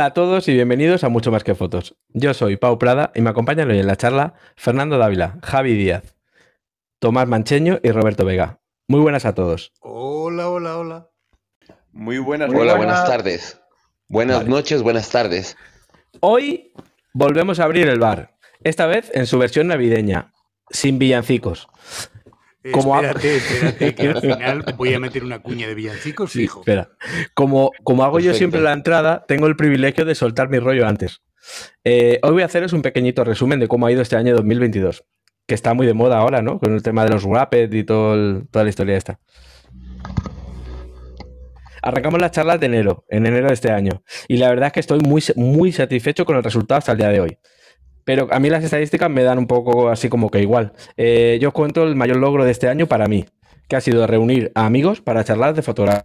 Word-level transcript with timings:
Hola 0.00 0.06
a 0.06 0.14
todos 0.14 0.48
y 0.48 0.54
bienvenidos 0.54 1.04
a 1.04 1.10
Mucho 1.10 1.30
Más 1.30 1.44
que 1.44 1.54
Fotos. 1.54 1.94
Yo 2.08 2.32
soy 2.32 2.56
Pau 2.56 2.78
Prada 2.78 3.12
y 3.14 3.20
me 3.20 3.28
acompañan 3.28 3.70
hoy 3.70 3.80
en 3.80 3.86
la 3.86 3.96
charla 3.96 4.32
Fernando 4.56 4.96
Dávila, 4.96 5.36
Javi 5.42 5.74
Díaz, 5.74 6.16
Tomás 7.00 7.28
Mancheño 7.28 7.80
y 7.82 7.90
Roberto 7.90 8.24
Vega. 8.24 8.62
Muy 8.88 9.00
buenas 9.00 9.26
a 9.26 9.34
todos. 9.34 9.74
Hola, 9.80 10.48
hola, 10.48 10.78
hola. 10.78 11.10
Muy 11.92 12.16
buenas. 12.16 12.48
Hola, 12.48 12.76
buenas 12.76 13.04
tardes. 13.04 13.60
Buenas 14.08 14.38
Vale. 14.38 14.48
noches, 14.48 14.82
buenas 14.82 15.10
tardes. 15.10 15.58
Hoy 16.20 16.72
volvemos 17.12 17.60
a 17.60 17.64
abrir 17.64 17.86
el 17.86 17.98
bar, 17.98 18.38
esta 18.64 18.86
vez 18.86 19.10
en 19.12 19.26
su 19.26 19.38
versión 19.38 19.66
navideña, 19.66 20.32
sin 20.70 20.98
villancicos. 20.98 21.68
Como 22.72 22.94
ha- 22.94 23.00
espérate, 23.00 23.36
espérate, 23.36 23.94
que 23.94 24.08
al 24.08 24.20
final 24.20 24.64
voy 24.76 24.92
a 24.94 25.00
meter 25.00 25.24
una 25.24 25.40
cuña 25.40 25.66
de 25.66 25.74
villancicos, 25.74 26.30
Sí, 26.32 26.40
fijo. 26.40 26.60
espera. 26.60 26.90
Como, 27.34 27.70
como 27.84 28.04
hago 28.04 28.20
yo 28.20 28.34
siempre 28.34 28.60
la 28.60 28.72
entrada, 28.72 29.24
tengo 29.26 29.46
el 29.46 29.56
privilegio 29.56 30.04
de 30.04 30.14
soltar 30.14 30.48
mi 30.50 30.58
rollo 30.58 30.86
antes. 30.86 31.22
Eh, 31.84 32.18
hoy 32.22 32.32
voy 32.32 32.42
a 32.42 32.46
haceros 32.46 32.72
un 32.74 32.82
pequeñito 32.82 33.24
resumen 33.24 33.60
de 33.60 33.68
cómo 33.68 33.86
ha 33.86 33.92
ido 33.92 34.02
este 34.02 34.16
año 34.16 34.34
2022, 34.36 35.04
que 35.46 35.54
está 35.54 35.72
muy 35.72 35.86
de 35.86 35.94
moda 35.94 36.18
ahora, 36.18 36.42
¿no? 36.42 36.58
Con 36.58 36.74
el 36.74 36.82
tema 36.82 37.04
de 37.04 37.10
los 37.10 37.24
Wrapped 37.24 37.72
y 37.72 37.82
todo 37.84 38.14
el- 38.14 38.46
toda 38.50 38.64
la 38.64 38.68
historia 38.70 38.96
esta. 38.98 39.18
Arrancamos 41.82 42.20
las 42.20 42.32
charlas 42.32 42.60
de 42.60 42.66
enero, 42.66 43.06
en 43.08 43.24
enero 43.26 43.46
de 43.48 43.54
este 43.54 43.70
año, 43.72 44.02
y 44.28 44.36
la 44.36 44.50
verdad 44.50 44.66
es 44.66 44.72
que 44.74 44.80
estoy 44.80 45.00
muy, 45.00 45.22
muy 45.36 45.72
satisfecho 45.72 46.26
con 46.26 46.36
el 46.36 46.44
resultado 46.44 46.76
hasta 46.78 46.92
el 46.92 46.98
día 46.98 47.08
de 47.08 47.20
hoy. 47.20 47.38
Pero 48.04 48.28
a 48.30 48.38
mí 48.40 48.50
las 48.50 48.64
estadísticas 48.64 49.10
me 49.10 49.22
dan 49.22 49.38
un 49.38 49.46
poco 49.46 49.88
así 49.88 50.08
como 50.08 50.30
que 50.30 50.40
igual. 50.40 50.72
Eh, 50.96 51.38
yo 51.40 51.48
os 51.48 51.54
cuento 51.54 51.84
el 51.84 51.96
mayor 51.96 52.16
logro 52.16 52.44
de 52.44 52.50
este 52.50 52.68
año 52.68 52.86
para 52.86 53.06
mí, 53.06 53.26
que 53.68 53.76
ha 53.76 53.80
sido 53.80 54.06
reunir 54.06 54.52
a 54.54 54.66
amigos 54.66 55.00
para 55.00 55.24
charlar 55.24 55.54
de 55.54 55.62
fotografía. 55.62 56.04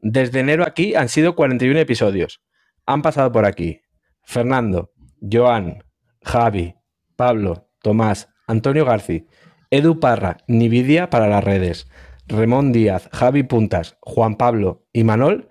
Desde 0.00 0.40
enero 0.40 0.64
aquí 0.66 0.94
han 0.94 1.08
sido 1.08 1.36
41 1.36 1.78
episodios. 1.78 2.40
Han 2.86 3.02
pasado 3.02 3.30
por 3.30 3.46
aquí 3.46 3.80
Fernando, 4.24 4.90
Joan, 5.20 5.84
Javi, 6.22 6.74
Pablo, 7.16 7.68
Tomás, 7.82 8.28
Antonio 8.46 8.84
Garci, 8.84 9.26
Edu 9.70 10.00
Parra, 10.00 10.38
Nividia 10.48 11.08
para 11.08 11.28
las 11.28 11.44
redes, 11.44 11.86
Ramón 12.26 12.72
Díaz, 12.72 13.08
Javi 13.12 13.42
Puntas, 13.42 13.96
Juan 14.00 14.36
Pablo 14.36 14.84
y 14.92 15.04
Manol, 15.04 15.48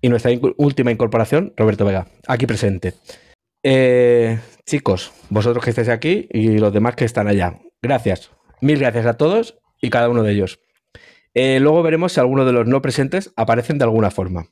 y 0.00 0.08
nuestra 0.08 0.32
última 0.56 0.90
incorporación, 0.90 1.52
Roberto 1.56 1.84
Vega, 1.84 2.08
aquí 2.26 2.46
presente. 2.46 2.94
Eh, 3.62 4.38
chicos, 4.66 5.12
vosotros 5.30 5.64
que 5.64 5.70
estáis 5.70 5.88
aquí 5.88 6.28
y 6.30 6.58
los 6.58 6.72
demás 6.72 6.94
que 6.96 7.04
están 7.04 7.28
allá, 7.28 7.58
gracias. 7.80 8.30
Mil 8.60 8.78
gracias 8.78 9.06
a 9.06 9.14
todos 9.16 9.58
y 9.80 9.90
cada 9.90 10.08
uno 10.08 10.22
de 10.22 10.32
ellos. 10.32 10.60
Eh, 11.34 11.58
luego 11.60 11.82
veremos 11.82 12.12
si 12.12 12.20
alguno 12.20 12.44
de 12.44 12.52
los 12.52 12.66
no 12.66 12.82
presentes 12.82 13.32
aparecen 13.36 13.78
de 13.78 13.84
alguna 13.84 14.10
forma. 14.10 14.46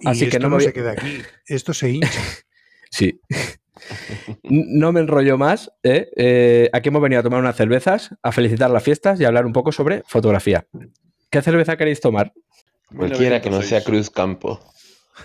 Y 0.00 0.08
así 0.08 0.20
que 0.28 0.36
esto 0.36 0.40
no 0.40 0.44
no, 0.44 0.50
me 0.50 0.56
voy- 0.56 0.64
se 0.64 0.72
queda 0.72 0.92
aquí, 0.92 1.22
esto 1.46 1.74
se 1.74 1.90
hincha. 1.90 2.08
Sí. 2.90 3.20
No 4.44 4.92
me 4.92 5.00
enrollo 5.00 5.36
más. 5.36 5.72
¿eh? 5.82 6.08
Eh, 6.16 6.70
aquí 6.72 6.90
hemos 6.90 7.02
venido 7.02 7.18
a 7.18 7.22
tomar 7.24 7.40
unas 7.40 7.56
cervezas, 7.56 8.14
a 8.22 8.30
felicitar 8.30 8.70
las 8.70 8.84
fiestas 8.84 9.18
y 9.20 9.24
a 9.24 9.28
hablar 9.28 9.46
un 9.46 9.52
poco 9.52 9.72
sobre 9.72 10.04
fotografía. 10.06 10.64
¿Qué 11.28 11.42
cerveza 11.42 11.76
queréis 11.76 12.00
tomar? 12.00 12.32
Cualquiera 12.96 13.42
que 13.42 13.50
no 13.50 13.62
sea 13.62 13.80
1906. 13.80 13.84
Cruz 13.84 14.10
Campo. 14.10 14.60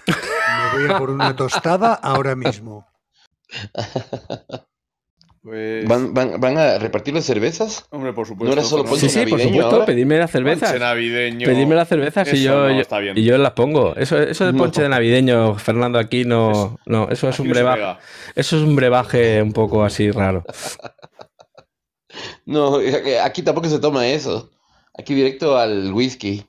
Me 0.07 0.79
voy 0.87 0.91
a 0.91 0.97
por 0.97 1.11
una 1.11 1.35
tostada 1.35 1.93
ahora 1.93 2.35
mismo. 2.35 2.87
Pues, 5.41 5.87
¿Van, 5.87 6.13
van, 6.13 6.37
van 6.41 6.57
a 6.57 6.77
repartir 6.79 7.13
las 7.13 7.23
cervezas? 7.23 7.85
hombre, 7.91 8.11
por 8.11 8.27
supuesto. 8.27 8.53
¿No 8.53 8.59
era 8.61 8.69
solo. 8.69 8.83
Sí, 8.83 8.89
Ponche 8.89 9.07
sí, 9.09 9.19
por 9.19 9.29
navideño 9.39 9.49
supuesto. 9.63 9.75
ahora? 9.81 10.17
Las 10.19 10.31
cervezas. 10.31 10.69
Ponche 10.71 10.79
navideño. 10.85 11.45
Pedidme 11.47 11.75
las 11.75 11.87
cervezas 11.87 12.27
y 12.27 12.31
Eso 12.31 12.43
yo, 12.43 12.67
no 12.67 12.71
yo- 12.75 12.81
está 12.81 12.99
bien. 12.99 13.17
y 13.17 13.23
yo 13.23 13.37
las 13.37 13.51
pongo. 13.53 13.95
Eso, 13.95 14.21
eso 14.21 14.45
de 14.45 14.51
No. 14.51 14.57
ponche 14.57 14.81
de 14.81 14.89
navideño, 14.89 15.55
Fernando, 15.55 15.97
aquí 15.97 16.25
no. 16.25 16.77
No, 16.85 17.07
eso 17.09 17.29
es 17.29 17.39
un 17.39 17.47
brebaje. 17.47 17.81
Eso 18.35 18.57
es 18.57 18.63
un 18.63 18.75
brebaje 18.75 19.41
un 19.41 19.53
poco 19.53 19.83
así 19.85 20.11
raro. 20.11 20.43
No, 22.45 22.79
aquí 23.23 23.43
tampoco 23.43 23.69
se 23.69 23.79
toma 23.79 24.07
eso. 24.07 24.49
Aquí 24.97 25.13
directo 25.13 25.57
al 25.57 25.93
whisky. 25.93 26.43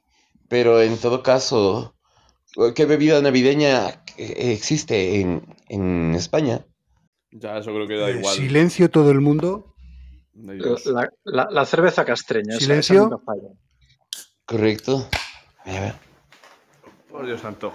Pero 0.48 0.80
en 0.82 0.96
todo 0.96 1.22
caso, 1.22 1.94
¿qué 2.74 2.86
bebida 2.86 3.20
navideña 3.20 4.02
existe 4.16 5.20
en, 5.20 5.42
en 5.68 6.14
España? 6.16 6.64
Ya, 7.32 7.58
eso 7.58 7.72
creo 7.72 7.86
que 7.86 7.96
da 7.96 8.10
Eh, 8.10 8.18
igual. 8.18 8.34
silencio 8.36 8.90
todo 8.90 9.10
el 9.10 9.20
mundo. 9.20 9.74
La, 10.34 11.08
la- 11.24 11.48
la 11.50 11.66
cerveza 11.66 12.04
castreña. 12.04 12.50
esa- 12.50 12.56
esa 12.58 12.64
¿Silencio? 12.66 13.00
nunca 13.02 13.18
falla. 13.24 13.48
¿Correcto? 14.44 15.08
A 15.64 15.70
ver. 15.70 15.94
Por 17.10 17.26
Dios 17.26 17.40
santo. 17.40 17.72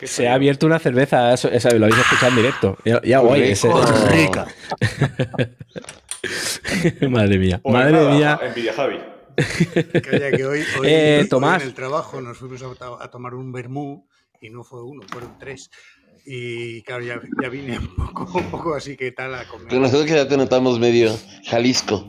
¿Qué 0.00 0.06
Se 0.06 0.28
ha 0.28 0.34
abierto 0.34 0.66
una 0.66 0.78
cerveza, 0.78 1.32
eso, 1.32 1.48
esa 1.48 1.70
lo 1.74 1.86
habéis 1.86 2.00
escuchado 2.00 2.28
en 2.32 2.36
directo. 2.36 2.76
Ya, 2.84 3.00
ya 3.02 3.18
guay, 3.20 3.42
ese-. 3.52 3.70
Rica. 4.10 4.46
Madre 7.08 7.38
mía, 7.38 7.60
Pues 7.62 7.72
madre 7.72 7.92
nada, 7.92 8.10
mía. 8.14 8.38
Envidia, 8.42 8.72
Javi. 8.74 8.98
Calla 10.02 10.30
que 10.32 10.44
hoy, 10.46 10.64
hoy- 10.80 10.88
Eh, 10.88 11.18
hoy 11.22 11.28
Tomás. 11.28 11.62
en 11.62 11.68
el 11.68 11.74
trabajo 11.74 12.20
nos 12.20 12.38
fuimos 12.38 12.62
a, 12.62 13.04
a 13.04 13.10
tomar 13.10 13.34
un 13.34 13.52
vermú 13.52 14.08
y 14.40 14.50
no 14.50 14.64
fue 14.64 14.82
uno, 14.82 15.02
fueron 15.10 15.38
tres. 15.38 15.70
Y 16.26 16.82
claro, 16.82 17.04
ya, 17.04 17.20
ya 17.40 17.48
vine 17.48 17.78
un 17.78 17.94
poco, 17.94 18.28
un 18.38 18.50
poco 18.50 18.74
así 18.74 18.96
que 18.96 19.12
tal 19.12 19.34
a 19.34 19.46
comer. 19.46 19.68
Pero 19.68 19.80
nosotros 19.80 20.06
que 20.06 20.14
ya 20.16 20.26
te 20.28 20.36
notamos 20.36 20.78
medio 20.80 21.16
Jalisco. 21.44 22.04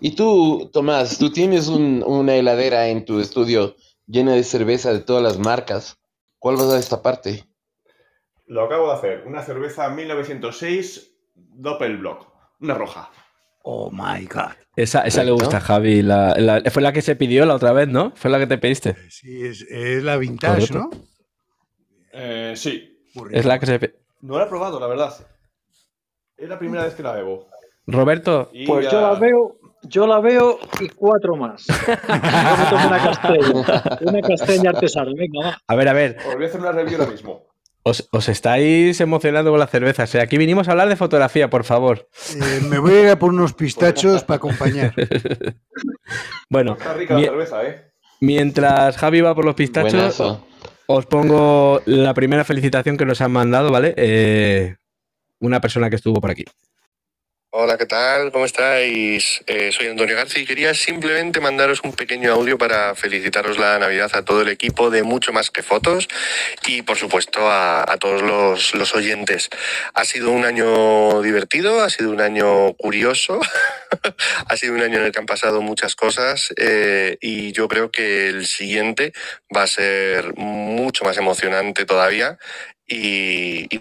y 0.00 0.14
tú, 0.14 0.70
Tomás, 0.72 1.18
tú 1.18 1.30
tienes 1.30 1.68
un- 1.68 2.02
una 2.06 2.34
heladera 2.34 2.88
en 2.88 3.04
tu 3.04 3.20
estudio 3.20 3.76
llena 4.06 4.32
de 4.34 4.42
cerveza 4.44 4.92
de 4.92 5.00
todas 5.00 5.22
las 5.22 5.38
marcas. 5.38 5.98
¿Cuál 6.38 6.56
vas 6.56 6.70
a 6.70 6.76
destaparte? 6.76 7.44
Lo 8.46 8.64
acabo 8.64 8.88
de 8.88 8.94
hacer. 8.94 9.24
Una 9.26 9.42
cerveza 9.42 9.88
1906 9.90 11.12
Doppelblock. 11.34 12.26
Una 12.60 12.74
roja. 12.74 13.10
Oh 13.62 13.90
my 13.90 14.24
god. 14.24 14.52
Esa, 14.74 15.02
esa 15.02 15.22
le 15.22 15.30
gusta, 15.32 15.60
Javi. 15.60 16.00
La- 16.02 16.34
la- 16.38 16.62
fue 16.70 16.80
la 16.82 16.92
que 16.94 17.02
se 17.02 17.14
pidió 17.16 17.44
la 17.44 17.54
otra 17.54 17.72
vez, 17.72 17.88
¿no? 17.88 18.12
Fue 18.16 18.30
la 18.30 18.38
que 18.38 18.46
te 18.46 18.56
pediste. 18.56 18.96
Sí, 19.10 19.42
es, 19.44 19.62
es 19.62 20.02
la 20.02 20.16
vintage, 20.16 20.68
Correcto. 20.68 20.78
¿no? 20.78 21.09
Eh, 22.12 22.54
sí. 22.56 22.98
Es 23.30 23.44
la 23.44 23.58
que 23.58 23.66
se 23.66 23.94
No 24.20 24.38
la 24.38 24.44
he 24.44 24.48
probado, 24.48 24.78
la 24.80 24.86
verdad. 24.86 25.14
Es 26.36 26.48
la 26.48 26.58
primera 26.58 26.84
vez 26.84 26.94
que 26.94 27.02
la 27.02 27.12
bebo. 27.12 27.48
Roberto, 27.86 28.50
Y 28.52 28.66
Pues 28.66 28.84
ya- 28.86 28.92
yo 28.92 29.00
la 29.00 29.14
veo, 29.18 29.56
yo 29.82 30.06
la 30.06 30.20
veo 30.20 30.58
y 30.80 30.88
cuatro 30.90 31.36
más. 31.36 31.66
Yo 31.66 31.74
me 31.76 32.70
tomo 32.70 32.88
una 32.88 34.22
castaña, 34.22 34.60
una 34.60 34.70
artesana. 34.70 35.10
Venga, 35.16 35.46
va. 35.48 35.58
a 35.66 35.74
ver, 35.74 35.88
a 35.88 35.92
ver. 35.92 36.16
Os 36.28 36.34
voy 36.34 36.44
a 36.44 36.46
hacer 36.48 36.60
una 36.60 36.72
review 36.72 36.98
ahora 37.00 37.10
mismo. 37.10 37.46
Os, 37.82 38.08
os 38.12 38.28
estáis 38.28 39.00
emocionando 39.00 39.50
con 39.50 39.58
las 39.58 39.70
cervezas. 39.70 40.14
¿eh? 40.14 40.20
Aquí 40.20 40.36
vinimos 40.36 40.68
a 40.68 40.72
hablar 40.72 40.88
de 40.88 40.96
fotografía, 40.96 41.48
por 41.48 41.64
favor. 41.64 42.08
Eh, 42.36 42.60
me 42.68 42.78
voy 42.78 42.92
a 42.92 43.00
ir 43.00 43.08
a 43.08 43.18
por 43.18 43.30
unos 43.30 43.54
pistachos 43.54 44.22
para 44.24 44.36
acompañar. 44.36 44.94
Bueno, 46.48 46.72
Está 46.72 46.94
rica 46.94 47.14
la 47.14 47.20
cerveza, 47.20 47.64
¿eh? 47.64 47.92
mientras 48.20 48.96
Javi 48.96 49.20
va 49.20 49.34
por 49.36 49.44
los 49.44 49.54
pistachos, 49.54 49.92
Buenazo. 49.92 50.46
Os 50.92 51.06
pongo 51.06 51.80
la 51.86 52.14
primera 52.14 52.44
felicitación 52.44 52.96
que 52.96 53.06
nos 53.06 53.20
han 53.20 53.30
mandado, 53.30 53.70
¿vale? 53.70 53.94
Eh, 53.96 54.76
una 55.38 55.60
persona 55.60 55.88
que 55.88 55.96
estuvo 55.96 56.20
por 56.20 56.30
aquí. 56.30 56.44
Hola, 57.52 57.76
¿qué 57.78 57.86
tal? 57.86 58.30
¿Cómo 58.30 58.44
estáis? 58.44 59.42
Eh, 59.48 59.72
soy 59.72 59.88
Antonio 59.88 60.14
García 60.14 60.42
y 60.42 60.46
quería 60.46 60.72
simplemente 60.72 61.40
mandaros 61.40 61.80
un 61.82 61.92
pequeño 61.94 62.32
audio 62.32 62.58
para 62.58 62.94
felicitaros 62.94 63.58
la 63.58 63.76
Navidad 63.80 64.08
a 64.14 64.24
todo 64.24 64.42
el 64.42 64.50
equipo 64.50 64.88
de 64.90 65.02
Mucho 65.02 65.32
Más 65.32 65.50
que 65.50 65.64
Fotos 65.64 66.06
y, 66.68 66.82
por 66.82 66.96
supuesto, 66.96 67.50
a, 67.50 67.84
todos 67.98 68.22
los, 68.22 68.74
los 68.76 68.94
oyentes. 68.94 69.50
Ha 69.94 70.04
sido 70.04 70.30
un 70.30 70.44
año 70.44 71.22
divertido, 71.22 71.82
ha 71.82 71.90
sido 71.90 72.10
un 72.12 72.20
año 72.20 72.72
curioso, 72.74 73.40
ha 74.46 74.56
sido 74.56 74.74
un 74.74 74.82
año 74.82 74.98
en 75.00 75.06
el 75.06 75.12
que 75.12 75.18
han 75.18 75.26
pasado 75.26 75.60
muchas 75.60 75.96
cosas 75.96 76.54
eh, 76.56 77.18
y 77.20 77.50
yo 77.50 77.66
creo 77.66 77.90
que 77.90 78.28
el 78.28 78.46
siguiente 78.46 79.12
va 79.54 79.64
a 79.64 79.66
ser 79.66 80.34
mucho 80.36 81.04
más 81.04 81.16
emocionante 81.16 81.84
todavía 81.84 82.38
y- 82.86 83.66
y 83.74 83.80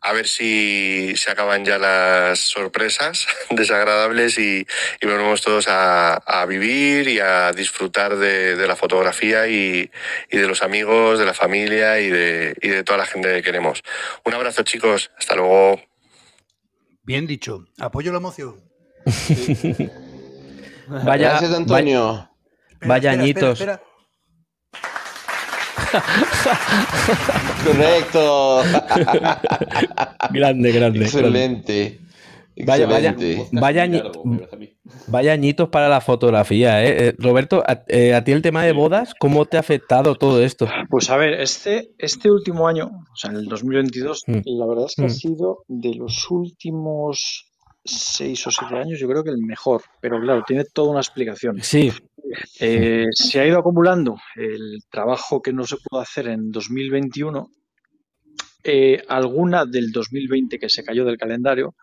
a 0.00 0.12
ver 0.12 0.28
si 0.28 1.14
se 1.16 1.30
acaban 1.30 1.64
ya 1.64 1.78
las 1.78 2.38
sorpresas 2.38 3.26
desagradables 3.50 4.38
y, 4.38 4.66
y 5.00 5.06
volvemos 5.06 5.42
todos 5.42 5.68
a, 5.68 6.14
a 6.14 6.46
vivir 6.46 7.08
y 7.08 7.20
a 7.20 7.52
disfrutar 7.52 8.16
de, 8.16 8.56
de 8.56 8.66
la 8.66 8.76
fotografía 8.76 9.48
y, 9.48 9.90
y 10.30 10.36
de 10.36 10.46
los 10.46 10.62
amigos, 10.62 11.18
de 11.18 11.26
la 11.26 11.34
familia 11.34 12.00
y 12.00 12.10
de, 12.10 12.54
y 12.60 12.68
de 12.68 12.84
toda 12.84 12.98
la 12.98 13.06
gente 13.06 13.32
que 13.34 13.42
queremos. 13.42 13.82
Un 14.24 14.34
abrazo 14.34 14.62
chicos, 14.62 15.10
hasta 15.18 15.36
luego. 15.36 15.80
Bien 17.02 17.26
dicho. 17.26 17.66
Apoyo 17.78 18.12
la 18.12 18.20
moción. 18.20 18.60
Vaya, 20.86 21.30
Gracias, 21.30 21.54
Antonio. 21.54 22.30
Vaya 22.82 23.12
añitos. 23.12 23.64
Correcto. 27.64 28.62
Grande, 30.30 30.72
grande. 30.72 31.00
Excelente. 31.04 32.00
Vaya, 32.66 32.86
vaya, 32.86 33.10
Excelente. 33.10 33.48
vaya, 35.06 35.32
añitos 35.32 35.68
para 35.70 35.88
la 35.88 36.02
fotografía, 36.02 36.84
¿eh? 36.84 37.08
Eh, 37.08 37.14
Roberto, 37.16 37.62
a, 37.66 37.84
eh, 37.88 38.12
a 38.14 38.22
ti 38.22 38.32
el 38.32 38.42
tema 38.42 38.64
de 38.64 38.72
bodas, 38.72 39.14
¿cómo 39.18 39.46
te 39.46 39.56
ha 39.56 39.60
afectado 39.60 40.14
todo 40.16 40.42
esto? 40.42 40.68
Pues 40.90 41.08
a 41.08 41.16
ver, 41.16 41.40
este, 41.40 41.88
este 41.96 42.30
último 42.30 42.68
año, 42.68 42.86
o 43.10 43.16
sea, 43.16 43.30
en 43.30 43.38
el 43.38 43.46
2022, 43.46 44.24
Mm. 44.26 44.40
la 44.44 44.66
verdad 44.66 44.84
es 44.88 44.94
que 44.94 45.02
ha 45.02 45.06
Mm. 45.06 45.10
sido 45.10 45.58
de 45.68 45.94
los 45.94 46.30
últimos 46.30 47.46
seis 47.82 48.46
o 48.46 48.50
siete 48.50 48.74
años, 48.76 48.98
yo 49.00 49.08
creo 49.08 49.24
que 49.24 49.30
el 49.30 49.38
mejor. 49.38 49.80
Pero 50.02 50.20
claro, 50.20 50.44
tiene 50.46 50.64
toda 50.64 50.90
una 50.90 51.00
explicación. 51.00 51.56
Sí, 51.62 51.90
Eh, 52.58 53.06
se 53.12 53.40
ha 53.40 53.46
ido 53.46 53.58
acumulando 53.58 54.16
el 54.36 54.82
trabajo 54.90 55.40
que 55.42 55.52
no 55.52 55.64
se 55.66 55.76
pudo 55.76 56.00
hacer 56.00 56.28
en 56.28 56.50
2021, 56.50 57.50
eh, 58.62 59.02
alguna 59.08 59.64
del 59.64 59.90
2020 59.90 60.58
que 60.58 60.68
se 60.68 60.84
cayó 60.84 61.06
del 61.06 61.16
calendario, 61.16 61.74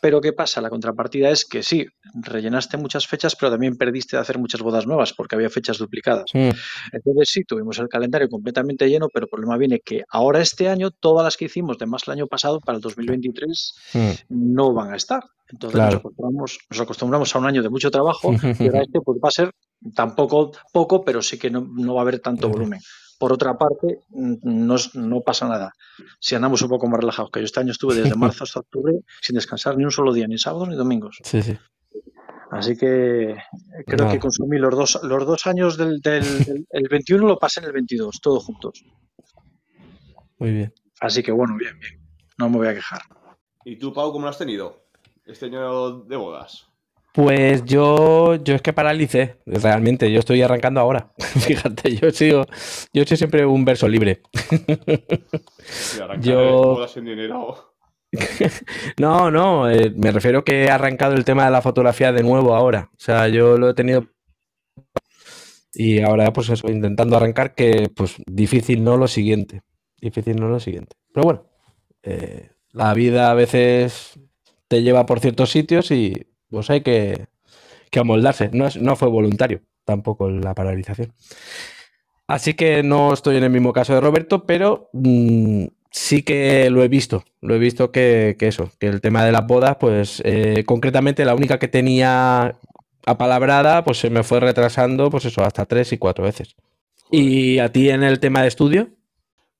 pero 0.00 0.20
¿qué 0.20 0.32
pasa? 0.32 0.60
La 0.60 0.68
contrapartida 0.68 1.30
es 1.30 1.44
que 1.44 1.62
sí, 1.62 1.86
rellenaste 2.12 2.76
muchas 2.76 3.06
fechas, 3.06 3.36
pero 3.36 3.52
también 3.52 3.76
perdiste 3.76 4.16
de 4.16 4.22
hacer 4.22 4.38
muchas 4.38 4.60
bodas 4.60 4.84
nuevas 4.84 5.12
porque 5.12 5.36
había 5.36 5.48
fechas 5.48 5.78
duplicadas. 5.78 6.24
Entonces 6.34 7.28
sí, 7.28 7.44
tuvimos 7.44 7.78
el 7.78 7.88
calendario 7.88 8.28
completamente 8.28 8.88
lleno, 8.88 9.08
pero 9.14 9.26
el 9.26 9.30
problema 9.30 9.56
viene 9.56 9.78
que 9.78 10.02
ahora 10.08 10.40
este 10.40 10.68
año, 10.68 10.90
todas 10.90 11.24
las 11.24 11.36
que 11.36 11.44
hicimos 11.44 11.78
de 11.78 11.86
más 11.86 12.02
el 12.08 12.14
año 12.14 12.26
pasado, 12.26 12.58
para 12.58 12.76
el 12.76 12.82
2023, 12.82 13.74
mm. 13.94 14.10
no 14.30 14.72
van 14.72 14.92
a 14.92 14.96
estar. 14.96 15.22
Entonces 15.48 15.76
Claro. 15.76 15.92
nos, 15.92 16.00
acostumbramos, 16.00 16.58
nos 16.70 16.80
acostumbramos 16.80 17.36
a 17.36 17.38
un 17.38 17.46
año 17.46 17.62
de 17.62 17.68
mucho 17.68 17.90
trabajo 17.90 18.32
y 18.32 18.66
ahora 18.66 18.82
este 18.82 19.00
pues, 19.00 19.18
va 19.22 19.28
a 19.28 19.30
ser 19.30 19.50
tampoco 19.94 20.52
poco, 20.72 21.04
pero 21.04 21.20
sí 21.22 21.38
que 21.38 21.50
no, 21.50 21.60
no 21.72 21.94
va 21.94 22.00
a 22.00 22.02
haber 22.02 22.20
tanto 22.20 22.48
volumen. 22.48 22.80
Por 23.18 23.32
otra 23.32 23.56
parte, 23.56 24.00
no, 24.10 24.76
no 24.94 25.20
pasa 25.20 25.48
nada. 25.48 25.72
Si 26.18 26.34
andamos 26.34 26.60
un 26.62 26.68
poco 26.68 26.86
más 26.88 27.00
relajados, 27.00 27.30
que 27.30 27.40
yo 27.40 27.44
este 27.46 27.60
año 27.60 27.70
estuve 27.72 27.94
desde 27.94 28.14
marzo 28.16 28.44
hasta 28.44 28.60
octubre 28.60 28.92
sin 29.20 29.34
descansar 29.36 29.76
ni 29.76 29.84
un 29.84 29.90
solo 29.90 30.12
día, 30.12 30.26
ni 30.26 30.36
sábados 30.38 30.68
ni 30.68 30.74
domingos. 30.76 31.18
Sí, 31.22 31.42
sí. 31.42 31.56
Así 32.50 32.76
que 32.76 33.30
eh, 33.30 33.36
creo 33.86 34.00
Nada. 34.04 34.12
que 34.12 34.18
consumí 34.20 34.58
los 34.58 34.74
dos, 34.74 35.00
los 35.02 35.26
dos 35.26 35.46
años 35.46 35.76
del, 35.76 36.00
del, 36.00 36.22
del- 36.44 36.66
el 36.70 36.88
21 36.88 37.26
lo 37.26 37.38
pasé 37.38 37.60
en 37.60 37.66
el 37.66 37.72
22, 37.72 38.20
todos 38.20 38.44
juntos. 38.44 38.84
Muy 40.38 40.52
bien. 40.52 40.72
Así 41.00 41.22
que 41.22 41.32
bueno, 41.32 41.56
bien, 41.56 41.78
bien. 41.78 42.00
No 42.38 42.48
me 42.50 42.58
voy 42.58 42.68
a 42.68 42.74
quejar. 42.74 43.02
¿Y 43.64 43.76
tú, 43.76 43.92
Pau, 43.92 44.12
cómo 44.12 44.24
lo 44.24 44.30
has 44.30 44.38
tenido? 44.38 44.84
Este 45.24 45.46
año 45.46 46.00
de 46.00 46.16
bodas. 46.16 46.66
Pues 47.14 47.64
yo, 47.64 48.34
yo 48.42 48.56
es 48.56 48.62
que 48.62 48.72
paralicé, 48.72 49.36
realmente, 49.46 50.10
yo 50.10 50.18
estoy 50.18 50.42
arrancando 50.42 50.80
ahora. 50.80 51.12
Fíjate, 51.18 51.94
yo 51.94 52.10
sigo, 52.10 52.44
yo 52.92 53.04
soy 53.04 53.16
siempre 53.16 53.46
un 53.46 53.64
verso 53.64 53.86
libre. 53.86 54.20
Yo- 56.20 56.86
en 56.96 57.04
dinero. 57.04 57.70
No, 58.98 59.30
no, 59.30 59.68
eh, 59.70 59.92
me 59.96 60.12
refiero 60.12 60.44
que 60.44 60.64
he 60.64 60.70
arrancado 60.70 61.14
el 61.14 61.24
tema 61.24 61.44
de 61.44 61.50
la 61.50 61.62
fotografía 61.62 62.12
de 62.12 62.22
nuevo 62.22 62.54
ahora. 62.54 62.90
O 62.92 62.96
sea, 63.00 63.28
yo 63.28 63.58
lo 63.58 63.70
he 63.70 63.74
tenido 63.74 64.06
y 65.72 66.00
ahora 66.00 66.32
pues 66.32 66.48
eso, 66.48 66.68
intentando 66.70 67.16
arrancar 67.16 67.54
que 67.54 67.90
pues 67.94 68.16
difícil 68.26 68.84
no 68.84 68.96
lo 68.96 69.08
siguiente. 69.08 69.62
Difícil 70.00 70.36
no 70.36 70.48
lo 70.48 70.60
siguiente. 70.60 70.96
Pero 71.12 71.24
bueno, 71.24 71.46
eh, 72.02 72.50
la 72.72 72.94
vida 72.94 73.30
a 73.30 73.34
veces 73.34 74.18
te 74.68 74.82
lleva 74.82 75.06
por 75.06 75.20
ciertos 75.20 75.50
sitios 75.50 75.90
y 75.90 76.26
pues 76.54 76.70
hay 76.70 76.82
que, 76.82 77.26
que 77.90 78.00
amoldarse. 78.00 78.50
No, 78.52 78.66
es- 78.68 78.76
no 78.78 78.96
fue 78.96 79.08
voluntario 79.08 79.62
tampoco 79.84 80.30
la 80.30 80.54
paralización. 80.54 81.12
Así 82.26 82.54
que 82.54 82.82
no 82.82 83.12
estoy 83.12 83.36
en 83.36 83.44
el 83.44 83.50
mismo 83.50 83.72
caso 83.72 83.94
de 83.94 84.00
Roberto, 84.00 84.46
pero 84.46 84.88
mm, 84.92 85.66
sí 85.90 86.22
que 86.22 86.70
lo 86.70 86.82
he 86.82 86.88
visto. 86.88 87.24
Lo 87.42 87.54
he 87.54 87.58
visto 87.58 87.92
que, 87.92 88.36
que 88.38 88.48
eso, 88.48 88.70
que 88.78 88.86
el 88.86 89.00
tema 89.00 89.24
de 89.24 89.32
las 89.32 89.46
bodas, 89.46 89.76
pues 89.78 90.22
eh, 90.24 90.64
concretamente 90.66 91.24
la 91.24 91.34
única 91.34 91.58
que 91.58 91.68
tenía 91.68 92.58
apalabrada, 93.06 93.84
pues 93.84 93.98
se 93.98 94.08
me 94.08 94.22
fue 94.22 94.40
retrasando, 94.40 95.10
pues 95.10 95.26
eso, 95.26 95.42
hasta 95.44 95.66
tres 95.66 95.92
y 95.92 95.98
cuatro 95.98 96.24
veces. 96.24 96.56
¿Y 97.10 97.58
a 97.58 97.70
ti 97.70 97.90
en 97.90 98.02
el 98.02 98.18
tema 98.20 98.40
de 98.40 98.48
estudio? 98.48 98.88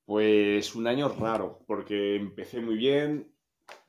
Pues 0.07 0.75
un 0.75 0.87
año 0.87 1.09
raro, 1.09 1.61
porque 1.67 2.17
empecé 2.17 2.61
muy 2.61 2.77
bien, 2.77 3.29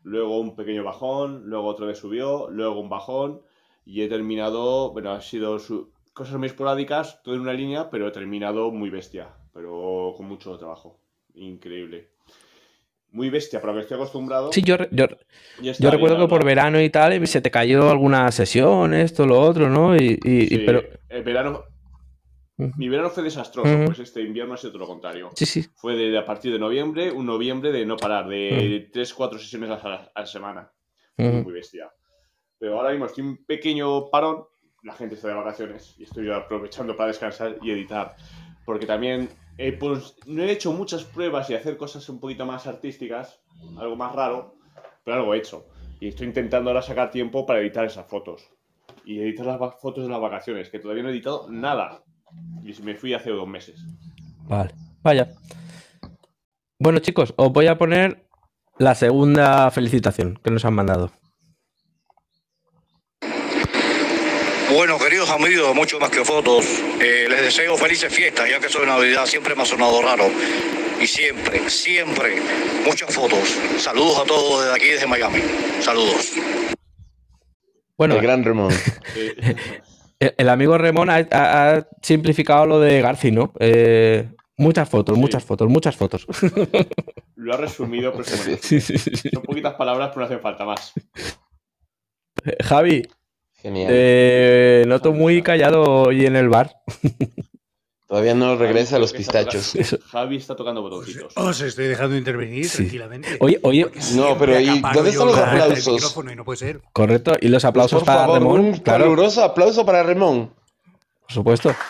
luego 0.06 0.40
un 0.40 0.56
pequeño 0.56 0.84
bajón, 0.84 1.44
luego 1.50 1.68
otra 1.68 1.88
vez 1.88 1.98
subió, 1.98 2.48
luego 2.50 2.80
un 2.80 2.90
bajón 2.90 3.42
y 3.86 4.02
he 4.04 4.08
terminado, 4.08 4.92
bueno, 4.94 5.12
ha 5.12 5.22
sido 5.22 5.60
su- 5.60 5.90
cosas 6.14 6.38
muy 6.38 6.48
esporádicas, 6.48 7.22
todo 7.24 7.36
en 7.36 7.42
una 7.42 7.54
línea, 7.54 7.90
pero 7.90 8.08
he 8.08 8.12
terminado 8.12 8.72
muy 8.72 8.90
bestia, 8.90 9.30
pero 9.54 10.14
con 10.16 10.28
mucho 10.28 10.58
trabajo, 10.58 10.98
increíble. 11.34 12.10
Muy 13.12 13.30
bestia, 13.30 13.62
para 13.62 13.74
lo 13.74 13.80
que 13.80 13.84
estoy 13.84 13.96
acostumbrado. 13.96 14.52
Sí, 14.52 14.62
yo, 14.62 14.78
yo, 14.92 15.08
yo 15.80 15.92
recuerdo 15.92 16.20
que 16.20 16.28
por 16.28 16.46
verano 16.46 16.82
y 16.82 16.90
tal, 16.90 17.26
se 17.28 17.42
te 17.42 17.50
cayó 17.52 17.90
alguna 17.90 18.32
sesión, 18.32 18.94
esto, 18.94 19.26
lo 19.26 19.40
otro, 19.40 19.70
¿no? 19.70 19.96
Y, 19.96 20.20
Sí, 20.24 20.64
pero... 20.66 20.84
el 21.10 21.24
verano. 21.24 21.64
Mi 22.58 22.90
verano 22.90 23.10
fue 23.10 23.24
desastroso, 23.24 23.74
Ujú. 23.76 23.86
pues 23.86 24.00
este 24.00 24.22
invierno 24.22 24.54
ha 24.54 24.58
sido 24.58 24.74
todo 24.74 24.82
lo 24.82 24.88
contrario. 24.88 25.30
Sí, 25.36 25.46
sí. 25.46 25.66
Fue 25.76 25.96
de, 25.96 26.18
a 26.18 26.26
partir 26.26 26.54
de 26.54 26.60
noviembre, 26.60 27.12
un 27.12 27.26
noviembre 27.26 27.72
de 27.72 27.86
no 27.86 27.98
parar, 27.98 28.28
de 28.28 28.90
3-4 28.94 29.38
sesiones 29.40 29.70
a 29.70 29.88
la, 29.88 30.12
a 30.14 30.20
la 30.22 30.26
semana. 30.26 30.72
Muy, 31.18 31.30
Ujú. 31.30 31.44
muy 31.44 31.54
bestia. 31.54 31.92
Pero 32.58 32.78
ahora 32.78 32.92
mismo 32.92 33.06
estoy 33.06 33.24
un 33.24 33.46
pequeño 33.46 34.10
parón, 34.10 34.46
la 34.84 34.94
gente 34.94 35.16
está 35.16 35.28
de 35.28 35.34
vacaciones 35.34 35.96
y 35.98 36.04
estoy 36.04 36.32
aprovechando 36.32 36.96
para 36.96 37.08
descansar 37.08 37.58
y 37.62 37.72
editar. 37.72 38.16
Porque 38.66 38.86
también 38.86 39.30
eh, 39.58 39.74
pues, 39.74 40.16
no 40.26 40.44
he 40.44 40.52
hecho 40.52 40.72
muchas 40.72 41.04
pruebas 41.04 41.50
y 41.50 41.56
hacer 41.56 41.78
cosas 41.78 42.08
un 42.10 42.20
poquito 42.20 42.46
más 42.46 42.68
artísticas, 42.68 43.42
algo 43.78 43.96
más 43.96 44.16
raro, 44.16 44.56
pero 45.04 45.18
algo 45.18 45.34
he 45.34 45.40
hecho. 45.40 45.66
Y 46.00 46.08
estoy 46.08 46.28
intentando 46.28 46.70
ahora 46.70 46.82
sacar 46.82 47.12
tiempo 47.12 47.46
para 47.46 47.60
editar 47.60 47.86
esas 47.86 48.08
fotos. 48.08 48.50
Y 49.04 49.20
editar 49.20 49.46
las 49.46 49.82
fotos 49.82 50.04
de 50.04 50.10
las 50.10 50.22
vacaciones, 50.22 50.70
que 50.70 50.80
todavía 50.80 51.04
no 51.04 51.10
he 51.10 51.12
editado 51.14 51.48
nada. 51.50 52.04
Y 52.64 52.82
me 52.82 52.96
fui 52.96 53.14
hace 53.14 53.30
dos 53.30 53.48
meses. 53.48 53.80
Vale, 54.48 54.74
vaya. 55.02 55.30
Bueno, 56.80 57.00
chicos, 57.00 57.34
os 57.38 57.52
voy 57.52 57.68
a 57.68 57.78
poner 57.78 58.28
la 58.78 58.96
segunda 58.96 59.70
felicitación 59.72 60.40
que 60.44 60.52
nos 60.52 60.66
han 60.66 60.74
mandado. 60.74 61.12
Bueno, 64.72 64.98
queridos 64.98 65.30
amigos, 65.30 65.74
mucho 65.76 66.00
más 66.00 66.10
que 66.10 66.26
fotos, 66.26 66.66
eh, 67.00 67.28
les 67.30 67.42
deseo 67.44 67.78
felices 67.78 68.14
fiestas, 68.14 68.50
ya 68.50 68.60
que 68.60 68.68
soy 68.68 68.86
Navidad, 68.86 69.26
siempre 69.26 69.56
me 69.56 69.62
ha 69.62 69.66
sonado 69.66 70.02
raro. 70.02 70.26
Y 71.00 71.08
siempre, 71.08 71.70
siempre, 71.70 72.42
muchas 72.86 73.14
fotos. 73.14 73.56
Saludos 73.78 74.20
a 74.20 74.26
todos 74.26 74.64
desde 74.64 74.76
aquí, 74.76 74.88
desde 74.88 75.08
Miami. 75.08 75.42
Saludos. 75.82 76.32
Bueno, 77.98 78.16
El 78.16 78.22
gran 78.22 78.44
Ramón. 78.44 78.74
El, 80.20 80.34
el 80.38 80.50
amigo 80.50 80.78
Remón 80.78 81.10
ha, 81.10 81.26
ha- 81.32 81.76
ha 81.76 81.88
simplificado 82.02 82.66
lo 82.66 82.80
de 82.80 83.02
Garci, 83.02 83.32
¿no? 83.32 83.52
Eh, 83.60 84.30
muchas 84.58 84.88
fotos, 84.90 85.16
Sí. 85.16 85.22
muchas 85.22 85.44
fotos, 85.44 85.70
muchas 85.70 85.96
fotos. 85.96 86.26
lo 87.36 87.54
ha 87.54 87.58
resumido, 87.58 88.12
pero. 88.14 88.24
Sí, 88.62 88.80
sí. 88.80 88.98
Son 89.34 89.44
poquitas 89.44 89.74
palabras, 89.76 90.10
pero 90.10 90.22
no 90.22 90.26
hacen 90.26 90.40
falta 90.40 90.66
más. 90.66 90.94
Javi, 92.64 93.08
Genial. 93.56 93.88
eh, 93.92 94.84
noto 94.88 95.12
muy 95.14 95.42
callado 95.42 95.84
hoy 96.04 96.26
en 96.26 96.36
el 96.36 96.50
bar. 96.50 96.72
Todavía 98.08 98.36
no 98.36 98.56
regresa 98.56 98.98
a 98.98 99.00
los 99.00 99.14
pistachos. 99.14 99.74
Javi 100.12 100.36
está 100.38 100.56
tocando 100.56 100.84
Os, 100.84 100.90
botoncitos. 100.92 101.34
os 101.36 101.62
estoy 101.62 101.88
dejando 101.88 102.16
intervenir 102.16 102.70
Sí. 102.70 102.78
tranquilamente. 102.78 103.38
Oye, 103.40 103.60
oye, 103.64 103.88
No, 104.14 104.38
pero 104.38 104.60
¿y 104.60 104.80
dónde 104.80 105.10
están 105.10 105.28
los 105.28 105.38
aplausos? 105.38 105.94
micrófono 105.94 106.32
y 106.32 106.36
no 106.36 106.46
puede 106.46 106.58
ser. 106.58 106.82
correcto. 106.94 107.34
Y 107.42 107.48
los 107.48 107.66
aplausos 107.66 108.00
Por 108.00 108.06
para 108.06 108.22
favor, 108.22 108.40
Remón, 108.40 108.60
un 108.60 108.74
claro, 108.78 109.06
caluroso 109.06 109.44
aplauso 109.44 109.86
para 109.86 110.04
Ramón. 110.04 110.54
por 111.24 111.32
supuesto. 111.32 111.74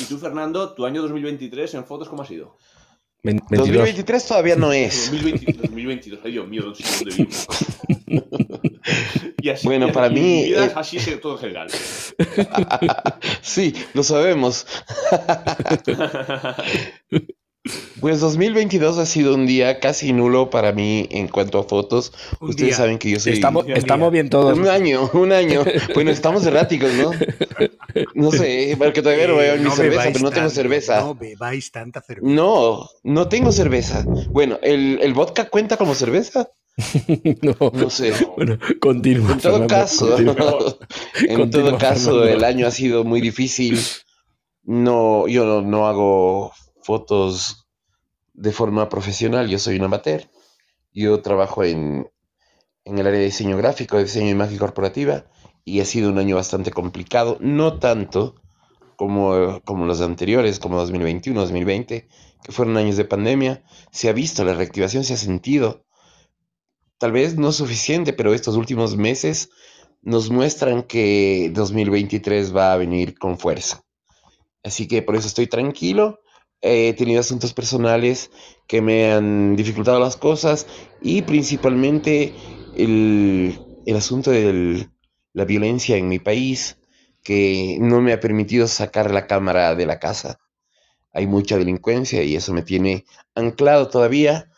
Y 0.00 0.04
tú, 0.04 0.18
Fernando, 0.18 0.72
tu 0.74 0.84
año 0.86 1.02
2023 1.02 1.74
en 1.74 1.84
fotos, 1.84 2.08
¿cómo 2.08 2.22
ha 2.22 2.26
sido? 2.26 2.56
Ven- 3.22 3.40
22. 3.50 3.68
2023 3.68 4.26
todavía 4.26 4.56
no 4.56 4.72
es. 4.72 5.10
2020 5.12 5.52
2022, 5.52 6.20
ay 6.24 6.32
Dios 6.32 6.48
mío, 6.48 6.62
¿dónde 6.62 6.84
dónde 6.98 7.16
vivo? 7.16 7.30
Y 9.42 9.48
así, 9.48 9.66
Bueno, 9.66 9.88
y- 9.88 9.92
para 9.92 10.10
mí, 10.10 10.44
vida 10.44 10.66
eh, 10.66 10.72
así 10.74 10.98
es 10.98 11.20
todo 11.20 11.32
en 11.34 11.38
general. 11.38 11.68
Sí, 13.42 13.74
lo 13.94 14.02
sabemos. 14.02 14.66
Pues 18.00 18.20
2022 18.20 18.96
ha 18.96 19.04
sido 19.04 19.34
un 19.34 19.46
día 19.46 19.80
casi 19.80 20.14
nulo 20.14 20.48
para 20.48 20.72
mí 20.72 21.06
en 21.10 21.28
cuanto 21.28 21.58
a 21.58 21.64
fotos. 21.64 22.12
Un 22.40 22.50
Ustedes 22.50 22.68
día. 22.68 22.76
saben 22.76 22.98
que 22.98 23.10
yo 23.10 23.20
soy... 23.20 23.34
Estamos, 23.34 24.10
bien 24.10 24.30
todos. 24.30 24.58
Un 24.58 24.66
año, 24.66 25.10
un 25.12 25.30
año. 25.32 25.62
Bueno, 25.94 26.10
estamos 26.10 26.46
erráticos, 26.46 26.90
¿no? 26.94 27.10
No 28.14 28.30
sé, 28.30 28.74
porque 28.78 29.02
todavía 29.02 29.26
no 29.28 29.36
veo 29.36 29.54
Eh, 29.56 29.58
mi 29.58 29.70
cerveza, 29.70 30.04
pero 30.12 30.20
no 30.20 30.30
tengo 30.30 30.48
cerveza. 30.48 31.00
No 31.00 31.14
bebáis 31.14 31.70
tanta 31.70 32.00
cerveza. 32.00 32.26
No, 32.34 32.88
no 33.02 33.28
tengo 33.28 33.52
cerveza. 33.52 34.04
Bueno, 34.30 34.58
¿el, 34.62 34.98
el 35.02 35.12
vodka 35.12 35.50
cuenta 35.50 35.76
como 35.76 35.94
cerveza? 35.94 36.50
No. 37.42 37.56
No 37.74 37.90
sé. 37.90 38.14
Bueno, 38.36 38.58
continúa. 38.80 39.32
En 39.32 39.38
todo 39.40 39.52
Fernando, 39.52 39.74
caso, 39.74 40.08
continúa. 40.10 40.58
en 41.28 41.36
Continúa, 41.36 41.68
todo 41.70 41.78
caso, 41.78 42.10
Fernando. 42.12 42.28
el 42.28 42.44
año 42.44 42.66
ha 42.66 42.70
sido 42.70 43.04
muy 43.04 43.20
difícil. 43.20 43.78
No, 44.62 45.28
yo 45.28 45.44
no, 45.44 45.60
no 45.60 45.86
hago 45.88 46.52
fotos 46.90 47.68
de 48.34 48.50
forma 48.50 48.88
profesional. 48.88 49.48
Yo 49.48 49.60
soy 49.60 49.76
un 49.76 49.84
amateur. 49.84 50.28
Yo 50.92 51.22
trabajo 51.22 51.62
en, 51.62 52.10
en 52.84 52.98
el 52.98 53.06
área 53.06 53.20
de 53.20 53.26
diseño 53.26 53.56
gráfico, 53.56 53.96
de 53.96 54.04
diseño 54.04 54.26
de 54.26 54.32
imagen 54.32 54.58
corporativa, 54.58 55.26
y 55.64 55.78
ha 55.78 55.84
sido 55.84 56.10
un 56.10 56.18
año 56.18 56.34
bastante 56.34 56.72
complicado, 56.72 57.38
no 57.38 57.78
tanto 57.78 58.34
como, 58.96 59.60
como 59.64 59.86
los 59.86 60.00
anteriores, 60.00 60.58
como 60.58 60.78
2021, 60.78 61.40
2020, 61.40 62.08
que 62.42 62.52
fueron 62.52 62.76
años 62.76 62.96
de 62.96 63.04
pandemia. 63.04 63.62
Se 63.92 64.08
ha 64.08 64.12
visto 64.12 64.42
la 64.44 64.54
reactivación, 64.54 65.04
se 65.04 65.14
ha 65.14 65.16
sentido. 65.16 65.84
Tal 66.98 67.12
vez 67.12 67.36
no 67.36 67.52
suficiente, 67.52 68.12
pero 68.12 68.34
estos 68.34 68.56
últimos 68.56 68.96
meses 68.96 69.50
nos 70.02 70.28
muestran 70.28 70.82
que 70.82 71.52
2023 71.54 72.52
va 72.56 72.72
a 72.72 72.76
venir 72.78 73.16
con 73.16 73.38
fuerza. 73.38 73.84
Así 74.64 74.88
que 74.88 75.02
por 75.02 75.14
eso 75.14 75.28
estoy 75.28 75.46
tranquilo. 75.46 76.18
He 76.62 76.92
tenido 76.94 77.20
asuntos 77.20 77.54
personales 77.54 78.30
que 78.66 78.82
me 78.82 79.12
han 79.12 79.56
dificultado 79.56 79.98
las 79.98 80.16
cosas 80.16 80.66
y 81.00 81.22
principalmente 81.22 82.34
el, 82.76 83.58
el 83.86 83.96
asunto 83.96 84.30
de 84.30 84.88
la 85.32 85.44
violencia 85.44 85.96
en 85.96 86.08
mi 86.08 86.18
país 86.18 86.78
que 87.22 87.78
no 87.80 88.00
me 88.00 88.12
ha 88.12 88.20
permitido 88.20 88.66
sacar 88.66 89.10
la 89.10 89.26
cámara 89.26 89.74
de 89.74 89.86
la 89.86 89.98
casa. 89.98 90.38
Hay 91.12 91.26
mucha 91.26 91.56
delincuencia 91.58 92.22
y 92.22 92.36
eso 92.36 92.52
me 92.52 92.62
tiene 92.62 93.04
anclado 93.34 93.88
todavía, 93.88 94.50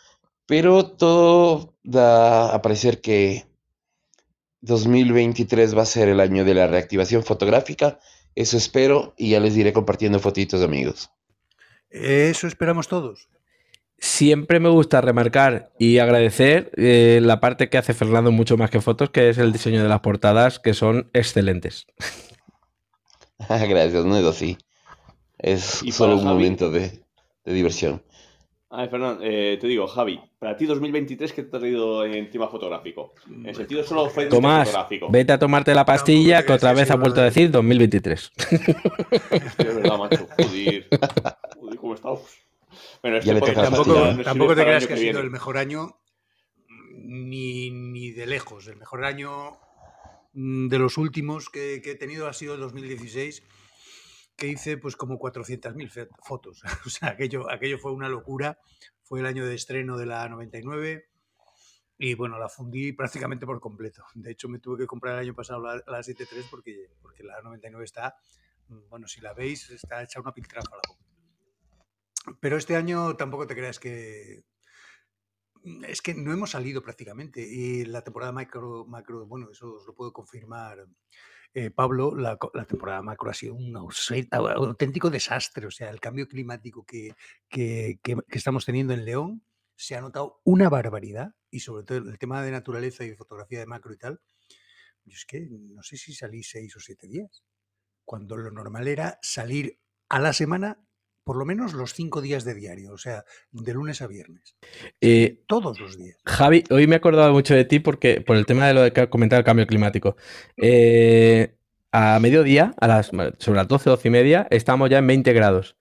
pero 0.46 0.86
todo 0.86 1.74
da 1.82 2.54
a 2.54 2.62
parecer 2.62 3.00
que 3.00 3.46
2023 4.60 5.76
va 5.76 5.82
a 5.82 5.86
ser 5.86 6.08
el 6.08 6.20
año 6.20 6.44
de 6.44 6.54
la 6.54 6.66
reactivación 6.66 7.24
fotográfica. 7.24 7.98
Eso 8.34 8.56
espero 8.56 9.14
y 9.16 9.30
ya 9.30 9.40
les 9.40 9.54
diré 9.54 9.72
compartiendo 9.72 10.20
fotitos, 10.20 10.62
amigos. 10.62 11.10
Eso 11.92 12.46
esperamos 12.46 12.88
todos. 12.88 13.28
Siempre 13.98 14.58
me 14.58 14.68
gusta 14.68 15.00
remarcar 15.00 15.72
y 15.78 15.98
agradecer 15.98 16.72
eh, 16.76 17.20
la 17.22 17.38
parte 17.40 17.68
que 17.70 17.78
hace 17.78 17.94
Fernando 17.94 18.32
mucho 18.32 18.56
más 18.56 18.70
que 18.70 18.80
fotos, 18.80 19.10
que 19.10 19.28
es 19.28 19.38
el 19.38 19.52
diseño 19.52 19.82
de 19.82 19.88
las 19.88 20.00
portadas, 20.00 20.58
que 20.58 20.74
son 20.74 21.08
excelentes. 21.12 21.86
Gracias, 23.48 24.04
no 24.04 24.16
es 24.16 24.24
así. 24.24 24.58
Es 25.38 25.84
solo 25.90 26.14
un 26.16 26.22
Javi. 26.22 26.34
momento 26.34 26.70
de, 26.70 27.04
de 27.44 27.52
diversión. 27.52 28.02
A 28.74 28.78
ver, 28.78 28.88
Fernando, 28.88 29.22
eh, 29.22 29.58
te 29.60 29.66
digo, 29.66 29.86
Javi, 29.86 30.18
para 30.38 30.56
ti 30.56 30.64
2023, 30.64 31.34
¿qué 31.34 31.42
te 31.42 31.54
ha 31.58 31.60
traído 31.60 32.06
en 32.06 32.30
tema 32.30 32.48
fotográfico? 32.48 33.12
En 33.26 33.44
el 33.44 33.54
sentido 33.54 33.84
solo 33.84 34.08
frente 34.08 34.34
Tomás, 34.34 34.66
fotográfico. 34.68 35.10
vete 35.10 35.32
a 35.34 35.38
tomarte 35.38 35.74
la 35.74 35.84
pastilla 35.84 36.42
que 36.42 36.54
otra 36.54 36.72
vez 36.72 36.90
ha 36.90 36.96
vuelto 36.96 37.20
a 37.20 37.24
decir 37.24 37.50
2023. 37.50 38.32
Es 38.40 39.56
verdad, 39.58 39.98
macho. 39.98 40.26
Joder. 40.38 40.88
Joder, 41.60 41.76
¿cómo 41.78 41.94
estamos? 41.94 42.22
Bueno, 43.02 43.18
este 43.18 43.52
Tampoco, 43.52 43.92
no 43.92 44.10
sirve 44.10 44.24
tampoco 44.24 44.54
te 44.56 44.62
creas 44.62 44.86
que 44.86 44.94
ha 44.94 44.96
sido 44.96 45.20
el 45.20 45.30
mejor 45.30 45.58
año 45.58 45.98
ni, 46.96 47.70
ni 47.70 48.10
de 48.12 48.26
lejos. 48.26 48.68
El 48.68 48.76
mejor 48.76 49.04
año 49.04 49.58
mm, 50.32 50.68
de 50.68 50.78
los 50.78 50.96
últimos 50.96 51.50
que, 51.50 51.82
que 51.84 51.90
he 51.90 51.96
tenido 51.96 52.26
ha 52.26 52.32
sido 52.32 52.54
el 52.54 52.60
2016, 52.60 53.42
que 54.36 54.48
hice 54.48 54.76
pues 54.78 54.96
como 54.96 55.18
400.000 55.18 55.90
fe- 55.90 56.08
fotos. 56.24 56.62
O 56.86 56.90
sea, 56.90 57.10
aquello, 57.10 57.50
aquello 57.50 57.78
fue 57.78 57.92
una 57.92 58.08
locura. 58.08 58.58
Fue 59.02 59.20
el 59.20 59.26
año 59.26 59.44
de 59.46 59.54
estreno 59.54 59.96
de 59.98 60.06
la 60.06 60.28
99 60.28 61.08
y 61.98 62.14
bueno, 62.14 62.38
la 62.38 62.48
fundí 62.48 62.92
prácticamente 62.92 63.46
por 63.46 63.60
completo. 63.60 64.04
De 64.14 64.32
hecho, 64.32 64.48
me 64.48 64.58
tuve 64.58 64.78
que 64.78 64.86
comprar 64.86 65.14
el 65.14 65.20
año 65.20 65.34
pasado 65.34 65.60
la, 65.62 65.74
la 65.86 66.02
7.3 66.02 66.48
porque, 66.50 66.90
porque 67.00 67.22
la 67.22 67.40
99 67.42 67.84
está, 67.84 68.16
mm, 68.68 68.88
bueno, 68.88 69.06
si 69.06 69.20
la 69.20 69.34
veis, 69.34 69.70
está 69.70 70.02
hecha 70.02 70.20
una 70.20 70.32
piltrafa 70.32 70.74
la. 70.76 72.34
Pero 72.40 72.56
este 72.56 72.76
año 72.76 73.14
tampoco 73.16 73.46
te 73.46 73.54
creas 73.54 73.78
que... 73.78 74.44
mm, 75.64 75.84
Es 75.84 76.02
que 76.02 76.14
no 76.14 76.32
hemos 76.32 76.50
salido 76.50 76.82
prácticamente. 76.82 77.40
Y 77.42 77.84
la 77.84 78.02
temporada 78.02 78.32
macro, 78.32 78.84
macro 78.86 79.26
bueno, 79.26 79.50
eso 79.50 79.74
os 79.74 79.86
lo 79.86 79.94
puedo 79.94 80.12
confirmar 80.12 80.86
eh, 81.54 81.70
Pablo, 81.70 82.14
la, 82.16 82.38
temporada 82.66 83.02
macro 83.02 83.30
ha 83.30 83.34
sido 83.34 83.54
un 83.54 83.76
auténtico 83.76 85.10
desastre. 85.10 85.66
O 85.66 85.70
sea, 85.70 85.90
el 85.90 86.00
cambio 86.00 86.26
climático 86.28 86.84
que- 86.84 87.14
que 87.50 87.98
estamos 88.30 88.64
teniendo 88.64 88.94
en 88.94 89.04
León 89.04 89.44
se 89.76 89.94
ha 89.96 90.00
notado 90.00 90.40
una 90.44 90.68
barbaridad. 90.70 91.34
Y 91.50 91.60
sobre 91.60 91.84
todo 91.84 91.98
el 91.98 92.18
tema 92.18 92.42
de 92.42 92.50
naturaleza 92.50 93.04
y 93.04 93.14
fotografía 93.14 93.58
de 93.60 93.66
macro 93.66 93.92
y 93.92 93.98
tal. 93.98 94.20
Yo 95.04 95.14
es 95.16 95.26
que 95.26 95.40
no 95.50 95.82
sé 95.82 95.96
si 95.96 96.14
salí 96.14 96.42
seis 96.42 96.74
o 96.76 96.80
siete 96.80 97.06
días. 97.08 97.44
Cuando 98.04 98.36
lo 98.36 98.50
normal 98.50 98.88
era 98.88 99.18
salir 99.22 99.78
a 100.08 100.18
la 100.20 100.32
semana 100.32 100.78
por 101.24 101.36
lo 101.36 101.44
menos 101.44 101.72
los 101.72 101.94
cinco 101.94 102.20
días 102.20 102.44
de 102.44 102.54
diario. 102.54 102.92
O 102.92 102.98
sea, 102.98 103.24
de 103.50 103.74
lunes 103.74 104.02
a 104.02 104.06
viernes. 104.06 104.56
Eh, 105.00 105.40
Todos 105.46 105.80
los 105.80 105.96
días. 105.98 106.16
Javi, 106.24 106.64
hoy 106.70 106.86
me 106.86 106.94
he 106.94 106.98
acordado 106.98 107.32
mucho 107.32 107.54
de 107.54 107.64
ti 107.64 107.78
porque 107.78 108.20
por 108.20 108.36
el 108.36 108.46
tema 108.46 108.66
de 108.66 108.74
lo 108.74 108.82
de 108.82 108.92
que 108.92 109.08
comentar 109.08 109.38
el 109.38 109.44
cambio 109.44 109.66
climático. 109.66 110.16
Eh, 110.56 111.54
a 111.92 112.18
mediodía, 112.20 112.74
a 112.80 112.88
las, 112.88 113.06
sobre 113.06 113.56
las 113.56 113.68
12, 113.68 113.90
12 113.90 114.08
y 114.08 114.10
media, 114.10 114.46
estamos 114.50 114.88
ya 114.88 114.98
en 114.98 115.06
20 115.06 115.32
grados. 115.34 115.76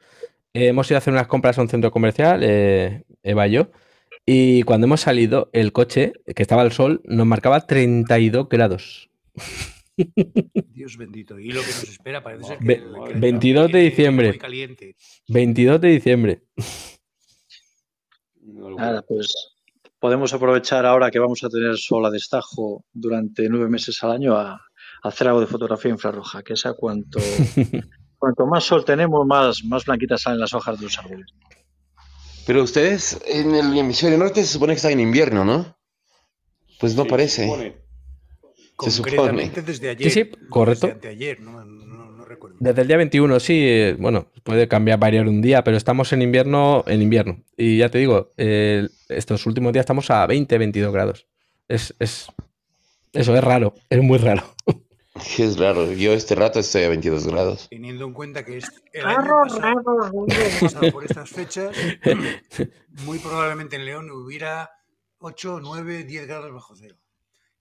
Eh, 0.53 0.67
hemos 0.67 0.89
ido 0.91 0.98
a 0.98 1.00
hacer 1.00 1.13
unas 1.13 1.27
compras 1.27 1.57
a 1.57 1.62
un 1.62 1.69
centro 1.69 1.91
comercial, 1.91 2.41
eh, 2.43 3.03
Eva 3.24 3.48
y 3.48 3.51
yo, 3.51 3.71
y 4.25 4.63
cuando 4.63 4.86
hemos 4.86 5.01
salido, 5.01 5.50
el 5.53 5.71
coche, 5.71 6.13
que 6.36 6.41
estaba 6.43 6.62
al 6.62 6.74
sol, 6.74 7.01
nos 7.05 7.25
marcaba 7.25 7.62
32 7.62 8.50
grados. 8.50 9.10
Dios 10.70 10.98
bendito. 10.98 11.39
Y 11.39 11.51
lo 11.51 11.62
que 11.62 11.67
nos 11.67 11.84
espera 11.84 12.24
parece 12.24 12.43
ser 12.46 12.60
que, 12.60 12.65
Ve- 12.65 12.74
el- 12.75 13.03
que 13.08 13.12
el 13.13 13.20
22 13.20 13.72
de 13.72 13.79
diciembre. 13.79 14.27
muy 14.29 14.38
caliente. 14.38 14.96
22 15.27 15.81
de 15.81 15.88
diciembre. 15.89 16.41
Nada, 18.77 19.01
pues 19.03 19.34
podemos 20.00 20.34
aprovechar 20.34 20.86
ahora 20.86 21.12
que 21.12 21.20
vamos 21.20 21.43
a 21.43 21.50
tener 21.50 21.77
sol 21.77 22.05
a 22.05 22.10
destajo 22.10 22.84
durante 22.91 23.48
nueve 23.50 23.70
meses 23.70 24.01
al 24.03 24.12
año 24.12 24.36
a, 24.36 24.53
a 24.53 24.60
hacer 25.03 25.27
algo 25.27 25.39
de 25.41 25.48
fotografía 25.48 25.91
infrarroja, 25.91 26.41
que 26.43 26.53
esa 26.53 26.74
cuanto, 26.74 27.20
cuanto 28.17 28.46
más 28.48 28.63
sol 28.63 28.84
tenemos, 28.84 29.25
más, 29.27 29.63
más 29.63 29.86
blanquitas 29.86 30.22
salen 30.24 30.39
las 30.39 30.53
hojas 30.53 30.77
de 30.79 30.86
los 30.86 30.98
árboles. 30.98 31.27
Pero 32.48 32.63
ustedes 32.63 33.22
en 33.27 33.53
el 33.53 33.77
hemisferio 33.77 34.17
norte 34.17 34.41
se 34.41 34.48
supone 34.53 34.74
que 34.74 34.77
están 34.77 34.93
en 34.93 35.00
invierno, 35.01 35.46
¿no? 35.46 35.77
Pues 36.79 36.96
no 36.96 37.03
Sí, 37.03 37.10
parece. 37.10 37.36
se 37.36 37.43
supone. 37.43 37.75
Se 38.85 38.91
supone. 38.91 39.15
Concretamente 39.17 39.61
desde 39.61 39.89
ayer. 39.89 40.11
sí, 40.11 40.31
o 40.33 40.50
correcto. 40.50 40.88
Desde 40.88 40.95
anteayer, 40.95 41.39
no, 41.41 41.63
no- 41.65 42.11
no 42.11 42.25
recuerdo. 42.25 42.57
Desde 42.59 42.81
el 42.81 42.88
día 42.88 42.97
21, 42.97 43.39
sí, 43.39 43.53
eh, 43.65 43.95
bueno, 44.00 44.27
puede 44.43 44.67
cambiar, 44.67 45.00
variar 45.00 45.27
un 45.27 45.41
día, 45.41 45.63
pero 45.63 45.77
estamos 45.77 46.11
en 46.13 46.21
invierno, 46.21 46.83
en 46.88 47.01
invierno. 47.01 47.43
Y 47.57 47.77
ya 47.77 47.89
te 47.89 47.97
digo, 48.00 48.31
eh, 48.38 48.88
estos 49.09 49.45
últimos 49.45 49.73
días 49.73 49.83
estamos 49.83 50.09
a 50.11 50.25
20, 50.27 50.57
22 50.57 50.93
grados. 50.93 51.27
Es, 51.67 51.93
es, 52.00 52.27
eso 53.13 53.35
es 53.35 53.43
raro, 53.43 53.73
es 53.89 54.01
muy 54.01 54.17
raro. 54.17 54.43
Es 55.38 55.59
raro. 55.59 55.91
Yo 55.91 56.13
este 56.13 56.35
rato 56.35 56.59
estoy 56.61 56.83
a 56.83 56.89
22 56.89 57.27
grados. 57.27 57.67
Teniendo 57.69 58.05
en 58.05 58.13
cuenta 58.13 58.45
que 58.45 58.57
es 58.57 58.71
el 58.93 59.05
año 59.05 59.29
pasado, 59.43 60.15
pasado 60.61 60.91
por 60.93 61.03
estas 61.03 61.29
fechas, 61.29 61.75
muy 63.05 63.19
probablemente 63.19 63.75
en 63.75 63.85
León 63.85 64.09
hubiera 64.09 64.69
8, 65.19 65.59
9, 65.61 66.05
10 66.05 66.27
grados 66.27 66.53
bajo 66.53 66.75
cero. 66.77 66.95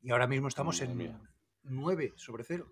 Y 0.03 0.11
ahora 0.11 0.27
mismo 0.27 0.49
estamos 0.49 0.77
Madre 0.81 0.93
en 0.93 0.99
mía. 0.99 1.21
9 1.65 2.13
sobre 2.17 2.45
cero. 2.45 2.67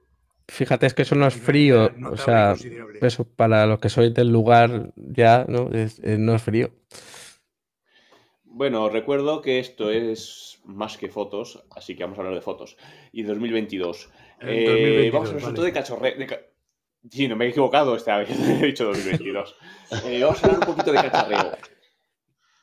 Fíjate, 0.49 0.87
es 0.87 0.95
que 0.95 1.03
eso 1.03 1.15
no 1.15 1.27
es 1.27 1.35
frío, 1.35 1.89
diferencia 1.91 2.09
o 2.11 2.17
sea, 2.17 2.55
eso 3.03 3.25
para 3.25 3.67
los 3.67 3.81
que 3.81 3.91
sois 3.91 4.15
del 4.15 4.29
lugar 4.33 4.93
ya, 4.97 5.45
¿no? 5.47 5.69
Es- 5.73 5.99
eh, 6.03 6.17
no 6.19 6.35
es 6.35 6.43
frío. 6.43 6.71
Bueno, 8.45 8.89
recuerdo 8.89 9.43
que 9.43 9.59
esto 9.59 9.91
es 9.91 10.61
más 10.65 10.97
que 10.97 11.09
fotos, 11.11 11.63
así 11.71 11.95
que 11.95 12.03
vamos 12.03 12.19
a 12.19 12.23
hablar 12.23 12.35
de 12.35 12.41
fotos. 12.41 12.79
Y 13.13 13.23
2022. 13.25 14.09
En 14.41 14.49
Eh, 14.49 14.65
2022, 14.65 15.13
vamos 15.13 15.29
a 15.29 15.31
hablar 15.31 15.43
sobre 15.43 15.55
todo 15.55 15.63
vale. 15.65 15.73
de 15.73 15.81
cachorreo. 15.81 16.19
de 16.19 16.27
ca- 16.27 16.41
Sí, 17.11 17.29
no 17.29 17.37
me 17.37 17.45
he 17.45 17.49
equivocado 17.51 17.95
esta 17.95 18.17
vez, 18.19 18.29
he 18.31 18.67
dicho 18.67 18.85
2022. 18.87 19.55
Eh, 20.07 20.21
vamos 20.23 20.43
a 20.43 20.47
hablar 20.47 20.61
un 20.69 20.75
poquito 20.75 20.93
de 20.93 20.99
cacharreo. 21.03 21.53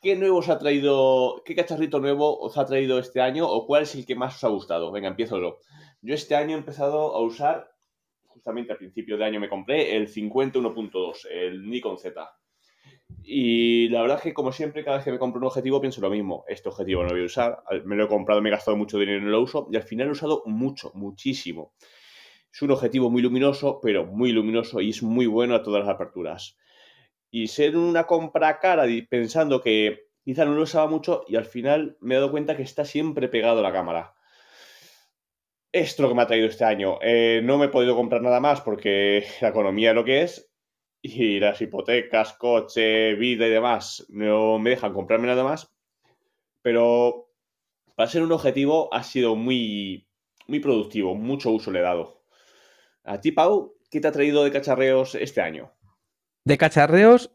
¿Qué 0.06 0.16
nuevo 0.16 0.38
os 0.38 0.50
ha 0.50 0.60
traído, 0.60 1.42
qué 1.44 1.56
cacharrito 1.56 2.00
nuevo 2.00 2.38
os 2.38 2.60
ha 2.60 2.66
traído 2.68 3.00
este 3.00 3.22
año 3.22 3.50
o 3.50 3.66
cuál 3.66 3.82
es 3.82 3.96
el 3.96 4.06
que 4.06 4.14
más 4.14 4.36
os 4.36 4.44
ha 4.44 4.50
gustado? 4.50 4.92
Venga, 4.92 5.08
empiezo 5.08 5.40
yo. 5.40 5.58
Yo 6.04 6.14
este 6.14 6.36
año 6.36 6.56
he 6.56 6.60
empezado 6.60 7.16
a 7.16 7.22
usar, 7.24 7.72
justamente 8.28 8.72
al 8.72 8.78
principio 8.78 9.18
de 9.18 9.26
año 9.26 9.40
me 9.40 9.50
compré 9.50 9.96
el 9.96 10.08
50-1.2, 10.08 11.26
el 11.32 11.68
Nikon 11.68 11.98
Z. 11.98 12.22
Y 13.24 13.90
la 13.90 14.04
verdad 14.04 14.18
es 14.18 14.24
que, 14.26 14.34
como 14.36 14.52
siempre, 14.52 14.84
cada 14.84 14.98
vez 14.98 15.06
que 15.06 15.12
me 15.12 15.18
compro 15.18 15.40
un 15.40 15.48
objetivo 15.48 15.82
pienso 15.82 16.02
lo 16.02 16.12
mismo. 16.12 16.46
Este 16.48 16.70
objetivo 16.70 17.02
no 17.02 17.08
lo 17.08 17.16
voy 17.16 17.24
a 17.24 17.26
usar. 17.26 17.64
Me 17.86 17.96
lo 17.96 18.04
he 18.06 18.08
comprado, 18.08 18.44
me 18.44 18.50
he 18.50 18.52
gastado 18.52 18.78
mucho 18.78 19.00
dinero 19.00 19.18
y 19.18 19.24
no 19.24 19.32
lo 19.32 19.42
uso. 19.42 19.68
Y 19.72 19.76
al 19.76 19.82
final 19.82 20.06
lo 20.06 20.12
he 20.12 20.18
usado 20.18 20.44
mucho, 20.46 20.92
muchísimo. 20.94 21.74
Es 22.54 22.62
un 22.62 22.70
objetivo 22.70 23.10
muy 23.10 23.24
luminoso, 23.24 23.80
pero 23.82 24.06
muy 24.06 24.32
luminoso 24.32 24.82
y 24.82 24.92
es 24.92 25.02
muy 25.02 25.26
bueno 25.26 25.56
a 25.56 25.64
todas 25.64 25.84
las 25.84 25.96
aperturas. 25.96 26.60
Y 27.36 27.50
ser 27.50 27.76
una 27.76 28.08
compra 28.08 28.60
cara 28.60 28.86
pensando 29.10 29.60
que 29.60 30.08
quizá 30.24 30.46
no 30.46 30.54
lo 30.54 30.62
usaba 30.62 30.88
mucho 30.88 31.26
y 31.28 31.36
al 31.36 31.44
final 31.44 31.98
me 32.00 32.16
he 32.16 32.18
dado 32.18 32.32
cuenta 32.32 32.56
que 32.56 32.64
está 32.64 32.86
siempre 32.86 33.28
pegado 33.28 33.60
a 33.60 33.62
la 33.62 33.74
cámara. 33.74 34.16
Esto 35.74 35.96
es 35.96 36.00
lo 36.00 36.08
que 36.08 36.16
me 36.16 36.22
ha 36.22 36.28
traído 36.28 36.48
este 36.48 36.64
año. 36.64 36.98
Eh, 37.02 37.42
no 37.44 37.58
me 37.58 37.66
he 37.66 37.68
podido 37.68 37.94
comprar 37.94 38.22
nada 38.22 38.40
más 38.40 38.62
porque 38.62 39.26
la 39.42 39.50
economía 39.50 39.90
es 39.90 39.96
lo 39.96 40.06
que 40.06 40.22
es. 40.22 40.50
y 41.02 41.42
las 41.42 41.62
hipotecas, 41.62 42.32
coche, 42.38 43.16
vida 43.16 43.48
y 43.48 43.50
demás 43.50 44.06
no 44.08 44.58
me 44.58 44.70
dejan 44.70 44.94
comprarme 44.94 45.28
nada 45.28 45.44
más. 45.44 45.76
Pero 46.62 47.34
para 47.96 48.10
ser 48.10 48.24
un 48.24 48.32
objetivo 48.32 48.88
ha 48.94 49.04
sido 49.04 49.36
muy, 49.36 50.08
muy 50.48 50.62
productivo, 50.62 51.16
mucho 51.16 51.52
uso 51.52 51.70
le 51.70 51.80
he 51.80 51.82
dado. 51.82 52.24
A 53.04 53.20
ti, 53.20 53.34
Pau, 53.34 53.76
¿qué 53.92 54.00
te 54.00 54.08
ha 54.08 54.14
traído 54.14 54.46
de 54.46 54.54
cacharreos 54.54 55.16
este 55.16 55.42
año? 55.42 55.75
De 56.46 56.58
cacharreos, 56.58 57.32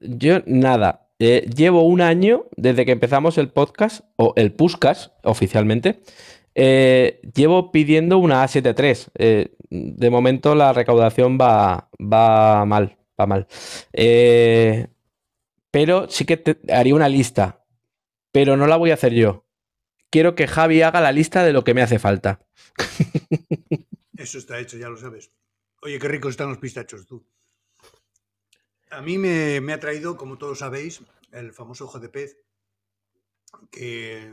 yo 0.00 0.38
nada. 0.46 1.08
Eh, 1.18 1.48
llevo 1.54 1.82
un 1.86 2.00
año 2.00 2.46
desde 2.56 2.84
que 2.84 2.92
empezamos 2.92 3.38
el 3.38 3.48
podcast, 3.50 4.04
o 4.16 4.32
el 4.36 4.52
Puscas 4.52 5.12
oficialmente. 5.22 6.00
eh, 6.56 7.20
llevo 7.34 7.72
pidiendo 7.72 8.18
una 8.18 8.44
A7 8.44 8.74
III. 8.78 9.12
Eh, 9.16 9.56
de 9.70 10.10
momento 10.10 10.54
la 10.54 10.72
recaudación 10.72 11.36
va, 11.36 11.90
va 12.00 12.64
mal, 12.64 12.96
va 13.20 13.26
mal. 13.26 13.46
Pero 15.70 16.08
sí 16.08 16.24
que 16.24 16.36
te- 16.36 16.72
haría 16.72 16.94
una 16.94 17.08
lista, 17.08 17.64
pero 18.32 18.56
no 18.56 18.66
la 18.68 18.76
voy 18.76 18.92
a 18.92 18.94
hacer 18.94 19.12
yo. 19.14 19.44
Quiero 20.10 20.36
que 20.36 20.46
Javi 20.46 20.82
haga 20.82 21.00
la 21.00 21.10
lista 21.10 21.42
de 21.44 21.52
lo 21.52 21.64
que 21.64 21.74
me 21.74 21.82
hace 21.82 21.98
falta. 21.98 22.46
Eso 24.16 24.38
está 24.38 24.60
hecho, 24.60 24.76
ya 24.78 24.88
lo 24.88 24.96
sabes. 24.96 25.32
Oye, 25.82 25.98
qué 25.98 26.06
ricos 26.06 26.30
están 26.30 26.48
los 26.50 26.58
pistachos, 26.58 27.04
tú. 27.06 27.26
A 28.94 29.02
mí 29.02 29.18
me, 29.18 29.72
ha 29.72 29.80
traído, 29.80 30.16
como 30.16 30.38
todos 30.38 30.60
sabéis, 30.60 31.02
el 31.32 31.52
famoso 31.52 31.84
ojo 31.84 31.98
de 31.98 32.08
pez, 32.08 32.38
que, 33.70 34.32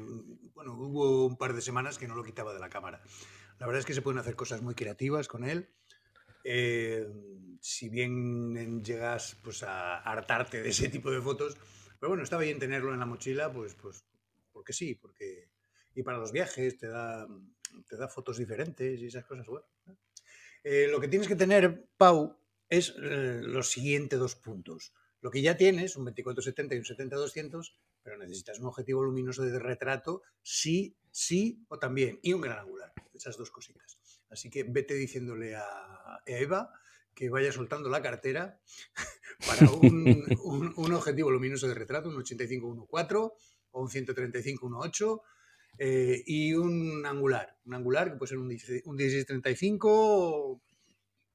bueno, 0.54 0.74
hubo 0.74 1.26
un 1.26 1.38
par 1.38 1.54
de 1.54 1.62
semanas 1.62 1.98
que 1.98 2.08
no 2.08 2.16
lo 2.16 2.24
quitaba 2.24 2.54
de 2.54 2.60
la 2.60 2.70
cámara. 2.70 3.02
La 3.60 3.66
verdad 3.66 3.80
es 3.80 3.86
que 3.86 3.94
se 3.94 4.02
pueden 4.02 4.20
hacer 4.20 4.36
cosas 4.36 4.62
muy 4.62 4.76
creativas 4.76 5.28
con 5.28 5.44
él. 5.44 5.70
Eh, 6.44 7.08
si 7.60 7.90
bien 7.90 8.84
llegas 8.84 9.38
pues, 9.44 9.64
a 9.64 9.98
hartarte 9.98 10.62
de 10.62 10.70
ese 10.70 10.90
tipo 10.90 11.10
de 11.12 11.22
fotos, 11.22 11.58
pero 12.00 12.10
bueno, 12.10 12.24
está 12.24 12.38
bien 12.38 12.60
tenerlo 12.60 12.94
en 12.94 13.00
la 13.00 13.06
mochila, 13.06 13.52
pues, 13.52 13.76
pues 13.76 14.06
porque 14.52 14.74
sí, 14.74 14.96
porque... 14.96 15.50
Y 15.94 16.04
para 16.04 16.20
los 16.20 16.32
viajes 16.32 16.78
te 16.78 16.88
da, 16.88 17.28
te 17.88 17.98
da 17.98 18.08
fotos 18.08 18.38
diferentes 18.38 19.00
y 19.00 19.08
esas 19.08 19.26
cosas. 19.26 19.46
Bueno, 19.48 19.66
eh, 20.64 20.88
lo 20.90 21.02
que 21.02 21.08
tienes 21.08 21.28
que 21.28 21.36
tener, 21.36 21.90
Pau, 21.98 22.41
es 22.72 22.96
eh, 22.98 23.42
los 23.44 23.70
siguientes 23.70 24.18
dos 24.18 24.36
puntos. 24.36 24.94
Lo 25.22 25.30
que 25.30 25.44
ya 25.44 25.56
tienes, 25.56 25.96
un 25.98 26.08
24-70 26.08 26.74
y 26.74 26.78
un 26.78 26.84
70-200, 26.84 27.74
pero 28.02 28.18
necesitas 28.18 28.60
un 28.60 28.66
objetivo 28.66 29.04
luminoso 29.04 29.44
de 29.44 29.60
retrato, 29.60 30.24
sí, 30.42 30.96
sí 31.12 31.64
o 31.68 31.78
también, 31.78 32.20
y 32.24 32.34
un 32.34 32.42
gran 32.42 32.60
angular, 32.60 32.92
esas 33.14 33.38
dos 33.38 33.52
cositas. 33.52 34.00
Así 34.30 34.50
que 34.50 34.64
vete 34.64 34.96
diciéndole 34.96 35.56
a 35.56 36.24
Eva 36.26 36.72
que 37.14 37.30
vaya 37.30 37.52
soltando 37.52 37.90
la 37.90 38.02
cartera 38.02 38.60
para 39.46 39.70
un, 39.70 40.74
un- 40.78 40.94
objetivo 40.94 41.30
luminoso 41.30 41.68
de 41.68 41.74
retrato, 41.74 42.08
un 42.10 42.16
85-1.4 42.16 43.34
o 43.74 43.82
un 43.82 43.90
135-1.8 43.90 45.22
eh, 45.78 46.24
y 46.26 46.54
un 46.54 47.06
angular. 47.06 47.58
Un 47.66 47.74
angular 47.74 48.12
que 48.12 48.18
puede 48.18 48.30
ser 48.30 48.38
un 48.38 48.48
16 48.48 48.84
un 48.86 48.98
16-35 48.98 49.80
o, 49.84 50.62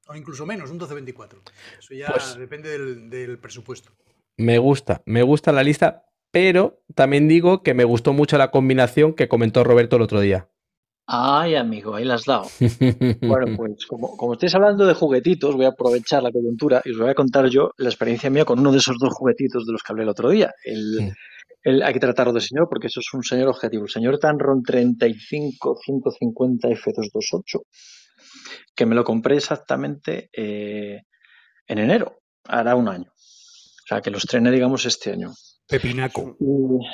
o 0.09 0.15
incluso 0.15 0.47
menos, 0.47 0.71
un 0.71 0.79
12-24. 0.81 1.39
Eso 1.79 1.95
ya 1.95 2.09
Pues- 2.09 2.37
depende 2.39 2.71
del, 2.71 3.11
del 3.11 3.39
presupuesto. 3.39 3.91
Me 4.39 4.59
gusta, 4.59 5.03
me 5.07 5.23
gusta 5.23 5.51
la 5.53 5.63
lista, 5.63 6.05
pero 6.31 6.83
también 6.95 7.27
digo 7.29 7.63
que 7.63 7.73
me 7.75 7.85
gustó 7.85 8.13
mucho 8.13 8.37
la 8.37 8.51
combinación 8.51 9.15
que 9.15 9.29
comentó 9.29 9.65
Roberto 9.65 9.97
el 9.97 10.03
otro 10.03 10.21
día. 10.21 10.49
Ay, 11.09 11.55
amigo, 11.55 11.95
ahí 11.95 12.05
la 12.05 12.15
has 12.15 12.25
dado. 12.25 12.47
Bueno, 13.23 13.57
pues 13.57 13.87
como, 13.87 14.17
como 14.17 14.33
estáis 14.35 14.55
hablando 14.57 14.85
de 14.87 14.93
juguetitos, 14.95 15.55
voy 15.55 15.65
a 15.65 15.69
aprovechar 15.69 16.23
la 16.23 16.33
coyuntura 16.33 16.83
y 16.85 16.91
os 16.91 16.99
voy 16.99 17.09
a 17.09 17.15
contar 17.15 17.47
yo 17.49 17.71
la 17.79 17.89
experiencia 17.89 18.29
mía 18.29 18.45
con 18.45 18.59
uno 18.59 18.73
de 18.73 18.79
esos 18.79 18.97
dos 18.99 19.15
juguetitos 19.15 19.65
de 19.67 19.73
los 19.73 19.83
que 19.83 19.93
hablé 19.93 20.03
el 20.03 20.09
otro 20.11 20.29
día. 20.31 20.53
El, 20.65 21.13
el- 21.63 21.83
hay 21.83 21.93
que 21.95 22.01
tratarlo 22.01 22.33
de 22.33 22.41
señor 22.41 22.69
porque 22.69 22.89
eso 22.89 23.01
es 23.01 23.07
un 23.15 23.23
señor 23.23 23.49
objetivo. 23.49 23.85
El 23.85 23.91
señor 23.91 24.19
Tanron 24.19 24.63
35 24.63 25.79
150 25.83 26.69
F228, 26.69 27.63
que 28.75 28.87
me 28.87 28.95
lo 28.95 29.05
compré 29.05 29.37
exactamente 29.37 30.29
eh, 30.33 31.03
en 31.67 31.79
enero, 31.79 32.21
hará 32.45 32.75
un 32.75 32.89
año. 32.89 33.11
O 33.11 33.87
sea, 33.89 34.01
que 34.01 34.11
lo 34.11 34.19
estrené, 34.19 34.51
digamos, 34.51 34.85
este 34.85 35.13
año. 35.13 35.33
Pepinaco. 35.69 36.37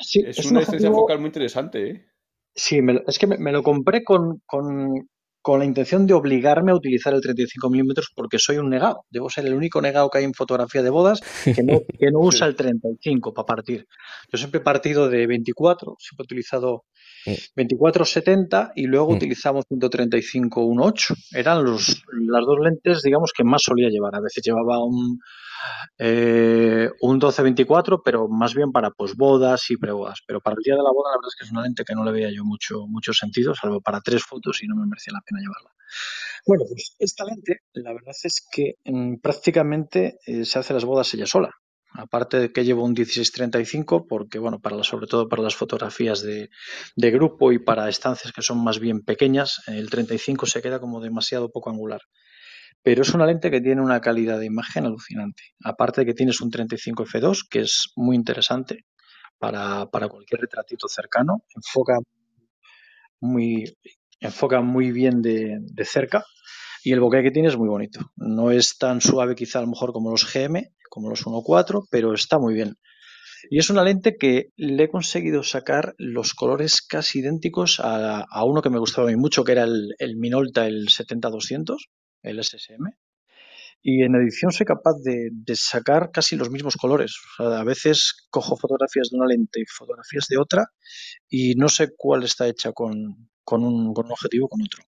Sí, 0.00 0.20
Es, 0.26 0.38
es 0.38 0.44
un 0.46 0.52
una 0.52 0.60
distancia 0.60 0.88
objetivo- 0.88 1.00
focal 1.02 1.18
muy 1.20 1.26
interesante, 1.28 1.90
¿eh? 1.90 2.06
Sí, 2.54 2.82
me 2.82 3.02
es 3.06 3.18
que 3.18 3.26
me, 3.26 3.38
me 3.38 3.50
lo 3.52 3.62
compré 3.62 4.04
con, 4.04 4.42
con- 4.46 5.08
con 5.42 5.58
la 5.58 5.64
intención 5.64 6.06
de 6.06 6.14
obligarme 6.14 6.72
a 6.72 6.76
utilizar 6.76 7.12
el 7.12 7.20
35 7.20 7.68
milímetros 7.68 8.10
porque 8.14 8.38
soy 8.38 8.58
un 8.58 8.70
negado. 8.70 9.04
Debo 9.10 9.28
ser 9.28 9.44
el 9.46 9.54
único 9.54 9.82
negado 9.82 10.08
que 10.08 10.18
hay 10.18 10.24
en 10.24 10.34
fotografía 10.34 10.82
de 10.82 10.90
bodas 10.90 11.20
que 11.44 11.62
no, 11.62 11.80
que 11.98 12.10
no 12.12 12.20
usa 12.20 12.46
el 12.46 12.54
35 12.56 13.34
para 13.34 13.46
partir. 13.46 13.86
Yo 14.32 14.38
siempre 14.38 14.60
he 14.60 14.64
partido 14.64 15.08
de 15.08 15.26
24, 15.26 15.96
siempre 15.98 16.22
he 16.22 16.26
utilizado 16.26 16.84
Mm. 17.24 17.34
24-70 17.54 18.72
y 18.74 18.86
luego 18.86 19.12
Mm. 19.12 19.14
utilizamos 19.16 19.64
135-1.8. 19.70 21.14
Eran 21.32 21.64
los, 21.64 22.02
las 22.28 22.44
dos 22.44 22.58
lentes, 22.62 23.02
digamos, 23.02 23.32
que 23.36 23.44
más 23.44 23.62
solía 23.62 23.88
llevar. 23.88 24.14
A 24.16 24.20
veces 24.20 24.42
llevaba 24.44 24.84
un, 24.84 25.18
eh, 25.98 26.90
un 27.00 27.18
12-24, 27.18 28.02
pero 28.04 28.28
más 28.28 28.54
bien 28.54 28.72
para 28.72 28.90
posbodas 28.90 29.70
y 29.70 29.76
prebodas. 29.76 30.20
Pero 30.26 30.40
para 30.40 30.56
el 30.56 30.62
día 30.62 30.74
de 30.76 30.82
la 30.82 30.90
boda, 30.92 31.10
la 31.10 31.16
verdad 31.18 31.28
es 31.28 31.36
que 31.36 31.44
es 31.44 31.52
una 31.52 31.62
lente 31.62 31.84
que 31.84 31.94
no 31.94 32.04
le 32.04 32.12
veía 32.12 32.30
yo 32.32 32.44
mucho, 32.44 32.86
mucho 32.88 33.12
sentido, 33.12 33.54
salvo 33.54 33.80
para 33.80 34.00
tres 34.00 34.24
fotos 34.24 34.62
y 34.62 34.66
no 34.68 34.76
me 34.76 34.86
merecía 34.86 35.12
la 35.12 35.20
pena 35.20 35.40
llevarla. 35.40 35.70
Bueno, 36.46 36.64
pues 36.68 36.96
esta 36.98 37.24
lente, 37.24 37.60
la 37.74 37.92
verdad 37.92 38.14
es 38.22 38.46
que 38.50 38.74
mm, 38.84 39.16
prácticamente 39.16 40.18
eh, 40.26 40.44
se 40.44 40.58
hace 40.58 40.74
las 40.74 40.84
bodas 40.84 41.12
ella 41.14 41.26
sola. 41.26 41.50
Aparte 41.94 42.38
de 42.40 42.52
que 42.52 42.64
llevo 42.64 42.84
un 42.84 42.94
1635, 42.94 44.06
porque 44.08 44.38
bueno, 44.38 44.60
para 44.60 44.76
la- 44.76 44.84
sobre 44.84 45.06
todo 45.06 45.28
para 45.28 45.42
las 45.42 45.54
fotografías 45.56 46.22
de 46.22 47.10
grupo 47.10 47.52
y 47.52 47.58
para 47.58 47.88
estancias 47.88 48.32
que 48.32 48.42
son 48.42 48.62
más 48.64 48.78
bien 48.78 49.02
pequeñas, 49.02 49.60
el 49.66 49.90
35 49.90 50.46
se 50.46 50.62
queda 50.62 50.80
como 50.80 51.00
demasiado 51.00 51.50
poco 51.50 51.68
angular. 51.70 52.00
Pero 52.82 53.02
es 53.02 53.14
una 53.14 53.26
lente 53.26 53.50
que 53.50 53.60
tiene 53.60 53.80
una 53.82 54.00
calidad 54.00 54.38
de 54.38 54.46
imagen 54.46 54.86
alucinante. 54.86 55.42
Aparte 55.64 56.02
de 56.02 56.06
que 56.06 56.14
tienes 56.14 56.40
un 56.40 56.50
35 56.50 57.04
f2, 57.04 57.46
que 57.48 57.60
es 57.60 57.92
muy 57.96 58.16
interesante 58.16 58.86
para, 59.38 59.86
para 59.86 60.08
cualquier 60.08 60.40
retratito 60.40 60.88
cercano, 60.88 61.44
enfoca 61.54 61.98
muy, 63.20 63.76
enfoca 64.20 64.60
muy 64.60 64.90
bien 64.92 65.22
de, 65.22 65.58
de 65.60 65.84
cerca 65.84 66.24
y 66.84 66.92
el 66.92 67.00
bokeh 67.00 67.22
que 67.22 67.30
tiene 67.30 67.48
es 67.48 67.56
muy 67.56 67.68
bonito. 67.68 68.00
No 68.16 68.50
es 68.50 68.76
tan 68.78 69.00
suave 69.00 69.34
quizá 69.34 69.60
a 69.60 69.62
lo 69.62 69.68
mejor 69.68 69.92
como 69.92 70.10
los 70.10 70.26
GM, 70.32 70.72
como 70.90 71.08
los 71.08 71.24
1.4, 71.24 71.86
pero 71.90 72.12
está 72.14 72.38
muy 72.38 72.54
bien. 72.54 72.76
Y 73.50 73.58
es 73.58 73.70
una 73.70 73.84
lente 73.84 74.16
que 74.16 74.50
le 74.56 74.84
he 74.84 74.88
conseguido 74.88 75.42
sacar 75.42 75.94
los 75.98 76.34
colores 76.34 76.82
casi 76.82 77.20
idénticos 77.20 77.80
a, 77.80 78.20
a 78.20 78.44
uno 78.44 78.62
que 78.62 78.70
me 78.70 78.78
gustaba 78.78 79.08
a 79.08 79.10
mí 79.10 79.16
mucho, 79.16 79.44
que 79.44 79.52
era 79.52 79.64
el, 79.64 79.94
el 79.98 80.16
Minolta, 80.16 80.66
el 80.66 80.88
70-200, 80.88 81.76
el 82.22 82.42
SSM. 82.42 82.94
Y 83.84 84.04
en 84.04 84.14
edición 84.14 84.52
soy 84.52 84.64
capaz 84.64 84.94
de, 85.02 85.30
sacar 85.54 86.10
casi 86.12 86.36
los 86.36 86.50
mismos 86.50 86.76
colores. 86.76 87.16
O 87.38 87.50
sea, 87.50 87.60
a 87.60 87.64
veces 87.64 88.14
cojo 88.30 88.56
fotografías 88.56 89.10
de 89.10 89.16
una 89.16 89.26
lente 89.26 89.60
y 89.60 89.64
fotografías 89.66 90.28
de 90.28 90.38
otra 90.38 90.66
y 91.28 91.54
no 91.56 91.68
sé 91.68 91.88
cuál 91.96 92.22
está 92.22 92.46
hecha 92.46 92.72
con, 92.72 93.28
con 93.44 93.64
un, 93.64 93.92
con 93.92 94.06
un 94.06 94.12
objetivo 94.12 94.48
con 94.48 94.62
otro. 94.62 94.84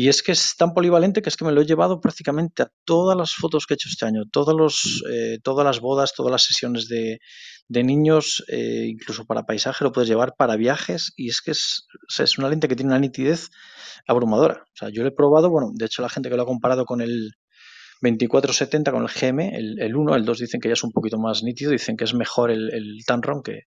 Y 0.00 0.08
es 0.08 0.22
que 0.22 0.30
es 0.30 0.54
tan 0.56 0.74
polivalente 0.74 1.22
que 1.22 1.28
es 1.28 1.36
que 1.36 1.44
me 1.44 1.50
lo 1.50 1.60
he 1.60 1.66
llevado 1.66 2.00
prácticamente 2.00 2.62
a 2.62 2.70
todas 2.84 3.18
las 3.18 3.32
fotos 3.32 3.66
que 3.66 3.74
he 3.74 3.76
hecho 3.76 3.88
este 3.88 4.06
año, 4.06 4.26
todos 4.30 4.54
los, 4.54 5.02
eh, 5.10 5.40
todas 5.42 5.66
las 5.66 5.80
bodas, 5.80 6.14
todas 6.14 6.30
las 6.30 6.42
sesiones 6.44 6.86
de, 6.86 7.18
de 7.66 7.82
niños, 7.82 8.44
eh, 8.46 8.86
incluso 8.86 9.24
para 9.24 9.42
paisaje 9.42 9.82
lo 9.82 9.90
puedes 9.90 10.08
llevar, 10.08 10.34
para 10.38 10.54
viajes, 10.54 11.12
y 11.16 11.30
es 11.30 11.42
que 11.42 11.50
es, 11.50 11.88
es 12.16 12.38
una 12.38 12.48
lente 12.48 12.68
que 12.68 12.76
tiene 12.76 12.92
una 12.92 13.00
nitidez 13.00 13.48
abrumadora. 14.06 14.62
O 14.72 14.76
sea, 14.76 14.88
yo 14.88 15.02
lo 15.02 15.08
he 15.08 15.12
probado, 15.12 15.50
bueno, 15.50 15.72
de 15.74 15.86
hecho 15.86 16.00
la 16.00 16.08
gente 16.08 16.30
que 16.30 16.36
lo 16.36 16.42
ha 16.42 16.46
comparado 16.46 16.84
con 16.84 17.00
el 17.00 17.32
2470, 18.00 18.92
con 18.92 19.02
el 19.02 19.08
GM, 19.08 19.52
el, 19.52 19.82
el 19.82 19.96
1, 19.96 20.14
el 20.14 20.24
2 20.24 20.38
dicen 20.38 20.60
que 20.60 20.68
ya 20.68 20.74
es 20.74 20.84
un 20.84 20.92
poquito 20.92 21.18
más 21.18 21.42
nítido, 21.42 21.72
dicen 21.72 21.96
que 21.96 22.04
es 22.04 22.14
mejor 22.14 22.52
el, 22.52 22.72
el 22.72 23.02
que, 23.44 23.62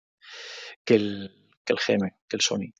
que, 0.85 0.95
el, 0.95 1.29
que 1.65 1.73
el 1.73 1.79
GM, 1.85 2.09
que 2.29 2.37
el 2.37 2.41
Sony. 2.41 2.71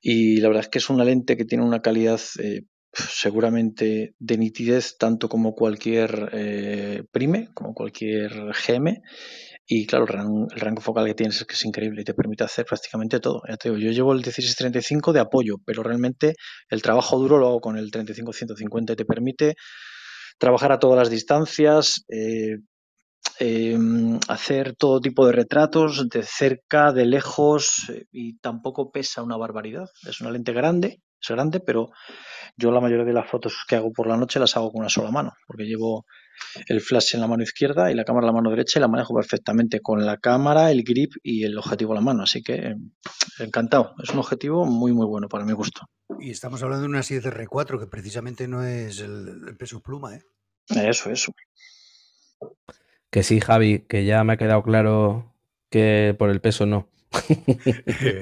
Y 0.00 0.40
la 0.40 0.48
verdad 0.48 0.64
es 0.64 0.68
que 0.68 0.78
es 0.78 0.90
una 0.90 1.04
lente 1.04 1.36
que 1.36 1.44
tiene 1.44 1.62
una 1.62 1.80
calidad 1.80 2.20
eh, 2.42 2.62
seguramente 2.92 4.14
de 4.18 4.38
nitidez 4.38 4.96
tanto 4.98 5.28
como 5.28 5.54
cualquier 5.54 6.30
eh, 6.32 7.04
prime, 7.10 7.48
como 7.54 7.74
cualquier 7.74 8.52
GM. 8.52 9.02
Y 9.70 9.86
claro, 9.86 10.06
el 10.06 10.60
rango, 10.60 10.80
focal 10.80 11.06
que 11.06 11.14
tienes 11.14 11.36
es 11.36 11.44
que 11.44 11.54
es 11.54 11.64
increíble 11.66 12.00
y 12.00 12.04
te 12.04 12.14
permite 12.14 12.44
hacer 12.44 12.64
prácticamente 12.64 13.20
todo. 13.20 13.42
Ya 13.46 13.58
te 13.58 13.68
digo, 13.68 13.78
yo 13.78 13.90
llevo 13.90 14.12
el 14.12 14.18
1635 14.18 15.12
de 15.12 15.20
apoyo, 15.20 15.56
pero 15.64 15.82
realmente 15.82 16.34
el 16.70 16.80
trabajo 16.80 17.18
duro 17.18 17.36
lo 17.36 17.48
hago 17.48 17.60
con 17.60 17.76
el 17.76 17.90
35-150 17.90 18.92
y 18.92 18.96
te 18.96 19.04
permite 19.04 19.56
trabajar 20.38 20.72
a 20.72 20.78
todas 20.78 20.98
las 20.98 21.10
distancias, 21.10 22.04
eh, 22.08 22.56
eh, 23.40 23.78
hacer 24.28 24.74
todo 24.76 25.00
tipo 25.00 25.26
de 25.26 25.32
retratos, 25.32 26.08
de 26.08 26.22
cerca, 26.22 26.92
de 26.92 27.06
lejos, 27.06 27.90
eh, 27.90 28.06
y 28.10 28.38
tampoco 28.38 28.90
pesa 28.90 29.22
una 29.22 29.36
barbaridad. 29.36 29.86
Es 30.08 30.20
una 30.20 30.30
lente 30.30 30.52
grande, 30.52 31.00
es 31.20 31.28
grande, 31.28 31.60
pero 31.60 31.90
yo 32.56 32.70
la 32.70 32.80
mayoría 32.80 33.04
de 33.04 33.12
las 33.12 33.28
fotos 33.28 33.64
que 33.68 33.76
hago 33.76 33.92
por 33.92 34.06
la 34.06 34.16
noche 34.16 34.40
las 34.40 34.56
hago 34.56 34.72
con 34.72 34.80
una 34.80 34.88
sola 34.88 35.10
mano, 35.10 35.32
porque 35.46 35.64
llevo 35.64 36.06
el 36.68 36.80
flash 36.80 37.14
en 37.14 37.20
la 37.20 37.26
mano 37.26 37.42
izquierda 37.42 37.90
y 37.90 37.94
la 37.94 38.04
cámara 38.04 38.24
en 38.24 38.28
la 38.28 38.40
mano 38.40 38.50
derecha 38.50 38.78
y 38.78 38.82
la 38.82 38.88
manejo 38.88 39.14
perfectamente 39.14 39.80
con 39.80 40.04
la 40.04 40.18
cámara, 40.18 40.70
el 40.70 40.82
grip 40.82 41.12
y 41.22 41.44
el 41.44 41.58
objetivo 41.58 41.92
en 41.92 41.96
la 41.96 42.00
mano. 42.00 42.22
Así 42.22 42.42
que 42.42 42.54
eh, 42.54 42.76
encantado. 43.38 43.94
Es 44.02 44.10
un 44.10 44.18
objetivo 44.18 44.64
muy, 44.64 44.92
muy 44.92 45.06
bueno 45.06 45.28
para 45.28 45.44
mi 45.44 45.52
gusto. 45.52 45.82
Y 46.20 46.30
estamos 46.30 46.62
hablando 46.62 46.82
de 46.82 46.88
una 46.88 47.00
7R4 47.00 47.78
que 47.78 47.86
precisamente 47.86 48.48
no 48.48 48.64
es 48.64 49.00
el, 49.00 49.42
el 49.48 49.56
peso 49.56 49.80
pluma, 49.80 50.16
¿eh? 50.16 50.22
Eso, 50.68 51.10
eso. 51.10 51.32
Que 53.10 53.22
sí, 53.22 53.40
Javi, 53.40 53.80
que 53.88 54.04
ya 54.04 54.22
me 54.24 54.34
ha 54.34 54.36
quedado 54.36 54.62
claro 54.62 55.34
que 55.70 56.14
por 56.18 56.30
el 56.30 56.40
peso 56.40 56.66
no. 56.66 56.88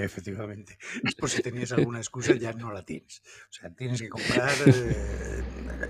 Efectivamente. 0.04 0.78
Es 1.04 1.14
por 1.14 1.28
si 1.30 1.42
tenías 1.42 1.72
alguna 1.72 1.98
excusa, 1.98 2.34
ya 2.36 2.52
no 2.52 2.72
la 2.72 2.84
tienes. 2.84 3.22
O 3.50 3.52
sea, 3.52 3.70
tienes 3.74 4.00
que 4.00 4.08
comprar 4.08 4.50
eh, 4.66 5.42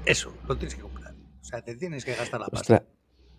eso, 0.06 0.34
lo 0.46 0.56
tienes 0.56 0.74
que 0.74 0.82
comprar. 0.82 1.14
O 1.14 1.44
sea, 1.44 1.62
te 1.62 1.76
tienes 1.76 2.04
que 2.04 2.14
gastar 2.14 2.40
la 2.40 2.46
pasta. 2.48 2.74
Ostras, 2.74 2.96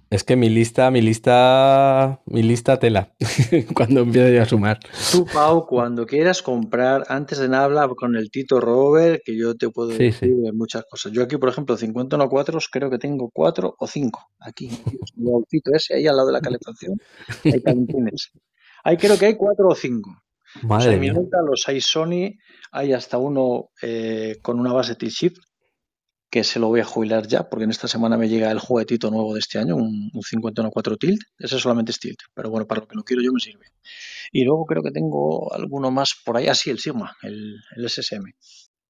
es 0.10 0.24
que 0.24 0.38
mi 0.38 0.48
lista, 0.50 0.90
mi 0.90 1.02
lista, 1.02 2.22
mi 2.28 2.42
lista 2.42 2.80
tela. 2.80 3.14
Cuando 3.76 4.02
empiezo 4.02 4.30
yo 4.30 4.42
a 4.42 4.46
sumar. 4.46 4.80
Tú, 5.12 5.26
Pau, 5.26 5.66
cuando 5.66 6.06
quieras 6.06 6.42
comprar, 6.42 7.04
antes 7.10 7.40
de 7.40 7.50
nada 7.50 7.66
habla 7.66 7.90
con 7.90 8.16
el 8.16 8.32
Tito 8.32 8.62
Robert, 8.62 9.22
que 9.26 9.38
yo 9.38 9.56
te 9.56 9.70
puedo 9.70 9.92
Sí, 9.92 9.98
decir 10.06 10.30
sí. 10.30 10.52
muchas 10.54 10.86
cosas. 10.90 11.12
Yo 11.12 11.24
aquí, 11.24 11.36
por 11.36 11.50
ejemplo, 11.50 11.76
51 11.76 12.30
cuatros, 12.30 12.70
creo 12.72 12.90
que 12.90 12.98
tengo 12.98 13.30
cuatro 13.34 13.76
o 13.78 13.86
cinco. 13.88 14.30
Aquí, 14.40 14.70
el 15.18 15.24
baúlcito 15.26 15.72
ese, 15.74 15.96
ahí 15.96 16.08
al 16.08 16.16
lado 16.16 16.28
de 16.28 16.34
la 16.34 16.42
calefacción, 16.42 16.98
hay 17.44 17.62
calentines. 17.62 18.32
Ahí 18.84 18.98
creo 18.98 19.18
que 19.18 19.26
hay 19.28 19.36
cuatro 19.36 19.68
o 19.70 19.76
cinco. 19.76 20.24
Los 20.56 20.64
Madre 20.64 20.92
hay 20.94 21.00
mía. 21.00 21.12
Minolta, 21.14 21.38
los 21.46 21.68
hay 21.68 21.82
Sony, 21.82 22.32
hay 22.72 22.94
hasta 22.94 23.18
uno 23.18 23.70
eh, 23.82 24.38
con 24.42 24.60
una 24.60 24.74
base 24.74 24.96
T-Shift, 24.96 25.38
que 26.30 26.44
se 26.44 26.60
lo 26.60 26.68
voy 26.68 26.80
a 26.80 26.86
jubilar 26.86 27.28
ya, 27.28 27.50
porque 27.50 27.66
en 27.66 27.72
esta 27.72 27.88
semana 27.88 28.18
me 28.18 28.28
llega 28.30 28.50
el 28.52 28.60
juguetito 28.60 29.10
nuevo 29.12 29.34
de 29.34 29.40
este 29.40 29.60
año, 29.60 29.76
un, 29.76 30.10
un 30.14 30.22
51.4 30.22 30.98
Tilt. 30.98 31.22
Ese 31.38 31.60
solamente 31.60 31.92
es 31.92 32.00
Tilt, 32.00 32.20
pero 32.34 32.50
bueno, 32.50 32.66
para 32.68 32.82
lo 32.82 32.88
que 32.88 32.96
lo 32.96 33.04
quiero 33.04 33.22
yo 33.22 33.32
me 33.34 33.40
sirve. 33.40 33.66
Y 34.32 34.44
luego 34.44 34.66
creo 34.66 34.82
que 34.84 34.92
tengo 34.92 35.54
alguno 35.54 35.92
más 35.92 36.16
por 36.26 36.38
ahí, 36.38 36.48
así 36.48 36.70
el 36.70 36.80
Sigma, 36.80 37.16
el, 37.24 37.56
el 37.76 37.90
SSM. 37.90 38.24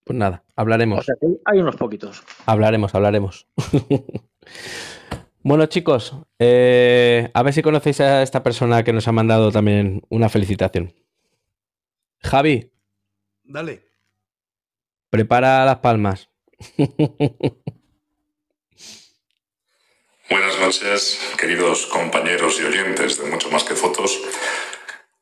Pues 0.04 0.18
nada, 0.18 0.44
O 0.48 0.54
hablaremos. 0.62 1.06
sea 1.06 1.16
que 1.20 1.28
hay 1.46 1.60
unos 1.60 1.76
poquitos. 1.76 2.24
Hablaremos, 2.46 2.96
hablaremos. 2.96 3.48
bueno, 5.48 5.66
chicos, 5.68 6.14
eh, 6.40 7.32
a 7.34 7.42
ver 7.42 7.54
si 7.54 7.62
conocéis 7.62 8.02
a 8.02 8.22
esta 8.22 8.44
persona 8.44 8.84
que 8.84 8.92
nos 8.92 9.08
ha 9.08 9.14
mandado 9.14 9.50
también 9.50 10.02
una 10.10 10.28
felicitación. 10.28 10.94
Javi, 12.20 12.70
Dale. 13.46 13.82
prepara 15.10 15.64
las 15.64 15.78
palmas. 15.78 16.30
Buenas 20.30 20.60
noches, 20.60 21.18
queridos 21.40 21.86
compañeros 21.86 22.60
y 22.60 22.66
oyentes 22.66 23.18
de 23.24 23.32
Mucho 23.32 23.50
Más 23.50 23.64
que 23.64 23.76
Fotos. 23.76 24.22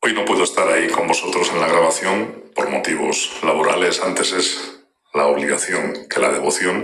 Hoy 0.01 0.13
no 0.13 0.25
puedo 0.25 0.43
estar 0.43 0.67
ahí 0.67 0.87
con 0.87 1.07
vosotros 1.07 1.51
en 1.51 1.59
la 1.59 1.67
grabación 1.67 2.45
por 2.55 2.71
motivos 2.71 3.29
laborales. 3.43 4.01
Antes 4.01 4.31
es 4.31 4.74
la 5.15 5.27
obligación 5.27 6.07
que 6.09 6.19
la 6.19 6.31
devoción, 6.31 6.83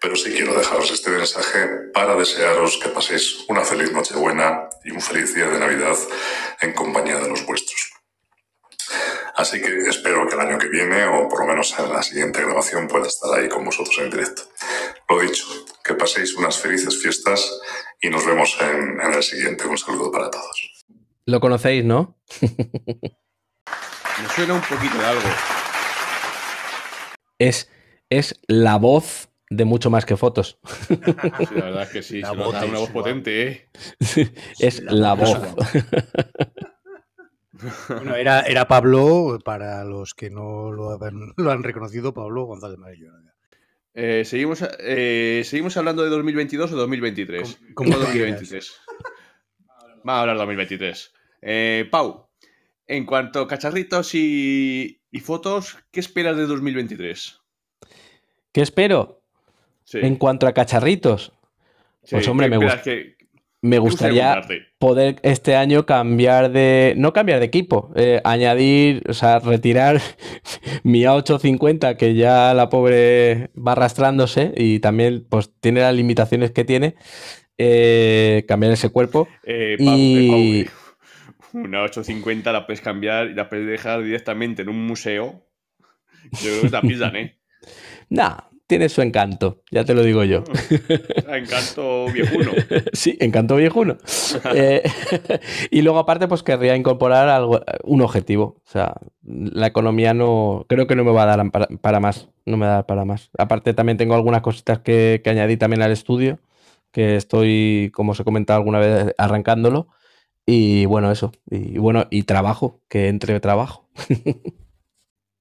pero 0.00 0.16
sí 0.16 0.32
quiero 0.32 0.54
dejaros 0.54 0.90
este 0.90 1.10
mensaje 1.10 1.66
para 1.92 2.16
desearos 2.16 2.78
que 2.82 2.88
paséis 2.88 3.44
una 3.48 3.62
feliz 3.62 3.92
Nochebuena 3.92 4.68
y 4.84 4.90
un 4.92 5.00
feliz 5.00 5.34
día 5.34 5.48
de 5.48 5.58
Navidad 5.58 5.96
en 6.60 6.72
compañía 6.72 7.18
de 7.18 7.28
los 7.28 7.44
vuestros. 7.46 7.92
Así 9.36 9.60
que 9.60 9.88
espero 9.88 10.26
que 10.26 10.34
el 10.34 10.40
año 10.40 10.58
que 10.58 10.68
viene, 10.68 11.04
o 11.06 11.28
por 11.28 11.40
lo 11.40 11.46
menos 11.46 11.78
en 11.78 11.92
la 11.92 12.02
siguiente 12.02 12.40
grabación, 12.40 12.88
pueda 12.88 13.06
estar 13.06 13.38
ahí 13.38 13.48
con 13.48 13.64
vosotros 13.64 13.96
en 13.98 14.10
directo. 14.10 14.42
Lo 15.08 15.20
dicho, 15.20 15.44
que 15.84 15.94
paséis 15.94 16.34
unas 16.34 16.58
felices 16.58 17.00
fiestas 17.02 17.60
y 18.00 18.08
nos 18.08 18.24
vemos 18.24 18.56
en, 18.60 18.98
en 19.00 19.12
el 19.12 19.22
siguiente. 19.22 19.66
Un 19.66 19.76
saludo 19.76 20.10
para 20.10 20.30
todos. 20.30 20.84
Lo 21.26 21.40
conocéis, 21.40 21.84
¿no? 21.84 22.18
Me 22.40 24.28
suena 24.34 24.54
un 24.54 24.62
poquito 24.62 24.96
de 24.96 25.04
algo. 25.04 25.28
Es, 27.38 27.70
es 28.10 28.40
la 28.48 28.76
voz 28.76 29.28
de 29.50 29.64
mucho 29.64 29.90
más 29.90 30.04
que 30.06 30.16
fotos. 30.16 30.58
Sí, 30.88 31.54
la 31.54 31.64
verdad 31.66 31.82
es 31.82 31.88
que 31.90 32.02
sí, 32.02 32.20
La 32.20 32.30
se 32.30 32.36
voz 32.36 32.48
una 32.48 32.78
voz 32.78 32.90
potente, 32.90 33.46
¿eh? 33.48 33.68
es 34.58 34.82
la 34.82 34.92
la 34.92 35.14
voz 35.14 35.38
Bueno, 37.88 38.14
era, 38.16 38.42
era 38.42 38.68
Pablo, 38.68 39.38
para 39.44 39.82
los 39.84 40.12
que 40.14 40.28
no 40.30 40.70
lo 40.72 40.92
han, 41.02 41.32
lo 41.36 41.50
han 41.50 41.62
reconocido, 41.62 42.12
Pablo 42.12 42.44
González 42.44 42.76
Marillo. 42.78 43.12
Eh, 43.94 44.24
¿seguimos, 44.26 44.62
eh, 44.78 45.40
¿Seguimos 45.44 45.74
hablando 45.78 46.02
de 46.04 46.10
2022 46.10 46.72
o 46.72 46.76
2023? 46.76 47.42
Com- 47.56 47.74
como 47.74 47.92
¿Cómo 47.94 48.04
tú 48.04 48.12
quieras. 48.12 48.40
2023? 48.40 48.72
Vamos 50.04 50.18
a 50.18 50.20
hablar 50.20 50.36
de 50.36 50.40
2023. 50.40 51.12
Eh, 51.40 51.88
Pau, 51.90 52.25
en 52.86 53.04
cuanto 53.04 53.40
a 53.40 53.48
cacharritos 53.48 54.14
y, 54.14 55.00
y 55.10 55.20
fotos, 55.20 55.76
¿qué 55.90 56.00
esperas 56.00 56.36
de 56.36 56.46
2023? 56.46 57.40
¿Qué 58.52 58.60
espero? 58.62 59.22
Sí, 59.84 59.98
En 60.02 60.16
cuanto 60.16 60.46
a 60.46 60.52
cacharritos, 60.52 61.32
sí, 62.02 62.16
pues, 62.16 62.26
hombre, 62.28 62.50
¿qué 62.50 62.58
me 62.58 62.82
que- 62.82 63.16
me 63.62 63.78
gustaría 63.78 64.40
poder 64.78 65.16
este 65.22 65.56
año 65.56 65.86
cambiar 65.86 66.52
de. 66.52 66.94
No 66.96 67.12
cambiar 67.12 67.40
de 67.40 67.46
equipo, 67.46 67.90
eh, 67.96 68.20
añadir, 68.22 69.02
o 69.08 69.14
sea, 69.14 69.38
retirar 69.40 70.00
mi 70.84 71.02
A850, 71.04 71.96
que 71.96 72.14
ya 72.14 72.54
la 72.54 72.68
pobre 72.68 73.50
va 73.56 73.72
arrastrándose 73.72 74.52
y 74.56 74.78
también 74.80 75.26
pues 75.28 75.50
tiene 75.60 75.80
las 75.80 75.94
limitaciones 75.94 76.50
que 76.52 76.64
tiene. 76.64 76.94
eh, 77.58 78.44
cambiar 78.46 78.72
ese 78.72 78.90
cuerpo. 78.90 79.28
Eh, 79.44 79.76
Y- 79.78 80.66
una 81.64 81.82
850 81.82 82.52
la 82.52 82.66
puedes 82.66 82.80
cambiar 82.80 83.28
y 83.28 83.34
la 83.34 83.48
puedes 83.48 83.66
dejar 83.66 84.02
directamente 84.02 84.62
en 84.62 84.68
un 84.68 84.86
museo. 84.86 85.46
Yo 86.32 86.50
creo 86.50 86.62
que 86.62 86.70
la 86.70 86.82
pillan, 86.82 87.16
¿eh? 87.16 87.38
Nah, 88.08 88.36
tiene 88.66 88.88
su 88.88 89.00
encanto, 89.00 89.62
ya 89.70 89.84
te 89.84 89.94
lo 89.94 90.02
digo 90.02 90.24
yo. 90.24 90.42
Encanto 91.28 92.06
viejuno. 92.12 92.50
Sí, 92.92 93.16
encanto 93.20 93.56
viejuno. 93.56 93.96
Eh, 94.54 94.82
y 95.70 95.82
luego, 95.82 95.98
aparte, 95.98 96.28
pues 96.28 96.42
querría 96.42 96.76
incorporar 96.76 97.28
algo, 97.28 97.60
un 97.84 98.02
objetivo. 98.02 98.60
O 98.66 98.70
sea, 98.70 98.94
la 99.22 99.68
economía 99.68 100.14
no. 100.14 100.66
Creo 100.68 100.86
que 100.86 100.96
no 100.96 101.04
me 101.04 101.12
va 101.12 101.22
a 101.22 101.36
dar 101.36 101.50
para, 101.50 101.66
para 101.80 102.00
más. 102.00 102.28
No 102.44 102.56
me 102.56 102.66
va 102.66 102.72
a 102.72 102.74
dar 102.76 102.86
para 102.86 103.04
más. 103.04 103.30
Aparte, 103.38 103.72
también 103.72 103.96
tengo 103.98 104.14
algunas 104.14 104.42
cositas 104.42 104.80
que, 104.80 105.20
que 105.22 105.30
añadí 105.30 105.56
también 105.56 105.82
al 105.82 105.92
estudio. 105.92 106.38
Que 106.92 107.16
estoy, 107.16 107.90
como 107.94 108.12
os 108.12 108.20
he 108.20 108.24
comentado 108.24 108.58
alguna 108.58 108.78
vez, 108.78 109.14
arrancándolo. 109.16 109.88
Y 110.46 110.86
bueno, 110.86 111.10
eso. 111.10 111.32
Y 111.50 111.78
bueno, 111.78 112.06
y 112.10 112.22
trabajo, 112.22 112.80
que 112.88 113.08
entre 113.08 113.40
trabajo. 113.40 113.90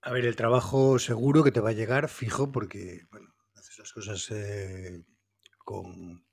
A 0.02 0.12
ver, 0.12 0.26
el 0.26 0.36
trabajo 0.36 1.00
seguro 1.00 1.44
que 1.44 1.52
te 1.52 1.60
va 1.60 1.70
a 1.70 1.74
llegar 1.74 2.10
fijo 2.10 2.52
porque, 2.52 3.02
bueno, 3.12 3.34
haces 3.56 3.80
las 3.80 3.94
cosas 3.94 4.30
eh, 4.32 5.04
con, 5.60 6.26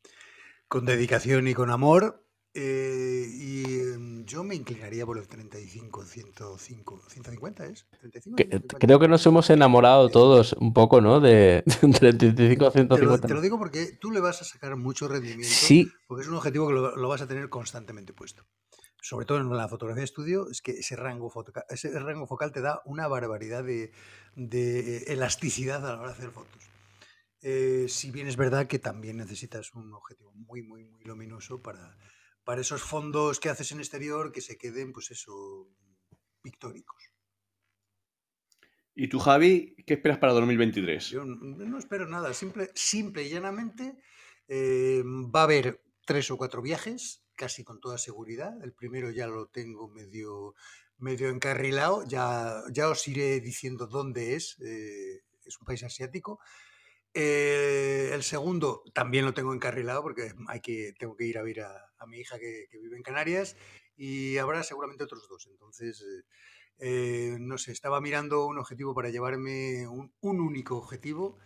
con 0.68 0.87
dedicación 0.87 1.48
y 1.48 1.54
con 1.54 1.70
amor. 1.70 2.26
Eh, 2.54 3.26
y 3.30 3.64
em, 3.80 4.24
yo 4.24 4.44
me 4.44 4.54
inclinaría 4.54 5.06
por 5.06 5.18
el 5.18 5.26
35, 5.26 6.04
105, 6.04 7.02
150 7.08 7.66
es. 7.66 7.86
35, 8.00 8.36
Que- 8.36 8.44
150. 8.44 8.78
creo 8.78 8.98
que 8.98 9.08
nos 9.08 9.24
hemos 9.26 9.48
enamorado 9.50 10.08
todos 10.10 10.52
un 10.54 10.72
poco, 10.72 11.00
¿no? 11.00 11.20
De 11.20 11.64
35 11.98 12.66
a 12.66 12.70
Te 12.70 12.78
lo, 12.82 12.96
150. 12.96 13.26
te 13.28 13.34
lo 13.34 13.40
digo 13.40 13.58
porque 13.58 13.96
tú 14.00 14.10
le 14.10 14.20
vas 14.20 14.40
a 14.42 14.44
sacar 14.44 14.76
mucho 14.76 15.08
rendimiento 15.08 15.48
Sí, 15.54 15.90
porque 16.06 16.22
es 16.22 16.28
un 16.28 16.34
objetivo 16.36 16.68
que 16.68 16.74
lo, 16.74 16.96
lo 16.96 17.08
vas 17.08 17.22
a 17.22 17.26
tener 17.28 17.48
constantemente 17.48 18.12
puesto. 18.12 18.44
Sobre 19.00 19.26
todo 19.26 19.38
en 19.38 19.48
la 19.56 19.66
fotografía 19.68 20.02
de 20.02 20.04
estudio, 20.04 20.48
es 20.48 20.62
que 20.62 20.72
ese 20.72 20.94
rango, 20.94 21.28
foca- 21.30 21.64
ese 21.68 21.90
rango 21.98 22.26
focal 22.28 22.52
te 22.52 22.60
da 22.60 22.82
una 22.84 23.08
barbaridad 23.08 23.64
de, 23.64 23.90
de 24.36 24.98
elasticidad 25.08 25.84
a 25.84 25.94
la 25.94 25.98
hora 26.00 26.08
de 26.12 26.14
hacer 26.18 26.30
fotos. 26.30 26.62
Eh, 27.44 27.86
si 27.88 28.12
bien 28.12 28.28
es 28.28 28.36
verdad 28.36 28.68
que 28.68 28.78
también 28.78 29.16
necesitas 29.16 29.74
un 29.74 29.92
objetivo 29.92 30.30
muy, 30.34 30.62
muy, 30.62 30.84
muy 30.84 31.02
luminoso 31.02 31.60
para, 31.60 31.96
para 32.44 32.61
esos 32.61 32.83
fondos 32.83 33.40
que 33.40 33.48
haces 33.48 33.72
en 33.72 33.78
exterior 33.78 34.33
que 34.33 34.40
se 34.40 34.57
queden, 34.57 34.92
pues 34.92 35.11
eso, 35.11 35.68
pictóricos. 36.42 37.12
¿Y 38.94 39.09
tú, 39.09 39.18
Javi, 39.18 39.74
qué 39.87 39.94
esperas 39.94 40.18
para 40.18 40.35
2023? 40.35 41.09
Yo 41.09 41.24
no 41.24 41.78
espero 41.78 42.07
nada, 42.07 42.35
simple, 42.35 42.70
simple 42.74 43.22
y 43.22 43.31
llanamente 43.31 43.96
eh, 44.48 45.02
va 45.05 45.40
a 45.40 45.44
haber 45.44 45.83
tres 46.05 46.31
o 46.31 46.37
cuatro 46.37 46.61
viajes, 46.61 47.24
casi 47.35 47.64
con 47.64 47.81
toda 47.81 47.96
seguridad. 47.96 48.52
El 48.62 48.74
primero 48.74 49.11
ya 49.11 49.26
lo 49.26 49.46
tengo 49.46 49.88
medio, 49.88 50.55
medio 50.98 51.31
encarrilado, 51.31 52.05
ya, 52.07 52.62
ya 52.70 52.88
os 52.88 53.07
iré 53.09 53.40
diciendo 53.40 53.87
dónde 53.87 54.35
es, 54.35 54.59
eh, 54.61 55.22
es 55.44 55.59
un 55.59 55.64
país 55.64 55.83
asiático. 55.85 56.40
Eh, 57.14 58.11
el 58.12 58.22
segundo 58.22 58.85
también 58.94 59.24
lo 59.24 59.35
tengo 59.35 59.55
encarrilado 59.55 60.02
porque 60.02 60.33
hay 60.48 60.61
que, 60.61 60.94
tengo 60.98 61.16
que 61.16 61.24
ir 61.24 61.38
a 61.38 61.42
ver 61.42 61.61
a, 61.61 61.91
a 62.02 62.06
mi 62.06 62.18
hija 62.18 62.38
que, 62.38 62.66
vive 62.72 62.96
en 62.96 63.02
Canarias 63.02 63.56
y 63.96 64.38
habrá 64.38 64.62
seguramente 64.62 65.04
otros 65.04 65.28
dos. 65.28 65.46
Entonces, 65.50 66.04
eh, 66.78 67.36
no 67.40 67.58
sé, 67.58 67.72
estaba 67.72 68.00
mirando 68.00 68.46
un 68.46 68.58
objetivo 68.58 68.94
para 68.94 69.10
llevarme 69.10 69.86
un, 69.88 70.12
único 70.20 70.76
objetivo 70.76 71.38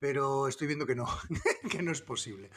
pero 0.00 0.46
estoy 0.46 0.68
viendo 0.68 0.86
que 0.86 0.94
no, 0.94 1.06
que 1.70 1.82
no 1.82 1.90
es 1.90 2.02
posible. 2.02 2.50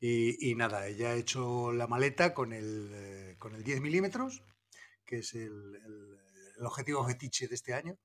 Y, 0.00 0.54
nada, 0.54 0.88
ya 0.88 1.14
he 1.14 1.18
hecho 1.18 1.70
la 1.72 1.86
maleta 1.86 2.32
con 2.32 2.54
el, 2.54 2.90
eh, 2.94 3.36
con 3.38 3.54
el 3.54 3.62
10 3.62 3.82
milímetros, 3.82 4.42
que 5.04 5.18
es 5.18 5.34
el, 5.34 5.74
el- 5.76 6.18
el 6.58 6.66
objetivo 6.66 7.04
fetiche 7.06 7.48
de 7.48 7.54
este 7.54 7.74
año, 7.74 7.98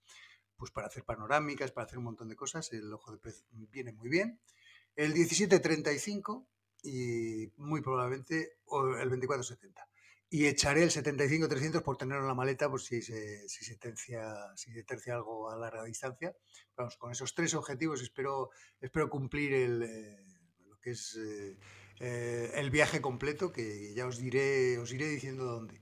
pues 0.55 0.71
para 0.71 0.87
hacer 0.87 1.03
panorámicas, 1.03 1.71
para 1.71 1.85
hacer 1.85 1.97
un 1.97 2.05
montón 2.05 2.29
de 2.29 2.35
cosas, 2.35 2.71
el 2.73 2.93
ojo 2.93 3.11
de 3.11 3.17
pez 3.17 3.45
viene 3.51 3.93
muy 3.93 4.09
bien. 4.09 4.39
El 4.95 5.13
1735 5.13 6.47
y 6.83 7.51
muy 7.57 7.81
probablemente 7.81 8.57
el 9.01 9.09
2470. 9.09 9.87
Y 10.29 10.45
echaré 10.45 10.83
el 10.83 10.91
75-300 10.91 11.81
por 11.83 11.97
tenerlo 11.97 12.23
en 12.23 12.27
la 12.29 12.33
maleta 12.33 12.69
por 12.69 12.81
si 12.81 13.01
se, 13.01 13.47
si 13.49 13.65
se 13.65 13.75
tercia, 13.75 14.33
si 14.55 14.71
se 14.71 14.83
tercia 14.83 15.15
algo 15.15 15.49
a 15.49 15.57
larga 15.57 15.83
distancia. 15.83 16.33
Vamos, 16.77 16.95
con 16.95 17.11
esos 17.11 17.35
tres 17.35 17.53
objetivos 17.53 18.01
espero, 18.01 18.49
espero 18.79 19.09
cumplir 19.09 19.53
el, 19.53 19.83
eh, 19.83 20.23
lo 20.69 20.79
que 20.79 20.91
es 20.91 21.17
eh, 21.17 21.57
eh, 21.99 22.51
el 22.55 22.71
viaje 22.71 23.01
completo, 23.01 23.51
que 23.51 23.93
ya 23.93 24.07
os 24.07 24.17
diré, 24.17 24.77
os 24.77 24.93
iré 24.93 25.07
diciendo 25.07 25.43
dónde. 25.43 25.81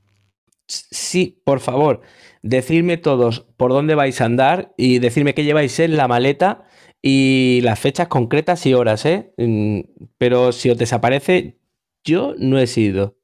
Sí, 0.65 1.41
por 1.45 1.59
favor, 1.61 2.01
decidme 2.43 2.97
todos 2.97 3.41
por 3.57 3.71
dónde 3.71 3.95
vais 3.95 4.19
a 4.21 4.25
andar 4.25 4.73
y 4.77 4.99
decirme 4.99 5.33
qué 5.33 5.43
lleváis 5.43 5.79
en 5.79 5.95
la 5.95 6.07
maleta 6.07 6.68
y 7.01 7.61
las 7.61 7.79
fechas 7.79 8.07
concretas 8.07 8.65
y 8.65 8.73
horas, 8.73 9.05
¿eh? 9.05 9.33
Mm, 9.37 9.81
Pero 10.17 10.51
si 10.51 10.69
os 10.69 10.77
desaparece, 10.77 11.59
yo 12.03 12.35
no 12.37 12.59
he 12.59 12.67
sido. 12.67 13.17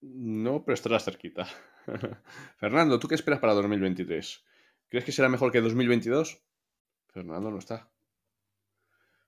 No, 0.00 0.64
pero 0.64 0.74
estarás 0.74 1.04
cerquita. 1.04 1.46
Fernando, 2.58 2.98
¿tú 2.98 3.08
qué 3.08 3.14
esperas 3.14 3.40
para 3.40 3.54
2023? 3.54 4.44
¿Crees 4.88 5.04
que 5.04 5.12
será 5.12 5.28
mejor 5.28 5.52
que 5.52 5.60
2022? 5.60 6.42
Fernando 7.08 7.50
no 7.50 7.58
está. 7.58 7.90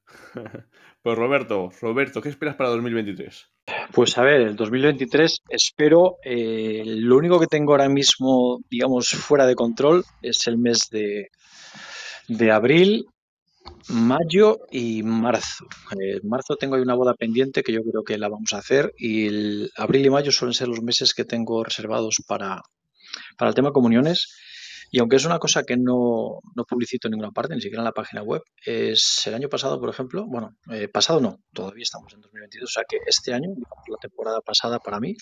Pues 1.02 1.18
Roberto, 1.18 1.72
Roberto, 1.80 2.22
¿qué 2.22 2.28
esperas 2.28 2.54
para 2.54 2.70
2023? 2.70 3.48
Pues 3.92 4.16
a 4.18 4.22
ver, 4.22 4.42
el 4.42 4.54
2023 4.54 5.42
espero, 5.48 6.18
eh, 6.22 6.85
lo 6.87 7.16
único 7.16 7.40
que 7.40 7.48
tengo 7.48 7.72
ahora 7.72 7.88
mismo, 7.88 8.61
digamos, 8.70 9.08
fuera 9.08 9.44
de 9.44 9.56
control 9.56 10.04
es 10.22 10.46
el 10.46 10.58
mes 10.58 10.88
de, 10.92 11.30
de 12.28 12.50
abril, 12.52 13.06
mayo 13.88 14.61
y 14.70 15.03
marzo. 15.03 15.66
Eh, 15.92 16.18
en 16.22 16.29
marzo 16.29 16.57
tengo 16.57 16.77
ahí 16.77 16.83
una 16.83 16.94
boda 16.94 17.14
pendiente 17.14 17.62
que 17.62 17.72
yo 17.72 17.83
creo 17.83 18.05
que 18.05 18.18
la 18.18 18.29
vamos 18.29 18.53
a 18.53 18.59
hacer 18.59 18.92
y 18.96 19.68
abril 19.77 20.07
y 20.07 20.11
mayo 20.11 20.33
suelen 20.33 20.55
ser 20.55 20.68
los 20.68 20.83
meses 20.83 21.14
que 21.14 21.25
tengo 21.25 21.62
reservados 21.64 22.16
para, 22.27 22.62
para 23.37 23.51
el 23.51 23.55
tema 23.55 23.72
comuniones. 23.72 24.37
Y 24.94 24.98
aunque 24.98 25.16
es 25.16 25.25
una 25.25 25.38
cosa 25.38 25.62
que 25.62 25.79
no, 25.79 26.40
no 26.55 26.64
publicito 26.64 27.09
en 27.09 27.12
ninguna 27.12 27.31
parte, 27.31 27.55
ni 27.55 27.62
siquiera 27.62 27.81
en 27.81 27.87
la 27.87 27.92
página 27.92 28.22
web, 28.22 28.42
es 28.62 29.22
el 29.27 29.33
año 29.33 29.48
pasado, 29.48 29.81
por 29.81 29.88
ejemplo, 29.88 30.27
bueno, 30.27 30.51
eh, 30.70 30.87
pasado 30.87 31.18
no, 31.18 31.38
todavía 31.55 31.83
estamos 31.83 32.12
en 32.12 32.20
2022, 32.20 32.68
o 32.68 32.72
sea 32.72 32.85
que 32.87 32.98
este 33.07 33.33
año, 33.33 33.48
la 33.88 33.96
temporada 33.96 34.40
pasada 34.42 34.81
para 34.81 35.01
mí, 35.01 35.14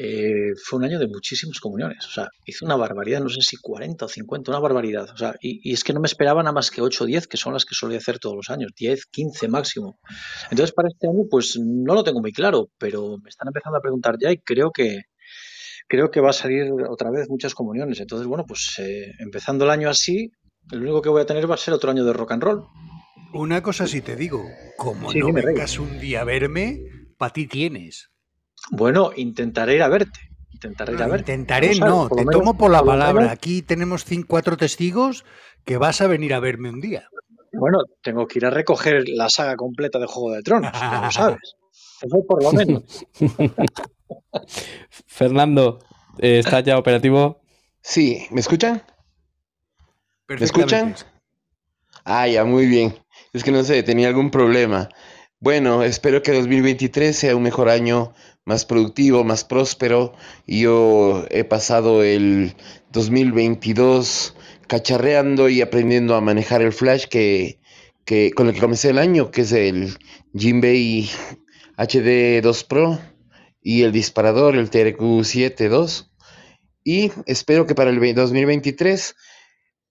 eh, 0.00 0.52
fue 0.64 0.78
un 0.78 0.84
año 0.84 0.98
de 1.00 1.08
muchísimas 1.08 1.58
comuniones. 1.58 2.06
O 2.06 2.10
sea, 2.10 2.28
hice 2.46 2.64
una 2.64 2.76
barbaridad, 2.76 3.20
no 3.20 3.28
sé 3.28 3.40
si 3.40 3.56
40 3.56 4.04
o 4.04 4.08
50, 4.08 4.52
una 4.52 4.60
barbaridad. 4.60 5.10
O 5.12 5.16
sea, 5.16 5.34
y, 5.40 5.60
y 5.68 5.72
es 5.72 5.82
que 5.82 5.92
no 5.92 5.98
me 5.98 6.06
esperaba 6.06 6.40
nada 6.40 6.52
más 6.52 6.70
que 6.70 6.80
8 6.80 7.02
o 7.02 7.06
10, 7.08 7.26
que 7.26 7.36
son 7.36 7.52
las 7.52 7.64
que 7.64 7.74
solía 7.74 7.98
hacer 7.98 8.20
todos 8.20 8.36
los 8.36 8.48
años, 8.48 8.70
10, 8.76 9.06
15 9.06 9.48
máximo. 9.48 9.98
Entonces, 10.52 10.72
para 10.72 10.88
este 10.88 11.08
año, 11.08 11.24
pues 11.28 11.58
no 11.58 11.94
lo 11.94 12.04
tengo 12.04 12.20
muy 12.20 12.32
claro, 12.32 12.68
pero 12.78 13.18
me 13.18 13.28
están 13.28 13.48
empezando 13.48 13.78
a 13.78 13.82
preguntar 13.82 14.14
ya 14.20 14.30
y 14.30 14.38
creo 14.38 14.70
que, 14.70 15.02
creo 15.88 16.12
que 16.12 16.20
va 16.20 16.30
a 16.30 16.34
salir 16.34 16.70
otra 16.88 17.10
vez 17.10 17.28
muchas 17.28 17.54
comuniones. 17.54 17.98
Entonces, 17.98 18.28
bueno, 18.28 18.44
pues 18.46 18.78
eh, 18.78 19.12
empezando 19.18 19.64
el 19.64 19.72
año 19.72 19.90
así, 19.90 20.30
lo 20.70 20.80
único 20.80 21.02
que 21.02 21.08
voy 21.08 21.22
a 21.22 21.26
tener 21.26 21.50
va 21.50 21.56
a 21.56 21.58
ser 21.58 21.74
otro 21.74 21.90
año 21.90 22.04
de 22.04 22.12
rock 22.12 22.32
and 22.32 22.42
roll. 22.44 22.64
Una 23.34 23.62
cosa 23.64 23.88
sí 23.88 24.00
te 24.00 24.14
digo, 24.14 24.44
como 24.76 25.10
Sí, 25.10 25.18
no 25.18 25.32
vengas 25.32 25.80
un 25.80 25.98
día 25.98 26.20
a 26.20 26.24
verme, 26.24 26.78
para 27.16 27.32
ti 27.32 27.48
tienes. 27.48 28.10
Bueno, 28.70 29.10
intentaré 29.16 29.74
ir 29.76 29.82
a 29.82 29.88
verte. 29.88 30.18
Intentaré 30.52 30.94
ir 30.94 31.02
a 31.02 31.06
No, 31.06 31.12
verte. 31.12 31.32
intentaré, 31.32 31.74
sabes, 31.74 31.80
no, 31.80 32.08
te 32.08 32.16
menos- 32.16 32.32
tomo 32.32 32.56
por 32.56 32.70
la 32.70 32.78
por 32.78 32.88
palabra. 32.88 33.20
menos- 33.22 33.32
Aquí 33.32 33.62
tenemos 33.62 34.04
cinco, 34.04 34.26
cuatro 34.28 34.56
testigos 34.56 35.24
que 35.64 35.76
vas 35.76 36.00
a 36.00 36.06
venir 36.06 36.34
a 36.34 36.40
verme 36.40 36.70
un 36.70 36.80
día. 36.80 37.08
Bueno, 37.52 37.78
tengo 38.02 38.26
que 38.26 38.38
ir 38.38 38.46
a 38.46 38.50
recoger 38.50 39.04
la 39.08 39.28
saga 39.30 39.56
completa 39.56 39.98
de 39.98 40.06
Juego 40.06 40.32
de 40.32 40.42
Tronos, 40.42 40.72
ya 40.72 41.00
lo 41.02 41.10
sabes. 41.10 41.38
Eso 42.02 42.24
por 42.26 42.42
lo 42.42 42.52
menos. 42.52 43.06
Fernando, 45.06 45.80
eh, 46.18 46.38
¿estás 46.38 46.64
ya 46.64 46.78
operativo? 46.78 47.40
Sí, 47.80 48.26
¿me 48.30 48.40
escuchan? 48.40 48.82
¿Me 50.28 50.36
escuchan? 50.44 50.94
Ah, 52.04 52.28
ya, 52.28 52.44
muy 52.44 52.66
bien. 52.66 52.94
Es 53.32 53.42
que 53.44 53.50
no 53.50 53.62
sé, 53.64 53.82
tenía 53.82 54.08
algún 54.08 54.30
problema. 54.30 54.88
Bueno, 55.40 55.82
espero 55.82 56.22
que 56.22 56.32
2023 56.32 57.16
sea 57.16 57.36
un 57.36 57.42
mejor 57.42 57.68
año, 57.68 58.12
más 58.48 58.64
productivo, 58.64 59.24
más 59.24 59.44
próspero. 59.44 60.14
Yo 60.46 61.24
he 61.30 61.44
pasado 61.44 62.02
el 62.02 62.56
2022 62.92 64.34
cacharreando 64.66 65.50
y 65.50 65.60
aprendiendo 65.60 66.14
a 66.16 66.22
manejar 66.22 66.62
el 66.62 66.72
flash 66.72 67.04
que, 67.08 67.60
que 68.06 68.32
con 68.32 68.48
el 68.48 68.54
que 68.54 68.60
comencé 68.60 68.88
el 68.90 68.98
año, 68.98 69.30
que 69.30 69.42
es 69.42 69.52
el 69.52 69.98
Jinbei 70.34 71.10
HD 71.76 72.40
2 72.42 72.64
Pro 72.64 72.98
y 73.62 73.82
el 73.82 73.92
disparador, 73.92 74.56
el 74.56 74.70
TRQ7 74.70 75.60
II. 75.60 76.06
Y 76.84 77.12
espero 77.26 77.66
que 77.66 77.74
para 77.74 77.90
el 77.90 78.00
ve- 78.00 78.14
2023 78.14 79.14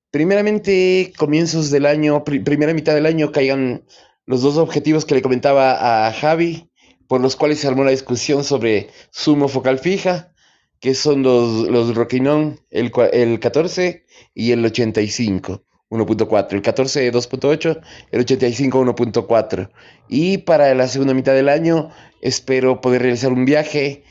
Primeramente, 0.10 1.14
comienzos 1.18 1.70
del 1.70 1.86
año, 1.86 2.24
pri- 2.24 2.40
primera 2.40 2.74
mitad 2.74 2.96
del 2.96 3.06
año, 3.06 3.32
caigan 3.32 3.86
los 4.26 4.42
dos 4.42 4.58
objetivos 4.58 5.06
que 5.06 5.16
le 5.16 5.22
comentaba 5.22 6.08
a 6.08 6.14
Javi, 6.14 6.67
por 7.08 7.22
los 7.22 7.36
cuales 7.36 7.60
se 7.60 7.68
armó 7.68 7.84
la 7.84 7.92
discusión 7.92 8.44
sobre 8.44 8.90
sumo 9.12 9.48
focal 9.48 9.80
fija, 9.80 10.34
que 10.80 10.94
son 10.94 11.24
los, 11.24 11.68
los 11.68 11.96
Rokinon, 11.96 12.60
el, 12.70 12.92
el 13.14 13.40
14 13.40 14.06
y 14.34 14.52
el 14.52 14.66
85, 14.66 15.64
1.4. 15.90 16.54
El 16.54 16.62
14 16.62 17.12
2.8, 17.12 17.82
el 18.12 18.20
85 18.20 18.86
1.4. 18.86 19.72
Y 20.08 20.40
para 20.40 20.74
la 20.76 20.88
segunda 20.88 21.14
mitad 21.14 21.34
del 21.34 21.50
año 21.50 21.90
espero 22.22 22.82
poder 22.82 23.02
realizar 23.02 23.32
un 23.32 23.46
viaje, 23.46 24.04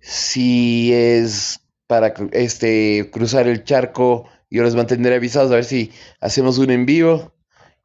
si 0.00 0.92
es 0.92 1.60
para 1.86 2.14
este, 2.32 3.10
cruzar 3.12 3.48
el 3.48 3.64
charco 3.64 4.26
yo 4.52 4.62
los 4.62 4.76
mantendré 4.76 5.14
avisados 5.14 5.50
a 5.50 5.54
ver 5.54 5.64
si 5.64 5.92
hacemos 6.20 6.58
un 6.58 6.70
en 6.70 6.84
vivo. 6.84 7.32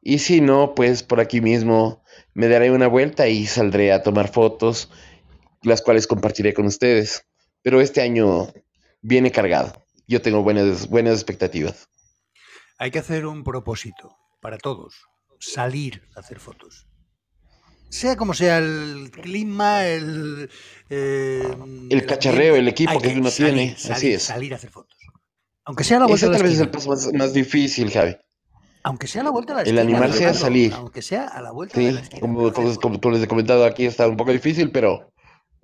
Y 0.02 0.18
si 0.18 0.42
no, 0.42 0.74
pues 0.74 1.02
por 1.02 1.18
aquí 1.18 1.40
mismo 1.40 2.02
me 2.38 2.46
daré 2.46 2.70
una 2.70 2.86
vuelta 2.86 3.26
y 3.26 3.46
saldré 3.46 3.92
a 3.92 4.04
tomar 4.04 4.30
fotos, 4.30 4.88
las 5.62 5.82
cuales 5.82 6.06
compartiré 6.06 6.54
con 6.54 6.66
ustedes. 6.66 7.24
Pero 7.62 7.80
este 7.80 8.00
año 8.00 8.52
viene 9.02 9.32
cargado. 9.32 9.84
Yo 10.06 10.22
tengo 10.22 10.44
buenas, 10.44 10.88
buenas 10.88 11.14
expectativas. 11.14 11.88
Hay 12.78 12.92
que 12.92 13.00
hacer 13.00 13.26
un 13.26 13.42
propósito 13.42 14.16
para 14.40 14.56
todos. 14.56 14.94
Salir 15.40 16.04
a 16.14 16.20
hacer 16.20 16.38
fotos. 16.38 16.86
Sea 17.88 18.14
como 18.14 18.34
sea 18.34 18.58
el 18.58 19.10
clima, 19.10 19.84
el... 19.86 20.48
eh, 20.90 21.42
El 21.90 22.06
cacharreo, 22.06 22.54
el 22.54 22.68
equipo 22.68 23.00
que 23.00 23.08
uno 23.08 23.32
salir, 23.32 23.52
tiene, 23.52 23.76
salir, 23.76 23.96
así 23.96 24.12
es. 24.12 24.22
Salir 24.22 24.52
a 24.52 24.56
hacer 24.56 24.70
fotos. 24.70 24.96
Aunque 25.64 25.82
sea 25.82 25.98
la 25.98 26.06
vuelta 26.06 26.26
Ese 26.26 26.30
de 26.30 26.38
tal 26.38 26.42
vez 26.44 26.52
es 26.54 26.60
el 26.60 26.70
paso 26.70 26.88
más, 26.88 27.12
más 27.14 27.32
difícil, 27.32 27.90
Javi. 27.90 28.16
Aunque 28.82 29.06
sea 29.06 29.22
a 29.22 29.24
la 29.24 29.30
vuelta 29.30 29.52
de 29.54 29.56
la 29.56 29.70
El 29.70 29.78
esquina. 29.78 29.98
animarse 29.98 30.26
a 30.26 30.34
salir. 30.34 30.72
Aunque 30.74 31.02
sea 31.02 31.24
a 31.26 31.42
la 31.42 31.50
vuelta 31.50 31.78
de 31.80 31.86
Sí, 31.88 31.92
la 31.94 32.00
esquina. 32.00 32.20
como, 32.20 32.52
como, 32.52 32.74
como- 32.80 33.00
como 33.00 33.14
les 33.14 33.22
he 33.24 33.28
comentado 33.28 33.64
aquí 33.64 33.84
está 33.86 34.08
un 34.08 34.16
poco 34.16 34.32
difícil, 34.32 34.70
pero 34.70 35.12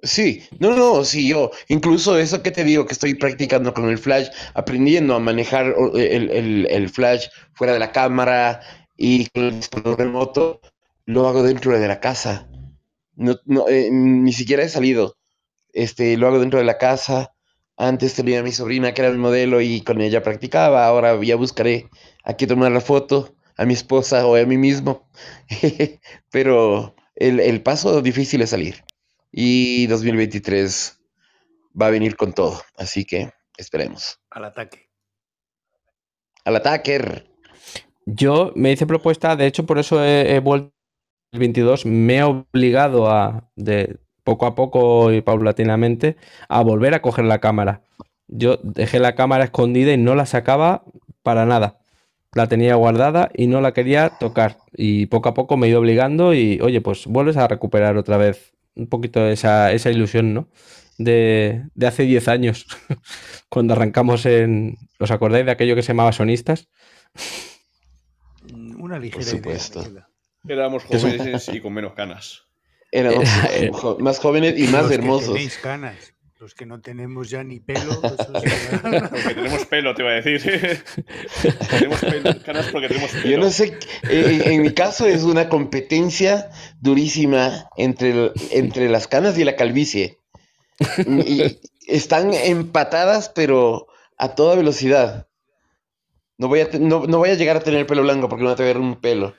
sí, 0.02 0.42
no, 0.58 0.74
no, 0.76 1.04
sí, 1.04 1.28
yo, 1.28 1.50
incluso 1.68 2.18
eso 2.18 2.42
que 2.42 2.50
te 2.50 2.64
digo 2.64 2.86
que 2.86 2.92
estoy 2.92 3.14
practicando 3.14 3.72
con 3.72 3.88
el 3.88 3.98
flash, 3.98 4.28
aprendiendo 4.54 5.14
a 5.14 5.20
manejar 5.20 5.70
o- 5.78 5.96
el, 5.96 6.30
el- 6.30 6.66
el 6.70 6.88
flash 6.90 7.26
fuera 7.54 7.72
de 7.72 7.78
la 7.78 7.92
cámara 7.92 8.60
y 8.96 9.26
con 9.30 9.44
el 9.44 9.56
disparador 9.56 9.98
remoto, 9.98 10.60
lo 11.06 11.28
hago 11.28 11.42
dentro 11.42 11.78
de 11.78 11.88
la 11.88 12.00
casa. 12.00 12.48
No, 13.16 13.36
no, 13.46 13.68
eh, 13.68 13.88
ni 13.92 14.32
siquiera 14.32 14.62
he 14.64 14.68
salido. 14.68 15.16
Este, 15.72 16.16
lo 16.16 16.26
hago 16.28 16.38
dentro 16.40 16.58
de 16.58 16.64
la 16.64 16.78
casa. 16.78 17.33
Antes 17.76 18.14
tenía 18.14 18.40
a 18.40 18.42
mi 18.42 18.52
sobrina 18.52 18.94
que 18.94 19.02
era 19.02 19.10
mi 19.10 19.18
modelo 19.18 19.60
y 19.60 19.80
con 19.80 20.00
ella 20.00 20.22
practicaba. 20.22 20.86
Ahora 20.86 21.20
ya 21.22 21.36
buscaré 21.36 21.90
a 22.22 22.34
quién 22.34 22.48
tomar 22.48 22.72
la 22.72 22.80
foto, 22.80 23.34
a 23.56 23.64
mi 23.64 23.74
esposa 23.74 24.26
o 24.26 24.36
a 24.36 24.44
mí 24.44 24.56
mismo. 24.56 25.08
Pero 26.30 26.94
el, 27.14 27.40
el 27.40 27.62
paso 27.62 28.00
difícil 28.02 28.42
es 28.42 28.50
salir. 28.50 28.84
Y 29.32 29.86
2023 29.88 31.00
va 31.80 31.86
a 31.86 31.90
venir 31.90 32.16
con 32.16 32.32
todo. 32.32 32.62
Así 32.76 33.04
que 33.04 33.32
esperemos. 33.56 34.20
Al 34.30 34.44
ataque. 34.44 34.90
Al 36.44 36.56
ataque. 36.56 37.24
Yo 38.06 38.52
me 38.54 38.72
hice 38.72 38.86
propuesta, 38.86 39.34
de 39.34 39.46
hecho, 39.46 39.64
por 39.64 39.78
eso 39.78 40.04
he, 40.04 40.36
he 40.36 40.40
vuelto 40.40 40.74
el 41.32 41.40
22, 41.40 41.86
me 41.86 42.18
he 42.18 42.22
obligado 42.22 43.10
a, 43.10 43.50
de 43.56 43.98
poco 44.24 44.46
a 44.46 44.54
poco 44.54 45.12
y 45.12 45.20
paulatinamente, 45.20 46.16
a 46.48 46.62
volver 46.62 46.94
a 46.94 47.02
coger 47.02 47.26
la 47.26 47.40
cámara. 47.40 47.82
Yo 48.26 48.58
dejé 48.62 48.98
la 48.98 49.14
cámara 49.14 49.44
escondida 49.44 49.92
y 49.92 49.98
no 49.98 50.14
la 50.14 50.26
sacaba 50.26 50.84
para 51.22 51.46
nada. 51.46 51.78
la 52.34 52.48
tenía 52.48 52.74
guardada 52.74 53.30
y 53.34 53.46
no 53.46 53.60
la 53.60 53.72
quería 53.72 54.10
tocar. 54.18 54.58
Y 54.76 55.06
poco 55.06 55.28
a 55.28 55.34
poco 55.34 55.56
me 55.56 55.66
he 55.66 55.70
ido 55.70 55.78
obligando 55.78 56.34
y, 56.34 56.60
oye, 56.60 56.80
pues 56.80 57.06
vuelves 57.06 57.36
a 57.36 57.46
recuperar 57.46 57.96
otra 57.96 58.16
vez 58.16 58.54
un 58.74 58.88
poquito 58.88 59.24
esa, 59.28 59.70
esa 59.70 59.90
ilusión, 59.90 60.34
¿no? 60.34 60.48
De, 60.98 61.62
de 61.74 61.86
hace 61.86 62.04
10 62.04 62.28
años, 62.28 62.66
cuando 63.48 63.74
arrancamos 63.74 64.26
en... 64.26 64.78
¿Os 64.98 65.10
acordáis 65.12 65.46
de 65.46 65.52
aquello 65.52 65.76
que 65.76 65.82
se 65.82 65.88
llamaba 65.88 66.12
Sonistas? 66.12 66.68
Una 68.78 68.98
ligera 68.98 69.24
supuesto. 69.24 69.80
idea. 69.80 69.88
me 69.88 69.94
queda. 69.94 70.08
Éramos 70.46 70.84
jóvenes 70.84 71.48
y 71.48 71.60
con 71.60 71.72
menos 71.72 71.94
canas. 71.94 72.43
Éramos 72.94 73.28
Eh, 73.50 73.70
jo- 73.74 73.96
más 73.98 74.18
jóvenes 74.20 74.54
y 74.56 74.64
más 74.68 74.82
Los 74.82 74.88
que 74.88 74.94
hermosos. 74.94 75.32
tenéis 75.34 75.58
canas. 75.58 75.96
Los 76.38 76.54
que 76.54 76.66
no 76.66 76.80
tenemos 76.80 77.30
ya 77.30 77.42
ni 77.42 77.58
pelo. 77.60 78.00
Porque 78.02 79.34
tenemos 79.34 79.64
pelo, 79.66 79.94
te 79.94 80.02
iba 80.02 80.10
a 80.10 80.14
decir. 80.20 80.40
tenemos 81.70 82.00
pelo- 82.02 82.42
canas 82.44 82.66
porque 82.70 82.88
tenemos 82.88 83.10
pelo. 83.10 83.28
Yo 83.28 83.38
no 83.38 83.50
sé, 83.50 83.78
eh, 84.10 84.42
en, 84.44 84.52
en 84.52 84.62
mi 84.62 84.72
caso 84.74 85.06
es 85.06 85.22
una 85.22 85.48
competencia 85.48 86.50
durísima 86.80 87.68
entre, 87.76 88.10
el- 88.10 88.32
entre 88.50 88.88
las 88.90 89.08
canas 89.08 89.38
y 89.38 89.44
la 89.44 89.56
calvicie. 89.56 90.18
Y 91.06 91.58
están 91.86 92.34
empatadas, 92.34 93.28
pero 93.30 93.86
a 94.18 94.34
toda 94.34 94.54
velocidad. 94.56 95.28
No 96.36 96.48
voy 96.48 96.60
a, 96.60 96.68
te- 96.70 96.78
no, 96.80 97.06
no 97.06 97.18
voy 97.18 97.30
a 97.30 97.34
llegar 97.34 97.56
a 97.56 97.60
tener 97.60 97.86
pelo 97.86 98.02
blanco 98.02 98.28
porque 98.28 98.42
no 98.42 98.50
voy 98.50 98.54
a 98.54 98.56
tener 98.56 98.76
un 98.78 99.00
pelo. 99.00 99.34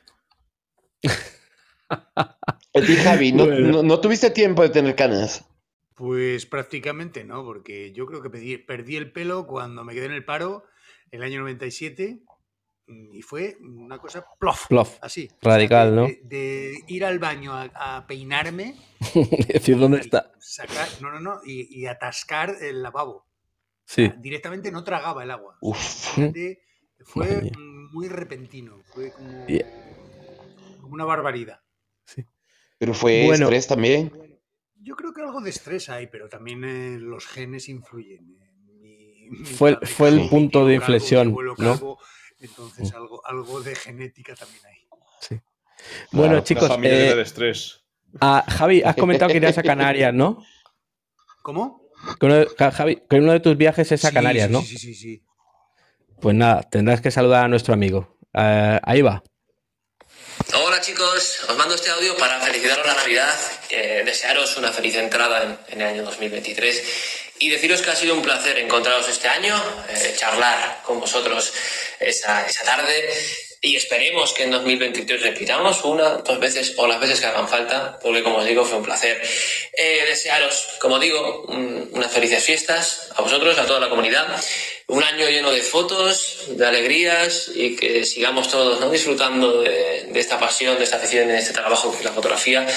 A 2.75 2.81
ti, 2.81 2.95
Javi, 2.95 3.31
no, 3.31 3.45
Bueno. 3.45 3.67
no- 3.71 3.83
no 3.83 3.99
tuviste 4.01 4.29
tiempo 4.31 4.61
de 4.61 4.69
tener 4.69 4.95
canas. 4.95 5.45
Pues 5.95 6.45
prácticamente 6.45 7.23
no, 7.23 7.43
porque 7.45 7.93
yo 7.93 8.05
creo 8.05 8.21
que 8.21 8.29
perdí, 8.29 8.57
perdí 8.57 8.97
el 8.97 9.11
pelo 9.13 9.47
cuando 9.47 9.83
me 9.85 9.93
quedé 9.93 10.05
en 10.07 10.11
el 10.11 10.25
paro 10.25 10.65
el 11.09 11.23
año 11.23 11.39
97 11.39 12.19
mm, 12.87 13.13
y 13.13 13.21
fue 13.21 13.55
una 13.61 13.97
cosa 13.97 14.25
plof, 14.37 14.67
Plof. 14.67 14.97
así. 15.01 15.29
Radical, 15.41 15.91
de, 15.91 15.95
¿no? 15.95 16.07
De, 16.07 16.19
de 16.23 16.73
ir 16.87 17.05
al 17.05 17.19
baño 17.19 17.53
a, 17.53 17.71
a 17.97 18.07
peinarme, 18.07 18.75
decir, 19.53 19.77
¿dónde 19.77 19.99
está? 20.01 20.33
sacar, 20.39 20.87
no, 21.01 21.11
no, 21.11 21.21
no, 21.21 21.39
y, 21.45 21.79
y 21.81 21.85
atascar 21.85 22.55
el 22.61 22.83
lavabo. 22.83 23.25
Sí. 23.85 24.11
Directamente 24.17 24.71
no 24.71 24.83
tragaba 24.83 25.23
el 25.23 25.31
agua. 25.31 25.57
Uf. 25.61 25.77
fue 27.05 27.25
Madre 27.27 27.41
mía. 27.43 27.51
muy 27.93 28.09
repentino, 28.09 28.81
fue 28.93 29.11
como 29.13 29.45
una 30.93 31.05
barbaridad. 31.05 31.61
Pero 32.85 32.93
fue 32.93 33.23
Bueno. 33.25 33.45
estrés 33.45 33.65
también. 33.67 34.11
Yo 34.81 34.95
creo 34.95 35.11
que 35.11 35.21
algo 35.21 35.41
de 35.41 35.49
estrés 35.49 35.89
hay, 35.89 36.05
pero 36.05 36.29
también 36.29 36.63
eh, 36.63 36.97
los 36.99 37.25
genes 37.25 37.67
influyen. 37.67 38.37
eh. 38.39 38.51
Mi- 39.27 39.39
mi 39.39 39.43
Fue 39.45 39.75
fue 39.81 40.09
el 40.09 40.29
punto 40.29 40.67
de 40.67 40.75
inflexión, 40.75 41.35
¿no? 41.57 41.73
calvo, 41.73 41.99
entonces 42.39 42.93
algo, 42.93 43.25
algo 43.25 43.61
de 43.61 43.75
genética 43.75 44.35
también 44.35 44.63
hay. 44.67 45.39
Bueno, 46.11 46.33
Claro, 46.33 46.43
chicos, 46.43 46.63
Una 46.65 46.75
familia 46.75 47.13
eh, 47.15 47.21
estrés. 47.21 47.83
ah, 48.21 48.45
Javi, 48.47 48.83
has 48.83 48.95
comentado 48.95 49.31
que 49.31 49.37
irías 49.37 49.57
a 49.57 49.63
Canarias, 49.63 50.13
¿no? 50.13 50.43
¿Cómo? 51.41 51.81
Que 52.19 52.25
uno 52.27 52.35
de, 52.35 52.47
Ja- 52.55 52.71
Javi, 52.71 53.01
que 53.09 53.15
uno 53.17 53.31
de 53.31 53.39
tus 53.39 53.57
viajes 53.57 53.91
es 53.91 54.05
a 54.05 54.09
Sí, 54.09 54.13
Canarias, 54.13 54.47
sí, 54.47 54.53
¿no? 54.53 54.61
Sí, 54.61 54.77
sí, 54.77 54.77
sí, 54.77 54.93
sí. 54.93 55.23
Pues 56.21 56.35
nada, 56.35 56.61
tendrás 56.61 57.01
que 57.01 57.09
saludar 57.09 57.45
a 57.45 57.47
nuestro 57.47 57.73
amigo. 57.73 58.19
Eh, 58.33 58.79
ahí 58.83 59.01
va. 59.01 59.23
Chicos, 60.85 61.39
os 61.49 61.57
mando 61.57 61.73
este 61.73 61.89
audio 61.89 62.15
para 62.15 62.39
felicitaros 62.41 62.85
la 62.85 62.93
Navidad, 62.93 63.33
eh, 63.69 64.03
desearos 64.05 64.55
una 64.57 64.71
feliz 64.71 64.95
entrada 64.95 65.41
en, 65.43 65.57
en 65.73 65.81
el 65.81 65.87
año 65.87 66.03
2023 66.03 66.83
y 67.39 67.49
deciros 67.49 67.81
que 67.81 67.89
ha 67.89 67.95
sido 67.95 68.13
un 68.13 68.21
placer 68.21 68.57
encontraros 68.59 69.07
este 69.09 69.27
año, 69.27 69.55
eh, 69.89 70.13
charlar 70.15 70.81
con 70.83 70.99
vosotros 70.99 71.51
esa, 71.99 72.45
esa 72.45 72.63
tarde 72.63 73.09
y 73.61 73.75
esperemos 73.77 74.31
que 74.33 74.43
en 74.43 74.51
2023 74.51 75.23
repitamos 75.23 75.83
una, 75.85 76.17
dos 76.17 76.39
veces 76.39 76.73
o 76.77 76.85
las 76.85 76.99
veces 76.99 77.19
que 77.19 77.25
hagan 77.25 77.49
falta, 77.49 77.97
porque 77.99 78.21
como 78.21 78.37
os 78.37 78.45
digo 78.45 78.63
fue 78.63 78.77
un 78.77 78.83
placer. 78.85 79.19
Eh, 79.73 80.03
desearos, 80.07 80.67
como 80.79 80.99
digo, 80.99 81.45
un- 81.47 81.89
unas 81.93 82.11
felices 82.11 82.43
fiestas 82.43 83.09
a 83.15 83.21
vosotros, 83.23 83.57
a 83.57 83.65
toda 83.65 83.79
la 83.79 83.89
comunidad, 83.89 84.27
un 84.87 85.03
año 85.03 85.27
lleno 85.27 85.51
de 85.51 85.61
fotos, 85.61 86.43
de 86.49 86.65
alegrías 86.65 87.51
y 87.55 87.75
que 87.75 88.05
sigamos 88.05 88.49
todos 88.49 88.79
¿no? 88.79 88.91
disfrutando 88.91 89.61
de, 89.61 90.07
esta 90.13 90.39
pasión, 90.39 90.77
de 90.77 90.83
esta 90.83 90.97
afición, 90.97 91.27
de 91.27 91.37
este 91.37 91.53
trabajo 91.53 91.91
que 91.91 91.97
es 91.99 92.05
la 92.05 92.11
fotografía, 92.11 92.67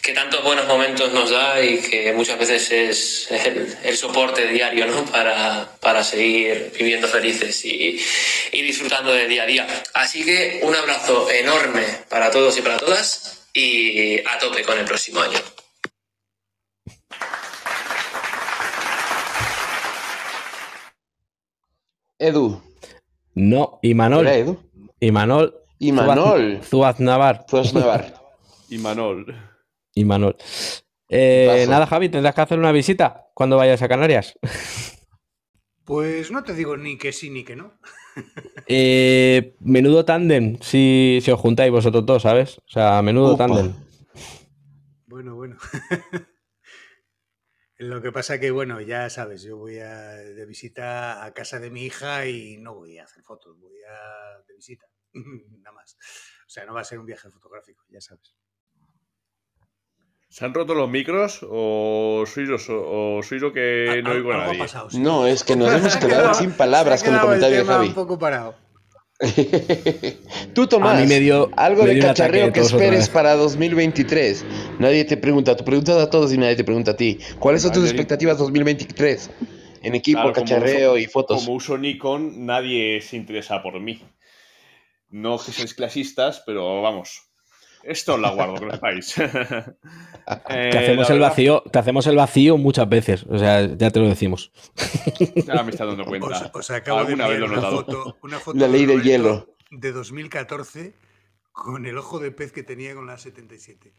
que 0.00 0.12
tantos 0.12 0.44
buenos 0.44 0.66
momentos 0.68 1.12
nos 1.12 1.30
da 1.30 1.60
y 1.60 1.78
que 1.78 2.12
muchas 2.12 2.38
veces 2.38 2.70
es 2.70 3.46
el, 3.46 3.76
el 3.82 3.96
soporte 3.96 4.46
diario 4.46 4.86
¿no? 4.86 5.04
para, 5.06 5.68
para 5.80 6.04
seguir 6.04 6.72
viviendo 6.78 7.08
felices 7.08 7.64
y, 7.64 8.00
y 8.52 8.62
disfrutando 8.62 9.12
del 9.12 9.28
día 9.28 9.42
a 9.42 9.46
día. 9.46 9.66
Así 9.94 10.24
que 10.24 10.60
un 10.62 10.76
abrazo 10.76 11.28
enorme 11.30 11.84
para 12.08 12.30
todos 12.30 12.56
y 12.56 12.62
para 12.62 12.78
todas 12.78 13.46
y 13.52 14.20
a 14.20 14.38
tope 14.38 14.62
con 14.62 14.78
el 14.78 14.84
próximo 14.84 15.20
año. 15.20 15.38
Edu. 22.18 22.60
No, 23.34 23.78
y 23.82 23.90
¿Era 23.90 23.96
Manol. 23.96 24.26
Edu? 24.26 24.58
Y 25.00 25.12
Manol. 25.12 25.54
Y 25.78 25.92
Manol. 25.92 26.60
Zuaz 26.62 26.98
Navar. 26.98 27.46
Zuaz 27.48 27.72
Navar. 27.72 28.14
Y 28.68 28.78
Manol. 28.78 29.26
Y 29.94 30.04
Manol. 30.04 30.36
Eh, 31.08 31.66
nada, 31.68 31.86
Javi, 31.86 32.08
tendrás 32.08 32.34
que 32.34 32.40
hacer 32.40 32.58
una 32.58 32.72
visita 32.72 33.28
cuando 33.34 33.56
vayas 33.56 33.80
a 33.82 33.88
Canarias. 33.88 34.38
Pues 35.84 36.30
no 36.30 36.44
te 36.44 36.54
digo 36.54 36.76
ni 36.76 36.98
que 36.98 37.12
sí 37.12 37.30
ni 37.30 37.44
que 37.44 37.56
no. 37.56 37.72
Eh, 38.66 39.54
menudo 39.60 40.04
tándem, 40.04 40.58
si, 40.60 41.20
si 41.22 41.30
os 41.30 41.40
juntáis 41.40 41.70
vosotros 41.70 42.04
dos, 42.04 42.22
¿sabes? 42.22 42.58
O 42.58 42.68
sea, 42.68 43.00
menudo 43.00 43.36
tándem. 43.36 43.72
Bueno, 45.06 45.36
bueno. 45.36 45.56
Lo 47.78 48.02
que 48.02 48.10
pasa 48.10 48.40
que, 48.40 48.50
bueno, 48.50 48.80
ya 48.80 49.08
sabes, 49.08 49.42
yo 49.42 49.56
voy 49.56 49.78
a, 49.78 50.14
de 50.16 50.46
visita 50.46 51.24
a 51.24 51.32
casa 51.32 51.60
de 51.60 51.70
mi 51.70 51.84
hija 51.84 52.26
y 52.26 52.56
no 52.56 52.74
voy 52.74 52.98
a 52.98 53.04
hacer 53.04 53.22
fotos, 53.22 53.56
voy 53.56 53.76
a 53.84 54.42
de 54.48 54.54
visita, 54.54 54.86
nada 55.14 55.72
más. 55.72 55.96
O 56.44 56.50
sea, 56.50 56.66
no 56.66 56.74
va 56.74 56.80
a 56.80 56.84
ser 56.84 56.98
un 56.98 57.06
viaje 57.06 57.30
fotográfico, 57.30 57.84
ya 57.88 58.00
sabes. 58.00 58.34
¿Se 60.28 60.44
han 60.44 60.52
roto 60.52 60.74
los 60.74 60.90
micros 60.90 61.40
o 61.48 62.24
sois 62.26 62.48
yo, 62.48 62.56
o 62.68 63.22
sois 63.22 63.40
yo 63.40 63.52
que 63.52 64.02
no 64.04 64.10
oigo 64.10 64.32
a 64.32 64.38
nadie? 64.38 64.58
pasado, 64.58 64.90
sí. 64.90 64.98
No, 64.98 65.26
es 65.26 65.44
que 65.44 65.56
nos 65.56 65.72
hemos 65.72 65.96
quedado 65.98 66.34
sin 66.34 66.52
palabras 66.52 67.02
con 67.04 67.14
el 67.14 67.20
comentario 67.20 67.58
de 67.58 67.62
tema 67.62 67.74
Javi. 67.74 67.88
un 67.88 67.94
poco 67.94 68.18
parado. 68.18 68.56
Tú, 70.54 70.66
Tomás, 70.68 70.98
A 70.98 71.00
mí 71.00 71.06
me 71.08 71.18
dio- 71.20 71.50
algo 71.56 71.82
me 71.82 71.88
de 71.90 71.94
dio 71.96 72.04
cacharreo 72.04 72.52
que 72.52 72.60
esperes 72.60 73.08
para 73.08 73.34
2023. 73.34 74.44
Nadie 74.78 75.04
te 75.04 75.16
pregunta, 75.16 75.56
tú 75.56 75.64
preguntas 75.64 75.96
a 76.00 76.08
todos 76.08 76.32
y 76.32 76.38
nadie 76.38 76.56
te 76.56 76.64
pregunta 76.64 76.92
a 76.92 76.96
ti. 76.96 77.18
¿Cuáles 77.38 77.62
son 77.62 77.72
tus 77.72 77.82
Nadie- 77.82 77.90
expectativas 77.92 78.38
2023? 78.38 79.30
En 79.82 79.94
equipo, 79.94 80.18
Claro, 80.20 80.32
cacharreo 80.32 80.92
uso- 80.92 80.98
y 80.98 81.06
fotos. 81.06 81.44
Como 81.44 81.56
uso 81.56 81.76
Nikon, 81.78 82.46
nadie 82.46 83.00
se 83.00 83.16
interesa 83.16 83.62
por 83.62 83.78
mí. 83.80 84.00
No 85.10 85.38
que 85.38 85.52
seáis 85.52 85.74
clasistas, 85.74 86.42
pero 86.44 86.82
vamos. 86.82 87.22
Esto 87.82 88.14
os 88.14 88.20
la 88.20 88.30
guardo, 88.30 88.54
que 88.56 88.66
lo 88.66 88.72
sepáis. 88.72 89.18
Eh, 89.18 90.68
Te 90.70 90.78
hacemos 90.78 91.08
el 91.10 91.20
vacío, 91.20 91.62
te 91.72 91.78
hacemos 91.78 92.06
el 92.06 92.16
vacío 92.16 92.56
muchas 92.58 92.88
veces. 92.88 93.24
O 93.28 93.38
sea, 93.38 93.66
ya 93.66 93.90
te 93.90 94.00
lo 94.00 94.08
decimos. 94.08 94.52
Ya 95.46 95.62
me 95.62 95.70
está 95.70 95.86
dando 95.86 96.02
Os, 96.02 96.08
cuenta. 96.08 96.50
os 96.52 96.70
acabo 96.70 96.98
de 96.98 97.04
Alguna 97.06 97.28
vez 97.28 97.38
lo 97.38 97.46
he 97.46 97.48
una 97.48 97.56
notado. 97.56 97.76
foto, 97.84 98.18
una 98.22 98.38
foto 98.38 98.58
La 98.58 98.68
ley 98.68 98.84
de 98.86 98.94
del 98.94 99.02
hielo. 99.02 99.54
de 99.70 99.92
2014 99.92 100.94
con 101.52 101.86
el 101.86 101.96
ojo 101.98 102.18
de 102.18 102.30
pez 102.30 102.52
que 102.52 102.62
tenía 102.62 102.94
con 102.94 103.06
la 103.06 103.18
77. 103.18 103.92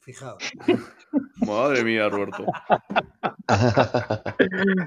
Fijaos. 0.00 0.42
Madre 1.36 1.84
mía, 1.84 2.08
Roberto. 2.08 2.44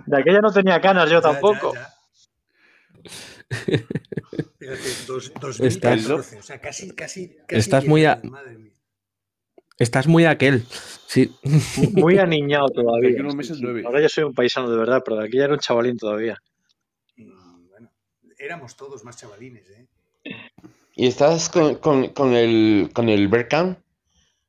De 0.06 0.18
aquella 0.18 0.40
no 0.42 0.52
tenía 0.52 0.80
canas 0.82 1.10
yo 1.10 1.22
Ya, 1.22 1.28
ya, 1.28 1.32
tampoco. 1.34 1.74
ya. 1.74 1.90
Fíjate, 4.60 4.90
dos- 5.08 5.32
Estás- 5.60 6.04
2014, 6.04 6.38
o 6.40 6.42
sea, 6.44 6.60
casi, 6.62 6.92
casi, 6.92 7.36
casi 7.48 7.60
Estás 7.60 7.84
10 7.84 7.90
muy 7.90 8.06
a- 8.06 8.14
años, 8.14 8.32
madre 8.32 8.58
mía. 8.58 8.74
Estás 9.80 10.08
muy 10.08 10.26
aquel. 10.26 10.64
Sí. 11.08 11.32
Muy 11.94 12.18
aniñado 12.18 12.70
todavía. 12.70 13.10
Aquí 13.10 13.20
unos 13.20 13.36
meses. 13.36 13.58
Ahora 13.86 14.02
ya 14.02 14.08
soy 14.10 14.24
un 14.26 14.34
paisano 14.34 14.70
de 14.70 14.78
verdad, 14.78 15.02
pero 15.04 15.18
de 15.18 15.26
aquella 15.28 15.46
era 15.46 15.54
un 15.54 15.60
chavalín 15.60 15.98
todavía. 15.98 16.38
Mm, 17.18 17.70
Bueno, 17.70 17.92
éramos 18.38 18.76
todos 18.78 19.04
más 19.04 19.18
chavalines, 19.18 19.68
¿eh? 19.72 19.88
¿Y 20.96 21.08
estás 21.08 21.50
con, 21.50 21.76
con, 21.76 22.10
con 22.10 22.34
el, 22.34 22.92
con 22.94 23.10
el 23.10 23.28
Berkham? 23.28 23.76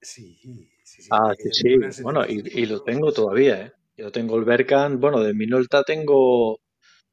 Sí, 0.00 0.38
sí, 0.84 1.02
sí. 1.02 1.08
Ah, 1.10 1.32
sí, 1.50 1.76
Bueno, 2.02 2.22
y, 2.26 2.36
77, 2.36 2.60
y 2.60 2.66
lo 2.66 2.82
tengo 2.82 3.12
todavía, 3.12 3.62
¿eh? 3.66 3.72
Yo 3.96 4.12
tengo 4.12 4.36
el 4.36 4.44
Berkan, 4.44 5.00
bueno, 5.00 5.20
de 5.20 5.32
Minolta 5.34 5.82
tengo, 5.84 6.60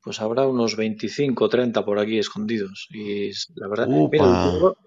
pues 0.04 0.20
habrá 0.22 0.48
unos 0.48 0.76
25 0.76 1.46
o 1.46 1.50
30 1.50 1.86
por 1.86 2.00
aquí 2.00 2.18
escondidos. 2.18 2.88
Y 2.90 3.32
la 3.56 3.68
verdad, 3.70 3.88
mira, 3.88 4.26
el 4.26 4.54
último, 4.54 4.78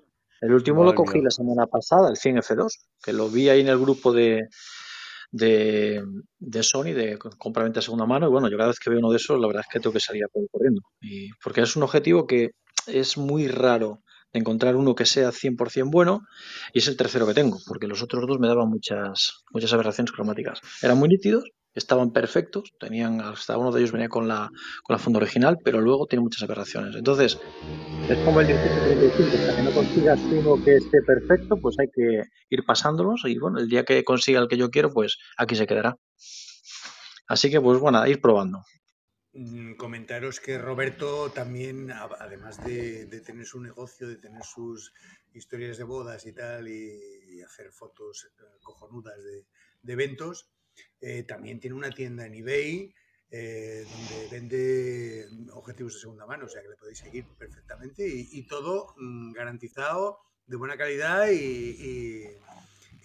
el 0.41 0.53
último 0.53 0.85
lo 0.85 0.95
cogí 0.95 1.19
mía. 1.19 1.25
la 1.25 1.31
semana 1.31 1.67
pasada, 1.67 2.11
el 2.11 2.17
100F2, 2.17 2.69
que 3.03 3.12
lo 3.12 3.29
vi 3.29 3.49
ahí 3.49 3.61
en 3.61 3.69
el 3.69 3.79
grupo 3.79 4.12
de, 4.12 4.49
de, 5.31 6.03
de 6.39 6.62
Sony, 6.62 6.93
de 6.93 7.19
compraventa 7.39 7.81
segunda 7.81 8.07
mano. 8.07 8.27
Y 8.27 8.31
bueno, 8.31 8.49
yo 8.51 8.57
cada 8.57 8.69
vez 8.69 8.79
que 8.79 8.91
veo 8.91 8.99
uno 8.99 9.11
de 9.11 9.17
esos, 9.17 9.39
la 9.41 9.47
verdad 9.47 9.65
es 9.67 9.73
que 9.73 9.81
tengo 9.81 9.93
que 9.93 10.01
salir 10.01 10.25
a 10.25 10.29
corriendo. 10.51 10.83
Y, 11.01 11.31
porque 11.43 11.62
es 11.62 11.77
un 11.77 11.83
objetivo 11.83 12.27
que 12.27 12.51
es 12.87 13.17
muy 13.17 13.49
raro 13.49 14.01
encontrar 14.35 14.77
uno 14.77 14.95
que 14.95 15.07
sea 15.07 15.31
100% 15.31 15.91
bueno 15.91 16.23
y 16.73 16.81
es 16.81 16.89
el 16.89 16.97
tercero 16.97 17.27
que 17.27 17.35
tengo, 17.35 17.59
porque 17.67 17.87
los 17.87 18.03
otros 18.03 18.27
dos 18.27 18.39
me 18.41 18.49
daban 18.49 18.69
muchas, 18.69 19.45
muchas 19.53 19.73
aberraciones 19.73 20.12
cromáticas. 20.12 20.61
Eran 20.83 20.99
muy 20.99 21.09
nítidos, 21.09 21.45
estaban 21.75 22.12
perfectos, 22.12 22.72
tenían 22.79 23.20
hasta 23.20 23.59
uno 23.59 23.72
de 23.72 23.81
ellos 23.81 23.93
venía 23.93 24.09
con 24.09 24.29
la, 24.29 24.51
con 24.83 24.95
la 24.95 24.99
funda 24.99 25.18
original, 25.18 25.59
pero 25.64 25.81
luego 25.81 26.07
tiene 26.07 26.22
muchas 26.22 26.43
aberraciones. 26.43 26.95
Entonces, 26.95 27.39
es 28.09 28.18
como 28.18 28.41
el 28.41 28.47
1735, 28.47 29.37
hasta 29.37 29.57
que 29.57 29.62
no 29.62 29.70
consigas 29.72 30.20
uno 30.31 30.62
que 30.62 30.75
esté 30.77 31.03
perfecto, 31.03 31.57
pues 31.61 31.77
hay 31.79 31.89
que 31.89 32.22
ir 32.51 32.64
pasándolos 32.64 33.22
y 33.25 33.39
bueno, 33.39 33.59
el 33.59 33.68
día 33.68 33.85
que 33.85 34.05
consiga 34.05 34.41
el 34.41 34.49
que 34.49 34.57
yo 34.57 34.70
quiero, 34.70 34.93
pues 34.93 35.18
aquí 35.37 35.57
se 35.57 35.66
quedará. 35.66 35.97
Así 37.27 37.51
que 37.51 37.61
pues 37.61 37.79
bueno, 37.81 38.07
ir 38.07 38.20
probando. 38.20 38.62
Mm, 39.33 39.75
Comentaros 39.75 40.39
que 40.39 40.59
Roberto 40.59 41.33
también, 41.33 41.91
además 41.91 42.64
de, 42.64 43.07
de 43.07 43.20
tener 43.20 43.47
su 43.47 43.61
negocio, 43.61 44.07
de 44.07 44.16
tener 44.16 44.45
sus 44.45 44.93
historias 45.33 45.79
de 45.79 45.85
bodas 45.85 46.27
y 46.27 46.33
tal, 46.33 46.68
y, 46.68 47.41
hacer 47.43 47.72
fotos 47.72 48.27
eh, 48.39 48.43
cojonudas 48.62 49.18
de 49.83 49.93
eventos, 49.93 50.49
eh, 51.01 51.22
también 51.25 51.61
tiene 51.61 51.77
una 51.77 51.91
tienda 51.91 52.27
en 52.27 52.35
eBay 52.35 52.95
eh, 53.31 53.85
donde 53.91 54.29
vende 54.31 55.27
objetivos 55.53 55.95
de 55.95 56.01
segunda 56.01 56.27
mano, 56.27 56.45
o 56.47 56.49
sea 56.49 56.62
que 56.62 56.68
le 56.68 56.77
podéis 56.77 56.99
seguir 56.99 57.25
perfectamente 57.39 58.07
y, 58.07 58.29
y 58.33 58.47
todo 58.47 58.95
mm, 58.97 59.33
garantizado, 59.33 60.18
de 60.47 60.57
buena 60.57 60.77
calidad 60.77 61.29
y, 61.31 61.35
y- 61.37 62.27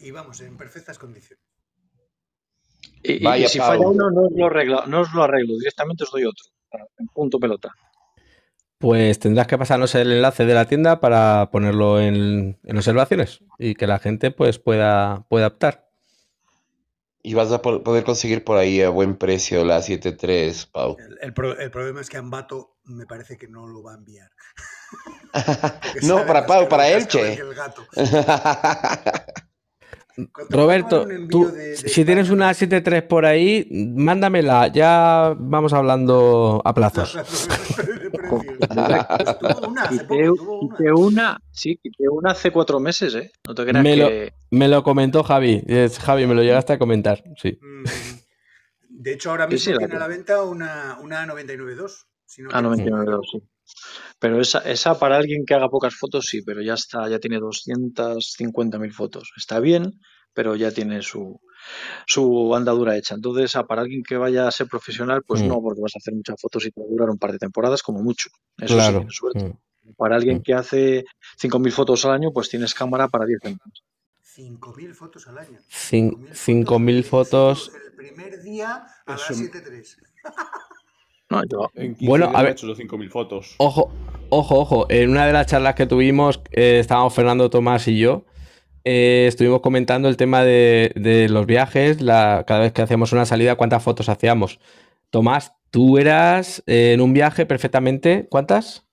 y, 0.02 0.12
vamos, 0.12 0.40
en 0.42 0.56
perfectas 0.56 0.98
condiciones. 1.00 1.44
Y, 3.04 3.24
Vaya, 3.24 3.48
si 3.50 3.60
falla 3.60 3.88
uno, 3.88 4.10
no 4.12 4.24
os 4.28 4.32
lo 4.34 4.46
arreglo, 4.46 4.86
no 4.88 5.02
os 5.02 5.14
lo 5.14 5.24
arreglo, 5.24 5.58
directamente 5.58 6.04
os 6.04 6.12
doy 6.12 6.26
otro, 6.26 6.46
en 6.98 7.08
punto 7.08 7.40
pelota. 7.40 7.74
Pues 8.78 9.20
tendrás 9.20 9.48
que 9.48 9.58
pasarnos 9.58 9.94
el 9.96 10.12
enlace 10.12 10.46
de 10.46 10.54
la 10.54 10.66
tienda 10.66 11.02
para 11.02 11.50
ponerlo 11.52 12.00
en, 12.00 12.58
en 12.64 12.78
observaciones 12.78 13.42
y 13.58 13.74
que 13.76 13.88
la 13.88 14.00
gente 14.00 14.32
pues 14.32 14.58
pueda, 14.60 15.26
pueda 15.28 15.48
optar. 15.48 15.89
Y 17.30 17.36
vas 17.36 17.52
a 17.52 17.62
po- 17.62 17.84
poder 17.84 18.04
conseguir 18.04 18.44
por 18.44 18.58
ahí 18.58 18.82
a 18.82 18.90
buen 18.90 19.16
precio 19.16 19.64
la 19.64 19.82
7.3, 19.84 20.66
Pau. 20.72 20.98
El, 20.98 21.16
el 21.22 21.32
pro- 21.32 21.60
el 21.60 21.70
problema 21.70 22.02
es 22.02 22.10
que 22.10 22.18
Ambato 22.18 22.78
me 22.86 23.06
parece 23.06 23.38
que 23.38 23.48
no 23.48 23.68
lo 23.68 23.84
va 23.84 23.94
a 23.94 23.98
enviar. 23.98 24.32
No, 26.02 26.26
para 26.26 26.48
Pau, 26.48 26.68
para 26.68 26.90
Elche. 26.90 27.34
el 27.34 27.54
gato. 27.54 27.86
¿Cuánto 30.34 30.56
Roberto, 30.58 31.08
tú, 31.30 31.46
de- 31.52 31.70
de 31.70 31.76
si 31.78 32.04
tienes 32.06 32.30
una 32.30 32.52
7.3 32.52 33.02
por 33.08 33.26
ahí, 33.26 33.68
mándamela. 33.72 34.68
Ya 34.68 35.36
vamos 35.38 35.74
hablando 35.74 36.62
a 36.66 36.74
plazos. 36.74 37.18
Quité, 39.90 40.92
una. 40.92 41.40
sí, 41.52 41.78
quité 41.82 42.08
una 42.10 42.32
hace 42.32 42.52
cuatro 42.52 42.80
meses, 42.80 43.16
¿eh? 43.16 43.32
No 43.48 43.56
te 43.56 43.64
creas 43.66 43.84
Me 43.84 43.96
lo, 43.96 44.08
que... 44.08 44.34
me 44.52 44.68
lo 44.68 44.84
comentó 44.84 45.24
Javi. 45.24 45.62
Es, 45.68 46.00
Javi, 46.00 46.26
me 46.28 46.36
lo 46.36 46.44
llegaste 46.44 46.74
a 46.74 46.80
comentar. 46.80 47.24
Sí. 47.38 47.58
Mm, 47.62 47.84
De 48.90 49.14
hecho, 49.14 49.32
ahora 49.32 49.48
mismo 49.48 49.72
sí, 49.74 49.78
tiene 49.78 49.96
a 49.96 50.00
la 50.00 50.08
venta 50.08 50.44
una, 50.44 50.98
una 51.02 51.26
99.2. 51.26 52.06
Si 52.26 52.42
no 52.42 52.50
Ah, 52.52 52.60
tienes 52.62 52.80
99, 52.80 53.06
ninguna. 53.06 53.28
sí. 53.32 53.42
Pero 54.20 54.40
esa, 54.42 54.60
esa 54.60 54.98
para 55.00 55.18
alguien 55.18 55.46
que 55.46 55.54
haga 55.54 55.70
pocas 55.70 55.96
fotos, 55.96 56.26
sí, 56.26 56.42
pero 56.42 56.62
ya 56.62 56.74
está, 56.74 57.08
ya 57.10 57.20
tiene 57.20 57.40
250.000 57.40 58.92
fotos. 58.94 59.32
Está 59.38 59.60
bien, 59.60 60.00
pero 60.34 60.56
ya 60.56 60.72
tiene 60.72 61.02
su, 61.02 61.40
su 62.06 62.56
andadura 62.56 62.98
hecha. 62.98 63.16
Entonces, 63.16 63.46
esa 63.46 63.64
para 63.66 63.82
alguien 63.82 64.04
que 64.04 64.18
vaya 64.18 64.48
a 64.48 64.52
ser 64.52 64.68
profesional, 64.68 65.24
pues 65.26 65.42
Mm. 65.42 65.48
no, 65.48 65.62
porque 65.62 65.82
vas 65.82 65.96
a 65.96 66.00
hacer 66.00 66.14
muchas 66.14 66.36
fotos 66.40 66.66
y 66.66 66.72
te 66.72 66.82
va 66.82 66.88
a 66.88 66.90
durar 66.90 67.10
un 67.10 67.18
par 67.18 67.32
de 67.32 67.40
temporadas 67.40 67.82
como 67.84 68.02
mucho. 68.02 68.30
Eso 68.58 68.68
sí, 68.68 68.74
Claro. 68.74 68.98
tienes 69.00 69.16
suerte. 69.16 69.44
Mm. 69.46 69.94
Para 69.98 70.16
alguien 70.18 70.38
Mm. 70.38 70.42
que 70.44 70.54
hace 70.54 71.04
5.000 71.38 71.72
fotos 71.72 72.06
al 72.06 72.12
año, 72.12 72.32
pues 72.34 72.50
tienes 72.50 72.74
cámara 72.74 73.08
para 73.08 73.26
10 73.26 73.44
años. 73.46 73.84
5.000 74.22 74.94
fotos 74.94 75.28
al 75.28 75.38
año. 75.40 75.60
Cin- 75.70 76.28
5.000 76.32 76.64
5.000 76.66 77.04
fotos. 77.04 77.72
El 77.88 77.94
primer 77.96 78.42
día 78.42 78.86
a 79.06 79.12
las 79.12 79.30
Eso- 79.30 79.34
7.3. 79.34 79.98
No, 81.30 81.42
yo, 81.46 81.70
En 81.76 81.96
15 81.96 82.06
Bueno, 82.08 82.26
días 82.26 82.36
a 82.36 82.42
ver. 82.44 82.50
he 82.50 82.54
hecho 82.54 82.68
los 82.68 82.78
5.000 82.78 83.10
fotos. 83.10 83.56
Ojo, 83.58 83.92
ojo, 84.30 84.60
ojo. 84.60 84.86
En 84.90 85.10
una 85.12 85.26
de 85.28 85.34
las 85.34 85.48
charlas 85.48 85.76
que 85.76 85.86
tuvimos, 85.86 86.42
eh, 86.52 86.80
estábamos 86.80 87.14
Fernando 87.14 87.50
Tomás 87.50 87.88
y 87.88 88.00
yo. 88.00 88.26
eh, 88.86 89.26
estuvimos 89.28 89.62
comentando 89.62 90.10
el 90.10 90.18
tema 90.18 90.44
de, 90.44 90.92
de 90.96 91.30
los 91.30 91.46
viajes, 91.46 92.02
la, 92.02 92.46
cada 92.48 92.62
vez 92.62 92.74
que 92.74 92.82
hacíamos 92.82 93.12
una 93.14 93.26
salida, 93.26 93.56
cuántas 93.56 93.84
fotos 93.84 94.10
hacíamos. 94.10 94.60
Tomás, 95.12 95.54
tú 95.72 95.98
eras 96.00 96.64
eh, 96.68 96.94
en 96.94 97.02
un 97.02 97.14
viaje 97.14 97.46
perfectamente, 97.46 98.28
¿cuántas? 98.30 98.86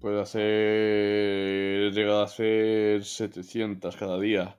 Puede 0.00 0.20
hacer. 0.20 0.42
He 0.42 1.90
llegado 1.92 2.20
a 2.22 2.24
hacer 2.24 3.04
700 3.04 3.96
cada 3.96 4.18
día. 4.18 4.58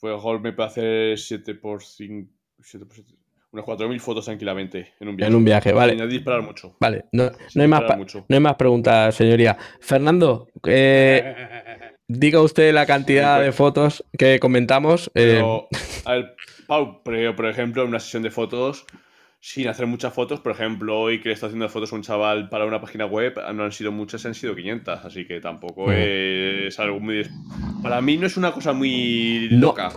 Pues 0.00 0.14
mejor 0.14 0.40
me 0.40 0.52
puede 0.52 0.68
hacer 0.68 1.18
7 1.18 1.54
por 1.54 1.82
5. 1.82 2.30
7 2.62 2.86
por 2.86 2.94
7. 2.94 3.14
Unas 3.54 3.66
4.000 3.66 4.00
fotos 4.00 4.24
tranquilamente 4.24 4.94
en 4.98 5.08
un 5.08 5.16
viaje. 5.16 5.30
En 5.30 5.36
un 5.36 5.44
viaje, 5.44 5.72
vale. 5.72 5.96
Sin 5.96 6.08
disparar 6.08 6.42
mucho. 6.42 6.74
Vale, 6.80 7.04
no, 7.12 7.30
no 7.54 7.62
hay 7.62 7.68
más, 7.68 7.96
mucho. 7.96 8.24
no 8.28 8.34
hay 8.34 8.40
más 8.40 8.56
preguntas, 8.56 9.14
señoría. 9.14 9.56
Fernando, 9.78 10.48
eh, 10.66 11.36
diga 12.08 12.40
usted 12.42 12.74
la 12.74 12.84
cantidad 12.84 13.40
de 13.40 13.52
fotos 13.52 14.04
que 14.18 14.40
comentamos. 14.40 15.06
eh, 15.14 15.34
Pero, 15.38 15.68
a 16.04 16.12
ver, 16.14 16.34
Pau, 16.66 17.02
por, 17.04 17.36
por 17.36 17.46
ejemplo, 17.46 17.82
en 17.82 17.88
una 17.90 18.00
sesión 18.00 18.24
de 18.24 18.32
fotos, 18.32 18.86
sin 19.46 19.68
hacer 19.68 19.86
muchas 19.86 20.14
fotos, 20.14 20.40
por 20.40 20.52
ejemplo, 20.52 20.98
hoy 20.98 21.20
que 21.20 21.28
le 21.28 21.34
está 21.34 21.46
haciendo 21.48 21.68
fotos 21.68 21.92
a 21.92 21.96
un 21.96 22.00
chaval 22.02 22.48
para 22.48 22.64
una 22.64 22.80
página 22.80 23.04
web, 23.04 23.34
no 23.52 23.64
han 23.64 23.72
sido 23.72 23.92
muchas, 23.92 24.24
han 24.24 24.32
sido 24.34 24.56
500, 24.56 25.04
así 25.04 25.26
que 25.26 25.38
tampoco 25.38 25.88
Mm. 25.88 25.92
es 26.68 26.80
algo 26.80 26.98
muy... 26.98 27.26
Para 27.82 28.00
mí 28.00 28.16
no 28.16 28.26
es 28.26 28.38
una 28.38 28.52
cosa 28.52 28.72
muy 28.72 29.48
No. 29.50 29.66
loca. 29.66 29.90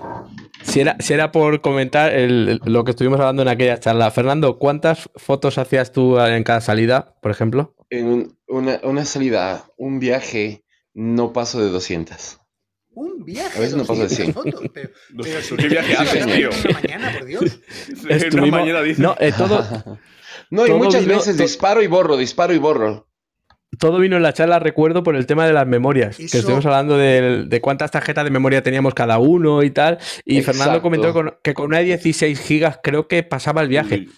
Si 0.63 0.81
era, 0.81 0.97
si 0.99 1.13
era 1.13 1.31
por 1.31 1.61
comentar 1.61 2.13
el- 2.13 2.59
lo 2.65 2.83
que 2.83 2.91
estuvimos 2.91 3.21
hablando 3.21 3.41
en 3.43 3.47
aquella 3.47 3.79
charla. 3.79 4.11
Fernando, 4.11 4.59
¿cuántas 4.59 5.09
fotos 5.15 5.57
hacías 5.57 5.93
tú 5.93 6.19
en 6.19 6.43
cada 6.43 6.59
salida, 6.59 7.15
por 7.21 7.31
ejemplo? 7.31 7.73
En 7.89 8.05
un- 8.07 8.37
una, 8.49 8.81
una 8.83 9.05
salida, 9.05 9.63
un 9.77 10.01
viaje, 10.01 10.65
no 10.93 11.31
paso 11.31 11.61
de 11.61 11.69
200. 11.69 12.41
Un 12.99 13.23
viaje. 13.23 13.55
A 13.57 13.61
veces 13.61 13.75
no 13.75 13.85
pasa 13.85 14.03
de 14.03 14.09
100. 14.09 14.33
200 14.33 14.53
fotos. 14.53 14.71
Pero, 14.73 14.89
No 15.13 15.23
pero 15.23 15.41
sé, 15.41 15.47
si 15.49 15.55
¿qué 15.55 15.67
viaje 15.67 15.93
haces, 15.97 16.25
tío? 16.25 16.49
Una 16.65 16.79
mañana, 16.81 17.11
por 17.19 17.25
Dios. 17.27 17.43
En 17.89 18.05
una 18.05 18.15
Estuvimos- 18.15 18.59
mañana 18.59 18.81
dice... 18.81 19.01
No, 19.01 19.15
eh, 19.19 19.31
todo, 19.37 19.63
No, 20.49 20.65
y 20.65 20.69
Todo 20.69 20.77
muchas 20.79 21.01
vino- 21.05 21.17
veces 21.17 21.37
to- 21.37 21.43
disparo 21.43 21.81
y 21.83 21.87
borro, 21.87 22.17
disparo 22.17 22.53
y 22.53 22.57
borro. 22.57 23.07
todo 23.79 23.99
vino 23.99 24.15
en 24.17 24.23
la 24.23 24.33
charla, 24.33 24.57
recuerdo, 24.59 25.03
por 25.03 25.15
el 25.15 25.27
tema 25.27 25.45
de 25.45 25.53
las 25.53 25.67
memorias. 25.67 26.17
Que 26.17 26.25
estuvimos 26.25 26.65
hablando 26.65 26.97
del- 26.97 27.49
de, 27.49 27.61
cuántas 27.61 27.91
tarjetas 27.91 28.23
de 28.23 28.31
memoria 28.31 28.63
teníamos 28.63 28.93
cada 28.95 29.19
uno 29.19 29.61
y 29.61 29.69
tal. 29.69 29.99
Y 30.25 30.41
Fernando 30.41 30.81
comentó 30.81 31.13
con- 31.13 31.35
que 31.43 31.53
con 31.53 31.67
una 31.67 31.77
de 31.77 31.83
16 31.85 32.39
gigas 32.39 32.79
creo 32.81 33.07
que 33.07 33.21
pasaba 33.21 33.61
el 33.61 33.67
viaje. 33.67 33.95
Uy, 34.07 34.11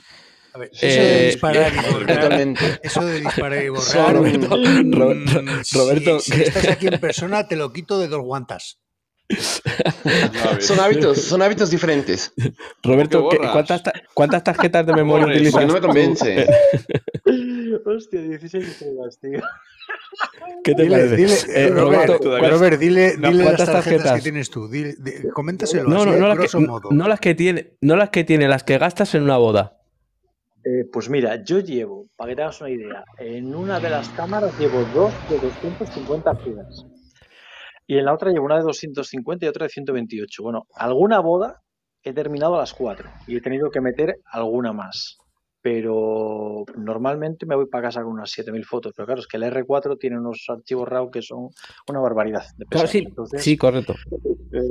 A 0.53 0.57
ver, 0.57 0.69
eso 0.73 0.85
Eh, 0.85 0.89
de 1.19 1.25
disparar 1.27 1.71
y 1.73 1.91
borrar. 1.93 2.21
Totalmente. 2.21 2.79
Eso 2.81 3.05
de 3.05 3.19
disparar 3.21 3.63
y 3.63 3.69
borrar. 3.69 4.15
Roberto, 4.15 4.47
Ro- 4.49 5.15
mm, 5.15 5.63
si- 5.63 5.77
Roberto, 5.77 6.19
si, 6.19 6.41
estás 6.41 6.67
aquí 6.69 6.87
en 6.87 6.99
persona, 6.99 7.47
te 7.47 7.55
lo 7.55 7.71
quito 7.71 7.99
de 7.99 8.07
dos 8.07 8.21
guantas. 8.21 8.79
Son 10.59 10.79
hábitos, 10.79 11.21
son 11.21 11.41
hábitos 11.43 11.69
diferentes. 11.69 12.33
Roberto, 12.81 13.21
¿Por 13.21 13.29
¿qué- 13.31 13.37
qué 13.37 13.41
borras? 13.41 13.53
¿cuántas, 13.53 13.83
ta- 13.83 13.93
cuántas 14.15 14.43
tarjetas 14.43 14.85
de 14.87 14.93
memoria 14.93 15.25
Borres, 15.25 15.37
utilizas? 15.37 15.67
No 15.67 15.73
me 15.73 15.81
convence. 15.81 16.47
Hostia, 17.85 18.21
16 18.21 18.77
gigas, 18.79 19.19
tío. 19.19 19.39
¿Qué 20.63 20.73
te 20.75 20.83
Dile, 20.83 20.95
parece? 20.97 21.15
dile, 21.15 21.35
Eh, 21.55 21.69
Roberto, 21.69 22.19
todavía- 22.19 22.49
Robert, 22.49 22.79
dile, 22.79 23.15
No, 23.17 23.27
dile 23.29 23.43
las 23.43 23.47
¿cuántas 23.55 23.65
tarjetas, 23.67 23.83
tarjetas? 24.03 24.15
que 24.17 24.21
tienes 24.23 24.49
tú. 24.49 24.67
Dile- 24.67 24.95
di- 24.97 25.29
coméntaselo 25.33 25.83
No, 25.83 26.05
no, 26.05 26.11
así, 26.11 26.19
no 26.19 26.27
las, 26.27 26.37
grosso 26.37 26.59
que, 26.59 26.65
modo. 26.67 26.89
no 26.91 27.07
las 27.07 27.19
que 27.19 27.35
tiene, 27.35 27.73
no 27.81 27.95
las 27.95 28.09
que 28.09 28.23
tiene, 28.23 28.47
las 28.47 28.63
que 28.63 28.77
gastas 28.79 29.13
en 29.15 29.23
una 29.23 29.37
boda. 29.37 29.77
Eh, 30.63 30.85
pues 30.91 31.09
mira, 31.09 31.41
yo 31.43 31.59
llevo, 31.59 32.07
para 32.15 32.31
que 32.31 32.35
te 32.35 32.41
hagas 32.43 32.59
una 32.61 32.69
idea, 32.69 33.03
en 33.17 33.55
una 33.55 33.79
de 33.79 33.89
las 33.89 34.09
cámaras 34.11 34.53
llevo 34.57 34.85
dos 34.85 35.15
de 35.27 35.39
250 35.39 36.31
gigas. 36.43 36.85
Y 37.87 37.97
en 37.97 38.05
la 38.05 38.13
otra 38.13 38.31
llevo 38.31 38.45
una 38.45 38.57
de 38.57 38.63
250 38.63 39.45
y 39.45 39.49
otra 39.49 39.65
de 39.65 39.69
128. 39.69 40.43
Bueno, 40.43 40.67
alguna 40.75 41.19
boda 41.21 41.61
he 42.03 42.13
terminado 42.13 42.55
a 42.55 42.59
las 42.59 42.73
4 42.73 43.09
y 43.25 43.37
he 43.37 43.41
tenido 43.41 43.71
que 43.71 43.81
meter 43.81 44.19
alguna 44.31 44.73
más. 44.73 45.17
Pero 45.61 46.63
normalmente 46.77 47.45
me 47.45 47.55
voy 47.55 47.65
para 47.67 47.87
casa 47.87 48.03
con 48.03 48.13
unas 48.13 48.29
7000 48.31 48.63
fotos. 48.63 48.93
Pero 48.95 49.05
claro, 49.07 49.21
es 49.21 49.27
que 49.27 49.37
el 49.37 49.43
R4 49.43 49.97
tiene 49.97 50.17
unos 50.19 50.45
archivos 50.49 50.87
RAW 50.87 51.09
que 51.09 51.21
son 51.21 51.49
una 51.89 51.99
barbaridad 51.99 52.43
de 52.57 52.65
Claro, 52.67 52.87
sí, 52.87 52.99
Entonces, 53.05 53.43
sí, 53.43 53.57
correcto. 53.57 53.95
eh, 54.51 54.61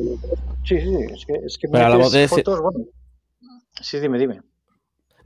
sí, 0.64 0.80
sí, 0.80 0.94
es 1.12 1.24
que, 1.26 1.34
es 1.44 1.58
que 1.60 1.68
Pero 1.70 1.88
la 1.88 1.98
de 1.98 2.24
ese- 2.24 2.28
fotos, 2.28 2.60
bueno. 2.60 2.86
Sí, 3.80 4.00
dime, 4.00 4.18
dime. 4.18 4.40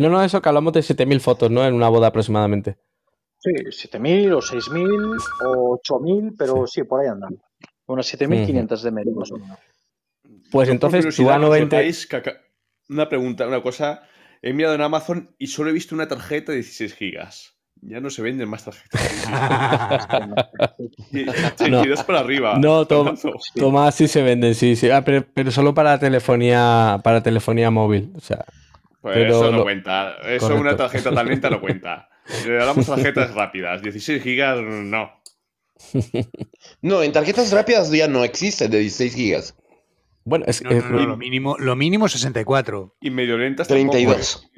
No, 0.02 0.10
no, 0.10 0.22
eso 0.22 0.40
que 0.42 0.48
hablamos 0.48 0.72
de 0.72 0.82
7000 0.82 1.20
fotos, 1.20 1.50
¿no? 1.50 1.64
En 1.64 1.74
una 1.74 1.88
boda 1.88 2.08
aproximadamente. 2.08 2.76
Sí, 3.38 3.50
7.000 3.50 4.32
o 4.34 4.40
6.000 4.40 5.16
o 5.46 5.80
8.000, 5.82 6.34
pero 6.38 6.66
sí, 6.66 6.84
por 6.84 7.00
ahí 7.00 7.08
andan. 7.08 7.36
Unas 7.86 8.06
7.500 8.14 8.82
de 8.82 8.90
media, 8.92 9.12
más 9.14 9.32
o 9.32 9.36
menos. 9.38 9.58
Pues 10.50 10.68
Yo, 10.68 10.74
entonces 10.74 11.00
tu 11.00 11.22
curiosidad, 11.22 11.40
que 11.40 11.46
os 11.46 11.56
A90. 11.56 11.62
sepáis 11.64 12.06
que 12.06 12.16
acá- 12.16 12.40
Una 12.88 13.08
pregunta, 13.08 13.46
una 13.46 13.62
cosa. 13.62 14.02
He 14.42 14.52
mirado 14.52 14.74
en 14.74 14.80
Amazon 14.82 15.34
y 15.38 15.46
solo 15.48 15.70
he 15.70 15.72
visto 15.72 15.94
una 15.94 16.08
tarjeta 16.08 16.52
de 16.52 16.58
16 16.58 16.94
gigas. 16.94 17.54
Ya 17.80 18.00
no 18.00 18.10
se 18.10 18.22
venden 18.22 18.48
más 18.48 18.64
tarjetas. 18.64 19.26
No. 21.68 21.82
tiras 21.82 22.04
para 22.04 22.20
arriba. 22.20 22.56
No, 22.58 22.86
Tom- 22.86 23.16
Fernando. 23.16 23.38
Tomás 23.56 23.94
sí 23.94 24.08
se 24.08 24.22
venden, 24.22 24.54
sí, 24.54 24.76
sí. 24.76 24.90
Ah, 24.90 25.02
pero, 25.04 25.24
pero 25.34 25.50
solo 25.50 25.74
para 25.74 25.98
telefonía, 25.98 27.00
para 27.02 27.22
telefonía 27.22 27.70
móvil. 27.70 28.12
O 28.16 28.20
sea, 28.20 28.44
Pues 29.02 29.14
Pero 29.16 29.30
eso 29.36 29.50
no 29.50 29.58
lo- 29.58 29.62
cuenta. 29.64 30.14
Eso 30.22 30.46
Correcto. 30.46 30.60
una 30.62 30.76
tarjeta 30.76 31.12
tan 31.12 31.26
lenta 31.26 31.50
no 31.50 31.60
cuenta. 31.60 32.08
Le 32.46 32.54
damos 32.54 32.86
tarjetas 32.86 33.34
rápidas. 33.34 33.82
16 33.82 34.22
gigas, 34.22 34.58
no. 34.62 35.10
No, 36.80 37.02
en 37.02 37.12
tarjetas 37.12 37.50
rápidas 37.52 37.90
ya 37.90 38.06
no 38.08 38.22
existen 38.24 38.70
de 38.70 38.78
16 38.78 39.14
gigas. 39.14 39.56
bueno, 40.24 40.44
es 40.46 40.62
No, 40.62 40.70
que 40.70 40.76
no, 40.76 40.88
no, 40.90 41.06
lo 41.06 41.16
mínimo, 41.16 41.56
lo 41.58 41.74
mínimo 41.76 42.08
64. 42.08 42.96
Y 43.00 43.10
medio 43.10 43.36
lentas 43.36 43.66
tampoco, 43.68 43.90
32. 43.90 44.48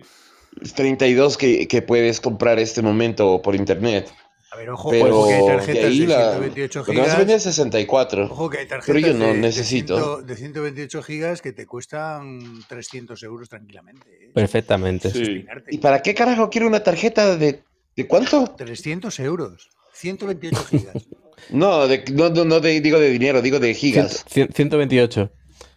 32 0.76 1.36
que, 1.38 1.66
que 1.66 1.82
puedes 1.82 2.20
comprar 2.20 2.58
este 2.58 2.82
momento 2.82 3.40
por 3.42 3.54
internet. 3.54 4.12
A 4.54 4.56
ver, 4.56 4.70
ojo, 4.70 4.90
Pero 4.90 5.18
ojo 5.18 5.28
que 5.28 5.34
hay 5.34 5.46
tarjetas 5.46 5.84
ahí 5.84 5.98
de 6.00 6.06
la, 6.06 6.30
128 6.30 6.78
lo 6.78 6.84
que 6.84 6.92
más 6.92 7.06
vende 7.18 7.24
gigas. 7.24 7.36
es 7.38 7.42
64. 7.56 8.24
Ojo 8.26 8.48
que 8.50 8.58
hay 8.58 8.66
tarjetas 8.68 8.86
Pero 8.86 8.98
yo 9.00 9.12
no 9.18 9.26
de, 9.26 9.32
de 9.32 9.38
necesito. 9.40 10.16
100 10.18 10.26
de 10.28 10.36
128 10.36 11.02
gigas 11.02 11.42
que 11.42 11.52
te 11.52 11.66
cuestan 11.66 12.62
300 12.68 13.20
euros 13.24 13.48
tranquilamente. 13.48 14.06
¿eh? 14.08 14.30
perfectamente. 14.32 15.10
Sí. 15.10 15.44
¿Y 15.70 15.78
para 15.78 16.02
qué 16.02 16.14
carajo 16.14 16.50
quiero 16.50 16.68
una 16.68 16.84
tarjeta 16.84 17.36
de, 17.36 17.64
de 17.96 18.06
cuánto? 18.06 18.44
300 18.56 19.18
euros. 19.20 19.68
128 19.94 20.64
gigas. 20.70 20.94
No, 21.50 21.88
de, 21.88 22.04
no, 22.12 22.30
no, 22.30 22.44
no 22.44 22.60
de- 22.60 22.80
digo 22.80 22.98
de 23.00 23.10
dinero, 23.10 23.42
digo 23.42 23.58
de 23.58 23.74
gigas. 23.74 24.24
Cien- 24.32 24.50
128. 24.54 25.30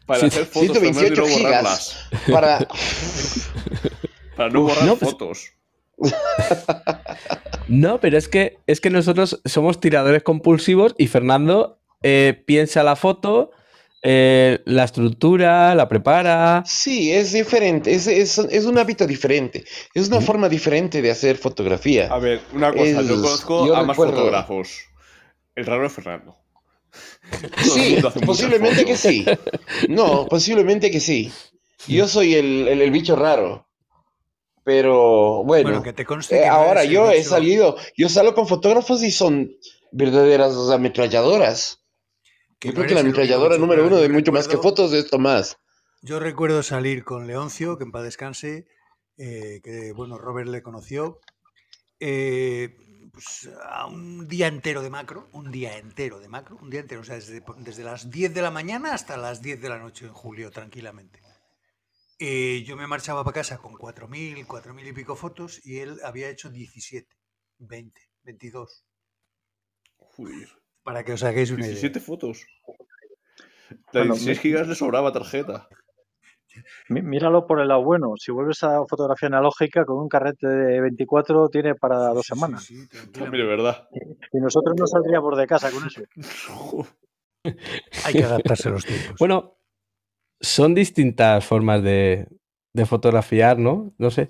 Para 0.05 0.19
Sí, 0.21 0.25
hacer 0.27 0.45
fotos 0.45 0.77
Fernando, 0.77 0.89
y 0.89 0.93
128 0.93 1.21
no 1.21 1.27
gigas 1.27 1.41
borrarlas. 1.41 1.97
para... 2.31 2.67
Para 4.37 4.49
no 4.49 4.61
borrar 4.61 4.85
no, 4.85 4.95
pues- 4.95 5.11
fotos. 5.11 5.51
No, 7.67 7.99
pero 7.99 8.17
es 8.17 8.27
que, 8.27 8.59
es 8.67 8.79
que 8.79 8.89
nosotros 8.89 9.41
somos 9.45 9.79
tiradores 9.79 10.23
compulsivos 10.23 10.95
y 10.97 11.07
Fernando 11.07 11.79
eh, 12.01 12.41
piensa 12.45 12.83
la 12.83 12.95
foto, 12.95 13.51
eh, 14.03 14.59
la 14.65 14.85
estructura, 14.85 15.75
la 15.75 15.89
prepara. 15.89 16.63
Sí, 16.65 17.11
es 17.11 17.33
diferente, 17.33 17.93
es, 17.93 18.07
es, 18.07 18.37
es 18.37 18.65
un 18.65 18.77
hábito 18.77 19.05
diferente, 19.05 19.65
es 19.93 20.07
una 20.07 20.21
forma 20.21 20.47
diferente 20.47 21.01
de 21.01 21.11
hacer 21.11 21.37
fotografía. 21.37 22.07
A 22.09 22.19
ver, 22.19 22.39
una 22.53 22.71
cosa. 22.71 23.01
yo 23.01 23.15
conozco 23.21 23.67
yo 23.67 23.75
a 23.75 23.83
más 23.83 23.97
recuerdo- 23.97 24.15
fotógrafos. 24.17 24.79
El 25.55 25.65
raro 25.65 25.85
es 25.87 25.93
Fernando. 25.93 26.35
Sí, 27.57 27.97
posiblemente 28.25 28.85
que 28.85 28.95
sí. 28.95 29.25
No, 29.89 30.25
posiblemente 30.27 30.89
que 30.89 31.01
sí. 31.01 31.31
Yo 31.87 32.07
soy 32.07 32.35
el, 32.35 32.67
el- 32.69 32.81
el 32.81 32.91
bicho 32.91 33.15
raro. 33.17 33.66
Pero 34.67 35.45
bueno, 35.45 35.69
Bueno, 35.69 35.81
que 35.81 35.93
te 35.93 36.03
conste 36.05 36.43
eh, 36.43 36.45
no 36.45 36.53
ahora 36.55 36.83
yo 36.83 37.09
he 37.09 37.23
salido, 37.23 37.77
yo 37.95 38.09
salgo 38.09 38.33
con 38.35 38.49
fotógrafos 38.49 39.01
y 39.01 39.11
son 39.11 39.49
verdaderas 39.93 40.53
ametralladoras. 40.69 41.85
que 42.59 42.67
Yo 42.67 42.73
no 42.73 42.75
creo 42.79 42.87
que 42.89 42.93
la 42.95 42.99
ametralladora 42.99 43.57
número 43.57 43.83
uno 43.87 43.95
Yo 43.95 44.01
de 44.01 44.09
mucho 44.09 44.33
más 44.33 44.45
que 44.45 44.55
recuerdo- 44.57 44.69
fotos 44.75 44.91
es 44.93 45.09
Tomás. 45.09 45.55
Yo 46.01 46.19
recuerdo 46.19 46.63
salir 46.63 47.05
con 47.05 47.27
Leoncio, 47.27 47.77
que 47.77 47.85
en 47.85 47.93
paz 47.93 48.03
descanse, 48.03 48.65
eh, 49.17 49.61
que 49.63 49.93
bueno, 49.93 50.17
Robert 50.17 50.49
le 50.49 50.61
conoció, 50.61 51.21
eh, 52.01 52.75
pues, 53.13 53.49
a 53.63 53.85
un 53.85 54.27
día 54.27 54.47
entero 54.47 54.81
de 54.81 54.89
macro, 54.89 55.29
un 55.31 55.49
día 55.49 55.77
entero 55.77 56.19
de 56.19 56.27
macro, 56.27 56.57
un 56.61 56.69
día 56.69 56.81
entero, 56.81 56.99
o 56.99 57.03
sea, 57.05 57.15
desde, 57.15 57.41
desde 57.59 57.85
las 57.85 58.11
10 58.11 58.33
de 58.33 58.41
la 58.41 58.51
mañana 58.51 58.93
hasta 58.93 59.15
las 59.15 59.41
10 59.41 59.61
de 59.61 59.69
la 59.69 59.79
noche 59.79 60.07
en 60.07 60.13
julio, 60.13 60.51
tranquilamente. 60.51 61.21
Eh, 62.19 62.63
yo 62.65 62.75
me 62.75 62.87
marchaba 62.87 63.23
para 63.23 63.35
casa 63.35 63.57
con 63.59 63.73
4.000, 63.73 64.45
4.000 64.47 64.87
y 64.87 64.93
pico 64.93 65.15
fotos 65.15 65.63
y 65.65 65.79
él 65.79 65.99
había 66.03 66.29
hecho 66.29 66.49
17, 66.49 67.07
20, 67.59 68.01
22, 68.23 68.85
Joder, 69.97 70.49
para 70.83 71.03
que 71.03 71.13
os 71.13 71.23
hagáis 71.23 71.51
una 71.51 71.59
idea. 71.61 71.73
17 71.73 71.99
fotos. 71.99 72.45
La 73.91 74.01
Bueno, 74.01 74.13
16 74.15 74.39
gigas 74.39 74.67
le 74.67 74.75
sobraba 74.75 75.11
tarjeta. 75.11 75.67
Mí- 76.89 77.03
Míralo 77.03 77.45
por 77.45 77.59
el 77.59 77.67
lado 77.67 77.83
bueno. 77.83 78.13
Si 78.17 78.31
vuelves 78.31 78.63
a 78.63 78.83
fotografía 78.89 79.27
analógica, 79.27 79.85
con 79.85 79.97
un 79.99 80.07
carrete 80.09 80.47
de 80.47 80.81
24 80.81 81.49
tiene 81.49 81.75
para 81.75 81.97
dos 82.09 82.25
Sí, 82.25 82.33
semanas. 82.33 82.63
sí, 82.63 82.87
También 83.13 83.45
verdad. 83.47 83.87
Y 84.31 84.39
nosotros 84.39 84.75
no 84.79 84.87
saldríamos 84.87 85.37
de 85.37 85.45
casa 85.45 85.69
con 85.71 85.85
eso. 85.85 86.01
Hay 88.05 88.13
que 88.13 88.23
adaptarse 88.23 88.69
a 88.69 88.71
los 88.71 88.85
tiempos. 88.85 89.15
Bueno, 89.19 89.56
son 90.41 90.75
distintas 90.75 91.45
formas 91.45 91.81
de, 91.83 92.27
de 92.73 92.85
fotografiar, 92.85 93.57
¿no? 93.59 93.93
No 93.97 94.11
sé. 94.11 94.29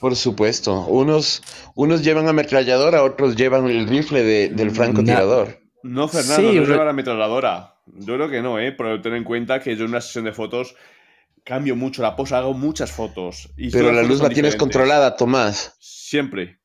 Por 0.00 0.16
supuesto. 0.16 0.86
Unos, 0.86 1.42
unos 1.74 2.02
llevan 2.02 2.26
ametralladora, 2.28 3.02
otros 3.02 3.36
llevan 3.36 3.66
el 3.68 3.86
rifle 3.86 4.22
de- 4.22 4.48
del 4.48 4.70
francotirador. 4.70 5.58
No, 5.82 6.08
Fernando, 6.08 6.50
Sí, 6.50 6.56
no 6.58 6.64
lleva 6.64 6.84
la 6.84 6.90
ametralladora. 6.90 7.74
Yo 7.86 8.14
creo 8.14 8.30
que 8.30 8.40
no, 8.40 8.58
¿eh? 8.58 8.72
Pero 8.72 9.02
ten 9.02 9.14
en 9.14 9.24
cuenta 9.24 9.60
que 9.60 9.76
yo 9.76 9.84
en 9.84 9.90
una 9.90 10.00
sesión 10.00 10.24
de 10.24 10.32
fotos 10.32 10.74
cambio 11.44 11.76
mucho 11.76 12.00
la 12.00 12.16
posa, 12.16 12.38
hago 12.38 12.54
muchas 12.54 12.90
fotos. 12.90 13.50
Y 13.58 13.70
Pero 13.70 13.92
la 13.92 14.02
luz 14.02 14.20
la 14.22 14.30
tienes 14.30 14.54
diferentes. 14.54 14.56
controlada, 14.56 15.16
Tomás. 15.16 15.76
Siempre. 15.78 16.60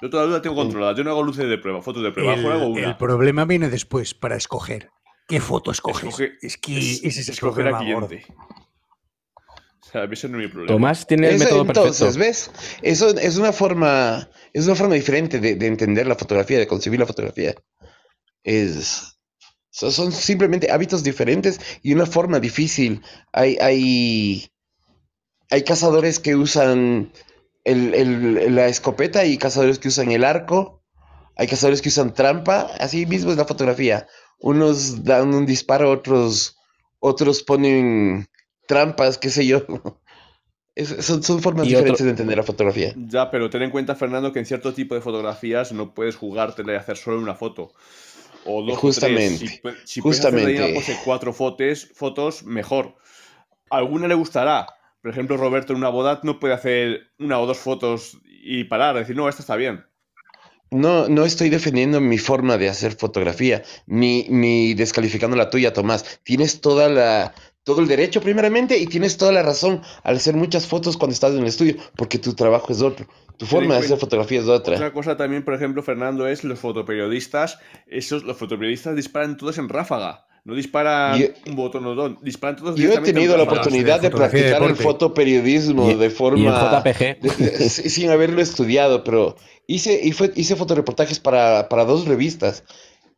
Yo 0.00 0.08
toda 0.08 0.22
la 0.22 0.28
luz 0.28 0.36
la 0.38 0.42
tengo 0.42 0.56
controlada. 0.56 0.94
Yo 0.96 1.04
no 1.04 1.10
hago 1.10 1.22
luces 1.22 1.46
de 1.48 1.58
prueba, 1.58 1.82
fotos 1.82 2.02
de 2.02 2.10
prueba. 2.12 2.32
El, 2.32 2.46
hago 2.46 2.76
el 2.78 2.84
una. 2.84 2.96
problema 2.96 3.44
viene 3.44 3.68
después 3.68 4.14
para 4.14 4.36
escoger. 4.36 4.88
¿Qué 5.32 5.40
foto 5.40 5.70
escoges? 5.70 6.10
Escoge- 6.10 6.32
es 6.42 6.58
que 6.58 6.78
es- 6.78 7.02
ese 7.04 7.20
es 7.22 7.28
escoger 7.30 7.66
a 7.68 7.78
cliente. 7.78 8.26
O 9.80 9.84
sea, 9.90 10.04
ese 10.04 10.28
no 10.28 10.38
es 10.38 10.44
mi 10.44 10.52
problema. 10.52 10.74
Tomás 10.74 11.06
tiene 11.06 11.28
el 11.30 11.36
Eso, 11.36 11.44
método 11.44 11.62
entonces, 11.62 12.16
perfecto. 12.18 12.52
¿ves? 12.52 12.78
Eso 12.82 13.08
es 13.18 13.36
una 13.38 13.50
forma, 13.54 14.28
es 14.52 14.66
una 14.66 14.74
forma 14.74 14.94
diferente 14.94 15.40
de, 15.40 15.54
de 15.54 15.66
entender 15.68 16.06
la 16.06 16.16
fotografía, 16.16 16.58
de 16.58 16.66
concebir 16.66 17.00
la 17.00 17.06
fotografía. 17.06 17.54
Es, 18.44 19.18
so- 19.70 19.90
son 19.90 20.12
simplemente 20.12 20.70
hábitos 20.70 21.02
diferentes 21.02 21.58
y 21.82 21.94
una 21.94 22.04
forma 22.04 22.38
difícil. 22.38 23.00
Hay, 23.32 23.56
hay, 23.58 24.50
hay 25.48 25.62
cazadores 25.64 26.18
que 26.18 26.36
usan 26.36 27.10
el- 27.64 27.94
el- 27.94 28.54
la 28.54 28.66
escopeta, 28.68 29.20
hay 29.20 29.38
cazadores 29.38 29.78
que 29.78 29.88
usan 29.88 30.12
el 30.12 30.24
arco, 30.24 30.82
hay 31.36 31.46
cazadores 31.46 31.80
que 31.80 31.88
usan 31.88 32.12
trampa, 32.12 32.70
así 32.78 33.06
mismo 33.06 33.30
es 33.30 33.38
la 33.38 33.46
fotografía. 33.46 34.06
Unos 34.42 35.04
dan 35.04 35.32
un 35.34 35.46
disparo, 35.46 35.90
otros, 35.90 36.56
otros 37.00 37.42
ponen 37.42 38.26
trampas, 38.66 39.18
qué 39.18 39.30
sé 39.30 39.46
yo. 39.46 39.62
Es- 40.74 41.04
son, 41.04 41.22
son 41.22 41.42
formas 41.42 41.66
Y 41.66 41.74
otro- 41.74 41.80
diferentes 41.80 42.04
de 42.04 42.10
entender 42.12 42.36
la 42.38 42.42
fotografía. 42.42 42.94
Ya, 42.96 43.30
pero 43.30 43.50
ten 43.50 43.60
en 43.62 43.70
cuenta, 43.70 43.94
Fernando, 43.94 44.32
que 44.32 44.38
en 44.38 44.46
cierto 44.46 44.72
tipo 44.72 44.94
de 44.94 45.02
fotografías 45.02 45.70
no 45.72 45.92
puedes 45.92 46.16
jugártela 46.16 46.72
y 46.72 46.76
hacer 46.76 46.96
solo 46.96 47.18
una 47.18 47.34
foto. 47.34 47.72
O 48.46 48.62
dos 48.62 48.78
Justamente, 48.78 49.26
o 49.34 49.60
tres. 49.62 49.74
Si, 49.84 49.84
si 49.84 50.00
puedes 50.00 50.20
hacer 50.20 50.30
justamente. 50.32 50.74
pose 50.74 50.96
cuatro 51.04 51.32
fotos, 51.34 51.88
fotos, 51.94 52.42
mejor. 52.44 52.96
A 53.68 53.76
alguna 53.76 54.08
le 54.08 54.14
gustará. 54.14 54.66
Por 55.02 55.10
ejemplo, 55.10 55.36
Roberto 55.36 55.74
en 55.74 55.78
una 55.78 55.90
boda 55.90 56.20
no 56.22 56.40
puede 56.40 56.54
hacer 56.54 57.10
una 57.18 57.38
o 57.38 57.46
dos 57.46 57.58
fotos 57.58 58.16
y 58.24 58.64
parar, 58.64 58.96
decir, 58.96 59.14
no, 59.14 59.28
esta 59.28 59.42
está 59.42 59.56
bien. 59.56 59.84
No, 60.72 61.06
no 61.06 61.26
estoy 61.26 61.50
defendiendo 61.50 62.00
mi 62.00 62.16
forma 62.16 62.56
de 62.56 62.70
hacer 62.70 62.92
fotografía, 62.92 63.62
ni, 63.86 64.26
ni 64.30 64.72
descalificando 64.72 65.36
la 65.36 65.50
tuya, 65.50 65.74
Tomás. 65.74 66.20
Tienes 66.24 66.62
toda 66.62 66.88
la, 66.88 67.34
todo 67.62 67.82
el 67.82 67.88
derecho, 67.88 68.22
primeramente, 68.22 68.78
y 68.78 68.86
tienes 68.86 69.18
toda 69.18 69.32
la 69.32 69.42
razón 69.42 69.82
al 70.02 70.16
hacer 70.16 70.34
muchas 70.34 70.66
fotos 70.66 70.96
cuando 70.96 71.12
estás 71.12 71.32
en 71.32 71.40
el 71.40 71.46
estudio, 71.46 71.76
porque 71.94 72.18
tu 72.18 72.32
trabajo 72.32 72.72
es 72.72 72.80
otro. 72.80 73.06
Tu 73.36 73.44
forma 73.44 73.74
de 73.74 73.80
hacer 73.80 73.98
fotografía 73.98 74.40
es 74.40 74.48
otra. 74.48 74.76
Otra 74.76 74.92
cosa 74.92 75.16
también, 75.16 75.44
por 75.44 75.52
ejemplo, 75.52 75.82
Fernando, 75.82 76.26
es 76.26 76.42
los 76.42 76.58
fotoperiodistas. 76.58 77.58
Esos, 77.86 78.24
los 78.24 78.38
fotoperiodistas 78.38 78.96
disparan 78.96 79.36
todos 79.36 79.58
en 79.58 79.68
ráfaga. 79.68 80.26
No 80.44 80.54
disparan 80.54 81.20
Yo- 81.20 81.28
un 81.46 81.54
botón 81.56 81.86
o 81.86 81.94
dos, 81.94 82.14
disparan 82.20 82.56
todos 82.56 82.74
Yo 82.76 82.92
he 82.92 82.98
tenido 82.98 83.36
la 83.36 83.44
oportunidad 83.44 84.00
de 84.00 84.10
fotografía 84.10 84.40
de 84.42 84.50
practicar 84.50 84.70
el 84.70 84.76
fotoperiodismo 84.76 85.90
Y- 85.90 85.94
de 85.94 86.10
forma... 86.10 86.80
JPG. 86.82 87.20
de- 87.20 87.50
de- 87.58 87.68
sin 87.70 88.10
haberlo 88.10 88.42
estudiado, 88.42 89.04
pero 89.04 89.36
hice, 89.68 90.00
y 90.02 90.10
fue- 90.12 90.32
hice 90.34 90.56
fotoreportajes 90.56 91.20
para, 91.20 91.68
para 91.68 91.84
dos 91.84 92.06
revistas. 92.06 92.64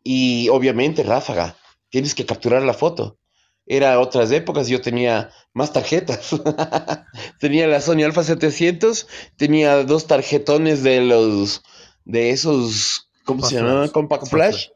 Y 0.02 0.50
obviamente, 0.50 1.02
ráfaga, 1.02 1.56
tienes 1.88 2.14
que 2.14 2.26
capturar 2.26 2.62
la 2.62 2.74
foto. 2.74 3.18
Era 3.66 3.98
otras 3.98 4.30
épocas, 4.30 4.68
yo 4.68 4.82
tenía 4.82 5.30
más 5.54 5.72
tarjetas. 5.72 6.28
tenía 7.40 7.66
la 7.66 7.80
Sony 7.80 8.02
Alpha 8.04 8.22
700, 8.22 9.06
tenía 9.36 9.82
dos 9.84 10.06
tarjetones 10.06 10.82
de 10.82 11.00
los, 11.00 11.62
de 12.04 12.30
esos, 12.30 13.08
¿cómo 13.24 13.40
Compact 13.40 13.50
se 13.50 13.56
llamaban? 13.56 13.78
Flash. 13.84 13.92
Compact, 13.92 14.20
Compact 14.24 14.30
Flash. 14.52 14.66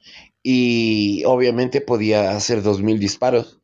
Y 0.43 1.25
obviamente 1.25 1.81
podía 1.81 2.33
hacer 2.33 2.63
2000 2.63 2.99
disparos. 2.99 3.61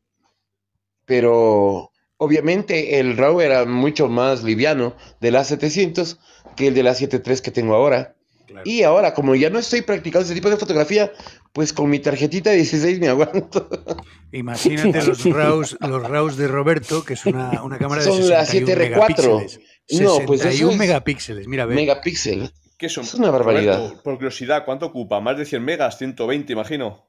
Pero 1.05 1.91
obviamente 2.17 2.99
el 2.99 3.17
RAW 3.17 3.41
era 3.41 3.65
mucho 3.65 4.07
más 4.07 4.43
liviano 4.43 4.95
del 5.19 5.35
A700 5.35 6.17
que 6.55 6.67
el 6.67 6.73
del 6.73 6.87
A73 6.87 7.41
que 7.41 7.51
tengo 7.51 7.75
ahora. 7.75 8.15
Y 8.63 8.83
ahora, 8.83 9.13
como 9.13 9.35
ya 9.35 9.49
no 9.49 9.59
estoy 9.59 9.81
practicando 9.81 10.25
ese 10.25 10.35
tipo 10.35 10.49
de 10.49 10.57
fotografía, 10.57 11.11
pues 11.51 11.73
con 11.73 11.89
mi 11.89 11.99
tarjetita 11.99 12.51
de 12.51 12.57
16 12.57 12.99
me 12.99 13.09
aguanto. 13.09 13.67
Imagínate 14.31 15.03
los 15.03 15.23
RAWs, 15.25 15.77
los 15.81 16.07
RAWs 16.07 16.37
de 16.37 16.47
Roberto, 16.47 17.03
que 17.03 17.13
es 17.13 17.25
una, 17.25 17.63
una 17.63 17.77
cámara 17.77 18.03
de 18.03 18.07
Son 18.07 18.29
la 18.29 18.45
61 18.45 18.81
7R4. 18.81 18.89
megapíxeles. 18.89 19.59
No, 20.01 20.19
pues 20.25 20.41
eso 20.41 20.49
61 20.49 20.71
es 20.71 20.77
megapíxeles, 20.77 21.47
mira, 21.47 21.65
ve. 21.65 21.75
Megapíxel. 21.75 22.51
¿Qué 22.77 22.89
son? 22.89 23.03
Es 23.05 23.13
una 23.15 23.31
barbaridad. 23.31 23.77
Roberto, 23.79 24.03
por 24.03 24.15
curiosidad, 24.15 24.65
¿cuánto 24.65 24.87
ocupa? 24.87 25.19
¿Más 25.21 25.37
de 25.37 25.45
100 25.45 25.63
megas? 25.63 25.97
120, 25.97 26.51
imagino. 26.53 27.05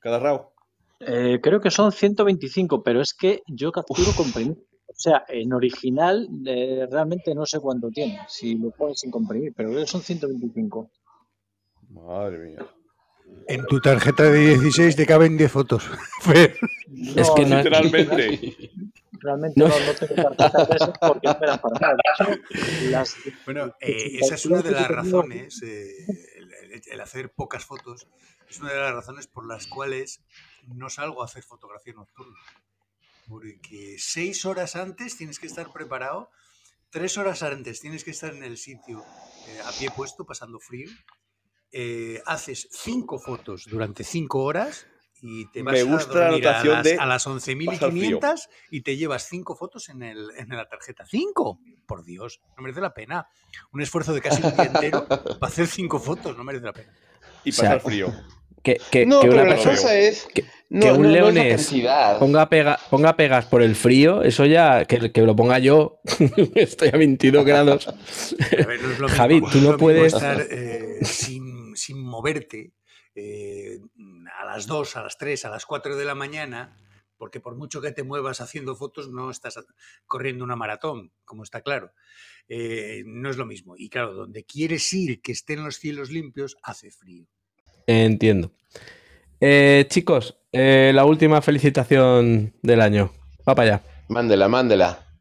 Cada 0.00 0.18
RAW. 0.18 0.50
Eh, 1.00 1.38
creo 1.42 1.60
que 1.60 1.70
son 1.70 1.92
125, 1.92 2.82
pero 2.82 3.00
es 3.00 3.14
que 3.14 3.42
yo 3.46 3.70
capturo 3.72 4.10
comprimir. 4.16 4.56
O 4.86 4.92
sea, 4.96 5.24
en 5.28 5.52
original 5.52 6.28
eh, 6.46 6.86
realmente 6.90 7.34
no 7.34 7.46
sé 7.46 7.58
cuánto 7.60 7.88
tiene, 7.90 8.20
si 8.28 8.54
lo 8.56 8.70
pones 8.70 9.00
sin 9.00 9.10
comprimir, 9.10 9.52
pero 9.56 9.70
creo 9.70 9.80
que 9.82 9.86
son 9.88 10.02
125. 10.02 10.90
Madre 11.90 12.38
mía. 12.38 12.66
En 13.48 13.64
tu 13.66 13.80
tarjeta 13.80 14.24
de 14.24 14.58
16 14.58 14.94
te 14.96 15.06
caben 15.06 15.36
10 15.36 15.50
fotos. 15.50 15.84
Fer. 16.22 16.56
Es 17.16 17.30
que 17.30 17.44
no- 17.44 17.56
Literalmente. 17.56 18.56
Realmente 19.24 19.58
No. 19.58 19.68
no, 19.68 19.80
no 19.80 19.94
tengo 19.94 20.34
tarjetas 20.36 20.68
de 20.68 20.76
esas 20.76 20.98
porque 21.00 21.26
no 21.28 21.32
me 21.40 21.58
para 21.58 21.78
nada. 21.80 21.96
Las- 22.90 23.16
Bueno, 23.46 23.74
eh, 23.80 24.18
esa 24.20 24.34
es 24.34 24.44
una 24.44 24.60
de 24.60 24.70
las 24.70 24.86
razones, 24.88 25.62
eh, 25.62 26.04
el, 26.36 26.52
el- 26.72 26.82
el 26.84 27.00
hacer 27.00 27.30
pocas 27.32 27.64
fotos, 27.64 28.06
es 28.50 28.60
una 28.60 28.70
de 28.72 28.80
las 28.80 28.92
razones 28.92 29.26
por 29.26 29.46
las 29.46 29.66
cuales 29.66 30.20
no 30.66 30.90
salgo 30.90 31.22
a 31.22 31.24
hacer 31.24 31.42
fotografía 31.42 31.94
nocturna. 31.94 32.38
Porque 33.26 33.96
seis 33.98 34.44
horas 34.44 34.76
antes 34.76 35.16
tienes 35.16 35.38
que 35.38 35.46
estar 35.46 35.72
preparado, 35.72 36.28
tres 36.90 37.16
horas 37.16 37.42
antes 37.42 37.80
tienes 37.80 38.04
que 38.04 38.10
estar 38.10 38.34
en 38.34 38.44
el 38.44 38.58
sitio 38.58 39.02
eh, 39.48 39.60
a 39.64 39.72
pie 39.72 39.90
puesto, 39.90 40.26
pasando 40.26 40.60
frío. 40.60 40.90
eh, 41.72 42.22
haces 42.26 42.68
cinco 42.70 43.18
fotos 43.18 43.64
durante 43.68 44.04
cinco 44.04 44.44
horas 44.44 44.86
y 45.26 45.46
te 45.50 45.62
vas 45.62 45.72
Me 45.72 45.80
a 45.80 45.84
gusta 45.84 46.18
la 46.18 46.24
dormir 46.26 46.48
a 46.48 46.64
las, 46.64 46.84
de 46.84 46.98
a 46.98 47.06
las 47.06 47.24
pasar 47.24 47.40
frío. 47.40 48.20
11.500 48.20 48.48
y 48.70 48.82
te 48.82 48.96
llevas 48.98 49.26
cinco 49.26 49.56
fotos 49.56 49.88
en, 49.88 50.02
el, 50.02 50.28
en 50.36 50.48
la 50.50 50.68
tarjeta. 50.68 51.06
¡Cinco! 51.06 51.58
Por 51.86 52.04
Dios, 52.04 52.42
no 52.56 52.62
merece 52.62 52.82
la 52.82 52.92
pena. 52.92 53.26
Un 53.72 53.80
esfuerzo 53.80 54.12
de 54.12 54.20
casi 54.20 54.42
un 54.42 54.54
día 54.54 54.66
entero 54.66 55.06
para 55.08 55.46
hacer 55.50 55.66
cinco 55.66 55.98
fotos, 55.98 56.36
no 56.36 56.44
merece 56.44 56.66
la 56.66 56.72
pena. 56.74 56.92
Y 57.42 57.50
O 57.50 57.52
sea, 57.54 57.62
pasar 57.70 57.80
frío. 57.80 58.12
Que, 58.62 58.78
que- 58.90 59.06
No, 59.06 59.20
que 59.20 59.28
pero 59.28 59.42
una 59.42 59.50
la 59.50 59.54
persona 59.56 59.76
cosa 59.76 59.98
es 59.98 60.26
que- 60.34 60.44
no, 60.70 60.80
que 60.80 60.92
un 60.92 60.96
no- 60.96 61.02
no 61.02 61.08
es 61.08 61.12
la 61.14 61.20
leonés 61.32 61.56
cantidad. 61.66 62.18
ponga, 62.18 62.48
pega, 62.50 62.78
ponga 62.90 63.16
pegas 63.16 63.46
por 63.46 63.62
el 63.62 63.76
frío, 63.76 64.22
eso 64.22 64.44
ya, 64.44 64.84
que, 64.84 65.10
que 65.12 65.22
lo 65.22 65.34
ponga 65.36 65.58
yo, 65.58 66.00
estoy 66.54 66.88
a 66.88 66.96
22 66.98 67.44
grados. 67.44 67.88
A 67.88 68.66
ver, 68.66 68.82
no 68.82 68.90
es 68.90 68.98
lo 68.98 69.06
mismo- 69.08 69.08
Javi, 69.08 69.40
tú 69.52 69.60
no 69.60 69.76
puedes- 69.78 70.12
estar 70.14 70.46
eh, 70.50 70.98
sin, 71.02 71.76
sin 71.76 72.02
moverte 72.02 72.72
eh, 73.14 73.78
a 74.44 74.54
las 74.54 74.66
2, 74.66 74.96
a 74.96 75.02
las 75.02 75.18
3, 75.18 75.44
a 75.46 75.50
las 75.50 75.66
4 75.66 75.96
de 75.96 76.04
la 76.04 76.14
mañana, 76.14 76.76
porque 77.16 77.40
por 77.40 77.56
mucho 77.56 77.80
que 77.80 77.92
te 77.92 78.02
muevas 78.02 78.40
haciendo 78.40 78.76
fotos, 78.76 79.10
no 79.10 79.30
estás 79.30 79.58
corriendo 80.06 80.44
una 80.44 80.56
maratón, 80.56 81.12
como 81.24 81.42
está 81.42 81.62
claro. 81.62 81.92
Eh, 82.48 83.02
no 83.06 83.30
es 83.30 83.36
lo 83.36 83.46
mismo. 83.46 83.74
Y 83.76 83.88
claro, 83.88 84.14
donde 84.14 84.44
quieres 84.44 84.92
ir, 84.92 85.22
que 85.22 85.32
estén 85.32 85.64
los 85.64 85.76
cielos 85.76 86.10
limpios, 86.10 86.56
hace 86.62 86.90
frío. 86.90 87.26
Entiendo. 87.86 88.52
Eh, 89.40 89.86
chicos, 89.88 90.38
eh, 90.52 90.92
la 90.94 91.04
última 91.04 91.40
felicitación 91.42 92.54
del 92.62 92.80
año. 92.80 93.12
Va 93.48 93.54
para 93.54 93.76
allá. 93.76 93.84
Mándela, 94.08 94.48
mándela. 94.48 95.13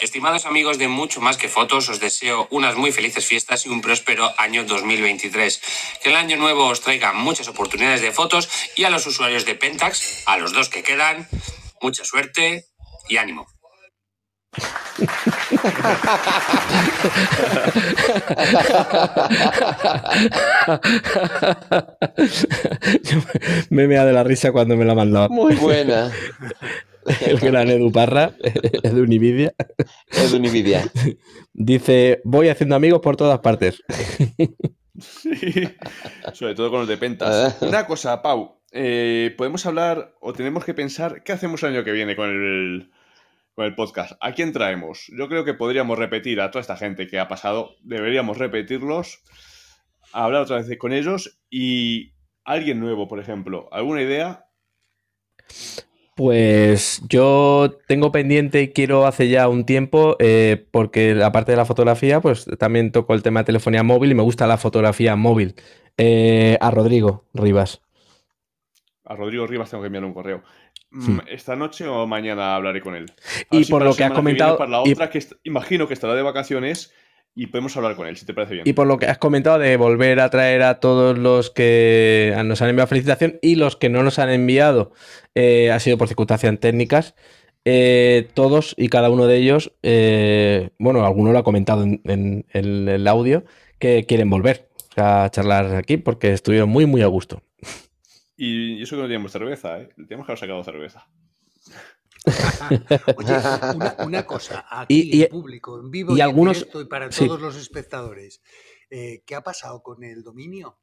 Estimados 0.00 0.44
amigos 0.44 0.78
de 0.78 0.88
Mucho 0.88 1.20
Más 1.20 1.36
que 1.36 1.48
Fotos, 1.48 1.88
os 1.88 2.00
deseo 2.00 2.46
unas 2.50 2.76
muy 2.76 2.92
felices 2.92 3.24
fiestas 3.24 3.64
y 3.64 3.70
un 3.70 3.80
próspero 3.80 4.30
año 4.38 4.64
2023. 4.64 5.62
Que 6.02 6.10
el 6.10 6.16
año 6.16 6.36
nuevo 6.36 6.66
os 6.66 6.82
traiga 6.82 7.12
muchas 7.12 7.48
oportunidades 7.48 8.02
de 8.02 8.12
fotos 8.12 8.48
y 8.76 8.84
a 8.84 8.90
los 8.90 9.06
usuarios 9.06 9.46
de 9.46 9.54
Pentax, 9.54 10.24
a 10.26 10.36
los 10.36 10.52
dos 10.52 10.68
que 10.68 10.82
quedan, 10.82 11.26
mucha 11.80 12.04
suerte 12.04 12.66
y 13.08 13.16
ánimo. 13.16 13.46
Yo 23.02 23.18
me 23.70 23.86
meado 23.86 24.06
de 24.06 24.12
la 24.12 24.24
risa 24.24 24.52
cuando 24.52 24.76
me 24.76 24.84
la 24.84 24.94
mandaba. 24.94 25.28
Muy 25.28 25.54
buena. 25.56 26.12
El 27.26 27.38
gran 27.38 27.68
Edu 27.68 27.90
Parra, 27.92 28.34
Edu 28.82 29.02
Unividia, 29.02 29.54
Es 30.10 30.32
de 30.32 30.40
Nvidia. 30.40 30.90
dice: 31.52 32.20
Voy 32.24 32.48
haciendo 32.48 32.74
amigos 32.76 33.00
por 33.00 33.16
todas 33.16 33.38
partes. 33.40 33.82
Sí. 34.98 35.68
Sobre 36.32 36.54
todo 36.54 36.70
con 36.70 36.80
los 36.80 36.88
de 36.88 36.96
pentas. 36.96 37.60
Una 37.60 37.86
cosa, 37.86 38.22
Pau. 38.22 38.60
eh, 38.72 39.34
podemos 39.36 39.66
hablar 39.66 40.14
o 40.20 40.32
tenemos 40.32 40.64
que 40.64 40.74
pensar 40.74 41.22
qué 41.22 41.32
hacemos 41.32 41.62
el 41.62 41.74
año 41.74 41.84
que 41.84 41.92
viene 41.92 42.16
con 42.16 42.30
el, 42.30 42.90
con 43.54 43.66
el 43.66 43.74
podcast. 43.74 44.12
¿A 44.20 44.32
quién 44.32 44.52
traemos? 44.52 45.06
Yo 45.16 45.28
creo 45.28 45.44
que 45.44 45.54
podríamos 45.54 45.98
repetir 45.98 46.40
a 46.40 46.50
toda 46.50 46.62
esta 46.62 46.76
gente 46.76 47.06
que 47.06 47.18
ha 47.18 47.28
pasado. 47.28 47.76
Deberíamos 47.82 48.38
repetirlos. 48.38 49.22
Hablar 50.12 50.42
otra 50.42 50.56
vez 50.62 50.78
con 50.78 50.92
ellos 50.94 51.38
y 51.50 52.14
alguien 52.44 52.80
nuevo, 52.80 53.06
por 53.06 53.20
ejemplo. 53.20 53.68
¿Alguna 53.72 54.00
idea? 54.02 54.46
Pues 56.16 57.02
yo 57.10 57.76
tengo 57.86 58.10
pendiente 58.10 58.62
y 58.62 58.68
quiero 58.72 59.06
hace 59.06 59.28
ya 59.28 59.48
un 59.50 59.66
tiempo, 59.66 60.16
eh, 60.18 60.66
porque 60.70 61.20
aparte 61.22 61.52
de 61.52 61.58
la 61.58 61.66
fotografía, 61.66 62.22
pues 62.22 62.46
también 62.58 62.90
toco 62.90 63.12
el 63.12 63.22
tema 63.22 63.40
de 63.40 63.44
telefonía 63.44 63.82
móvil 63.82 64.12
y 64.12 64.14
me 64.14 64.22
gusta 64.22 64.46
la 64.46 64.56
fotografía 64.56 65.14
móvil. 65.14 65.54
Eh, 65.98 66.56
a 66.62 66.70
Rodrigo 66.70 67.26
Rivas. 67.34 67.82
A 69.04 69.14
Rodrigo 69.14 69.46
Rivas 69.46 69.68
tengo 69.70 69.82
que 69.82 69.88
enviar 69.88 70.06
un 70.06 70.14
correo. 70.14 70.42
Mm, 70.90 71.02
Sí. 71.04 71.18
¿Esta 71.28 71.54
noche 71.54 71.86
o 71.86 72.06
mañana 72.06 72.56
hablaré 72.56 72.80
con 72.80 72.94
él? 72.94 73.12
A 73.50 73.56
Y 73.56 73.64
si 73.64 73.70
por 73.70 73.84
lo 73.84 73.94
que 73.94 74.04
has 74.04 74.12
comentado- 74.12 74.56
para 74.56 74.70
la 74.70 74.82
y- 74.86 74.92
otra, 74.92 75.10
que 75.10 75.22
imagino 75.44 75.86
que 75.86 75.92
estará 75.92 76.14
de 76.14 76.22
vacaciones 76.22 76.94
y 77.36 77.46
podemos 77.48 77.76
hablar 77.76 77.94
con 77.94 78.08
él, 78.08 78.16
si 78.16 78.26
te 78.26 78.34
parece 78.34 78.54
bien. 78.54 78.64
Y 78.66 78.72
por 78.72 78.86
lo 78.88 78.98
que 78.98 79.06
has 79.06 79.18
comentado 79.18 79.58
de 79.60 79.76
volver 79.76 80.18
a 80.18 80.30
traer 80.30 80.62
a 80.62 80.80
todos 80.80 81.16
los 81.16 81.50
que 81.50 82.34
nos 82.44 82.60
han 82.62 82.70
enviado 82.70 82.88
felicitación 82.88 83.38
y 83.42 83.54
los 83.54 83.76
que 83.76 83.88
no 83.90 84.02
nos 84.02 84.18
han 84.18 84.30
enviado, 84.30 84.92
eh, 85.34 85.70
ha 85.70 85.78
sido 85.78 85.98
por 85.98 86.08
circunstancias 86.08 86.58
técnicas. 86.58 87.14
Eh, 87.66 88.28
todos 88.34 88.74
y 88.78 88.88
cada 88.88 89.10
uno 89.10 89.26
de 89.26 89.36
ellos, 89.36 89.72
eh, 89.82 90.70
bueno, 90.78 91.04
alguno 91.04 91.32
lo 91.32 91.38
ha 91.38 91.44
comentado 91.44 91.82
en, 91.82 92.00
en- 92.04 92.46
en 92.52 92.88
el 92.88 93.06
audio, 93.06 93.44
que 93.78 94.04
quieren 94.06 94.30
volver 94.30 94.68
a 94.96 95.28
charlar 95.30 95.74
aquí 95.76 95.96
porque 95.98 96.32
estuvieron 96.32 96.68
muy, 96.70 96.86
muy 96.86 97.02
a 97.02 97.06
gusto. 97.06 97.42
Y 98.36 98.82
eso 98.82 98.96
que 98.96 99.02
no 99.02 99.08
tenemos 99.08 99.32
cerveza, 99.32 99.80
¿eh? 99.80 99.88
Tenemos 100.08 100.26
que 100.26 100.32
haber 100.32 100.38
sacado 100.38 100.62
cerveza. 100.64 101.06
Oye, 103.16 103.34
una, 103.74 103.96
una 104.04 104.26
cosa, 104.26 104.64
aquí 104.68 104.94
Y- 105.12 105.18
y- 105.18 105.22
en 105.24 105.28
público, 105.28 105.78
en 105.80 105.90
vivo 105.90 106.12
y 106.14 106.18
y, 106.18 106.20
en 106.20 106.26
algunos- 106.26 106.56
directo 106.58 106.80
y 106.80 106.84
para 106.86 107.10
sí. 107.12 107.26
todos 107.26 107.40
los 107.40 107.56
espectadores, 107.56 108.40
eh, 108.90 109.22
¿qué 109.26 109.34
ha 109.34 109.42
pasado 109.42 109.82
con 109.82 110.02
el 110.04 110.22
dominio? 110.22 110.78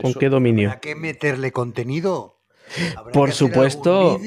¿Con 0.00 0.10
Eso- 0.10 0.18
qué 0.18 0.28
dominio? 0.28 0.68
¿Habrá 0.68 0.80
que 0.80 0.94
meterle 0.94 1.52
contenido? 1.52 2.40
¿Habrá 2.96 3.12
Por 3.12 3.28
que 3.28 3.32
hacer 3.32 3.48
supuesto. 3.48 4.20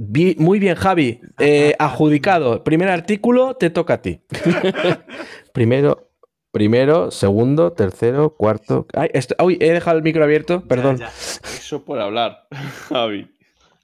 Vi- 0.00 0.36
muy 0.38 0.58
bien, 0.58 0.76
Javi. 0.76 1.20
Eh, 1.38 1.74
adjudicado. 1.78 2.62
Primer 2.64 2.88
artículo, 2.88 3.54
te 3.56 3.68
toca 3.70 3.94
a 3.94 4.02
ti. 4.02 4.20
primero, 5.52 6.10
primero, 6.52 7.10
segundo, 7.10 7.72
tercero, 7.72 8.34
cuarto. 8.36 8.86
Ay, 8.94 9.10
esto- 9.12 9.34
uy, 9.44 9.58
he 9.60 9.72
dejado 9.72 9.96
el 9.98 10.02
micro 10.02 10.24
abierto, 10.24 10.62
perdón. 10.66 10.98
Ya, 10.98 11.06
ya. 11.10 11.12
Eso 11.58 11.84
por 11.84 12.00
hablar, 12.00 12.46
Javi. 12.88 13.30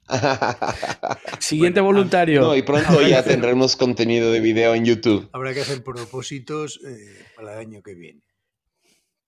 Siguiente 1.39 1.81
Bueno, 1.81 1.97
voluntario. 1.97 2.41
No, 2.41 2.55
y 2.55 2.61
pronto 2.61 3.01
ya 3.01 3.23
tendremos 3.23 3.75
contenido 3.75 4.31
de 4.31 4.39
video 4.39 4.75
en 4.75 4.85
YouTube. 4.85 5.29
Habrá 5.31 5.53
que 5.53 5.61
hacer 5.61 5.83
propósitos 5.83 6.79
eh, 6.85 7.25
para 7.35 7.53
el 7.53 7.59
año 7.59 7.81
que 7.81 7.95
viene. 7.95 8.21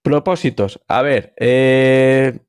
Propósitos. 0.02 0.80
A 0.88 1.02
ver, 1.02 1.34
eh, 1.38 2.40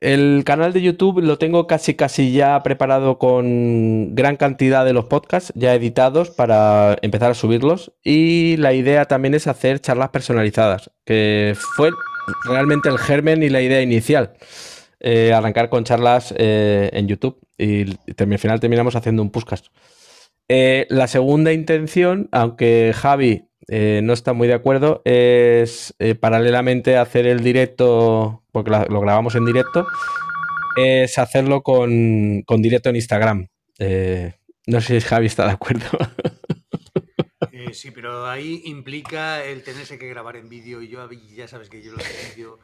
el 0.00 0.42
canal 0.44 0.72
de 0.72 0.82
YouTube 0.82 1.20
lo 1.20 1.38
tengo 1.38 1.66
casi 1.66 1.94
casi 1.94 2.32
ya 2.32 2.62
preparado 2.62 3.18
con 3.18 4.14
gran 4.14 4.36
cantidad 4.36 4.84
de 4.84 4.92
los 4.92 5.06
podcasts 5.06 5.52
ya 5.56 5.74
editados 5.74 6.30
para 6.30 6.96
empezar 7.02 7.30
a 7.30 7.34
subirlos. 7.34 7.92
Y 8.04 8.56
la 8.58 8.74
idea 8.74 9.06
también 9.06 9.34
es 9.34 9.46
hacer 9.46 9.80
charlas 9.80 10.10
personalizadas, 10.10 10.90
que 11.04 11.56
fue 11.76 11.90
realmente 12.44 12.88
el 12.88 12.98
germen 12.98 13.42
y 13.42 13.48
la 13.48 13.62
idea 13.62 13.80
inicial. 13.80 14.34
Eh, 15.00 15.32
arrancar 15.32 15.68
con 15.68 15.84
charlas 15.84 16.34
eh, 16.36 16.90
en 16.92 17.06
YouTube 17.06 17.38
y 17.56 17.82
al 18.18 18.38
final 18.38 18.58
terminamos 18.58 18.96
haciendo 18.96 19.22
un 19.22 19.30
podcast. 19.30 19.66
Eh, 20.48 20.86
la 20.90 21.06
segunda 21.06 21.52
intención, 21.52 22.28
aunque 22.32 22.92
Javi 22.94 23.44
no 23.70 24.14
está 24.14 24.32
muy 24.32 24.48
de 24.48 24.54
acuerdo, 24.54 25.02
es 25.04 25.94
paralelamente 26.20 26.96
hacer 26.96 27.26
el 27.26 27.44
directo, 27.44 28.42
porque 28.50 28.70
lo 28.70 29.00
grabamos 29.02 29.34
en 29.34 29.44
directo, 29.44 29.86
es 30.78 31.18
hacerlo 31.18 31.62
con, 31.62 32.42
con 32.46 32.62
directo 32.62 32.88
en 32.88 32.96
Instagram. 32.96 33.48
No 34.66 34.80
sé 34.80 35.00
si 35.00 35.06
Javi 35.06 35.26
está 35.26 35.44
de 35.44 35.52
acuerdo. 35.52 35.86
Sí, 37.72 37.90
pero 37.90 38.26
ahí 38.26 38.62
implica 38.64 39.44
el 39.44 39.62
tenerse 39.62 39.98
que 39.98 40.08
grabar 40.08 40.36
en 40.36 40.48
vídeo 40.48 40.80
y 40.80 40.88
yo 40.88 41.06
ya 41.36 41.46
sabes 41.46 41.68
que 41.68 41.82
yo 41.82 41.92
lo 41.92 41.98
de 41.98 42.04
vídeo, 42.34 42.58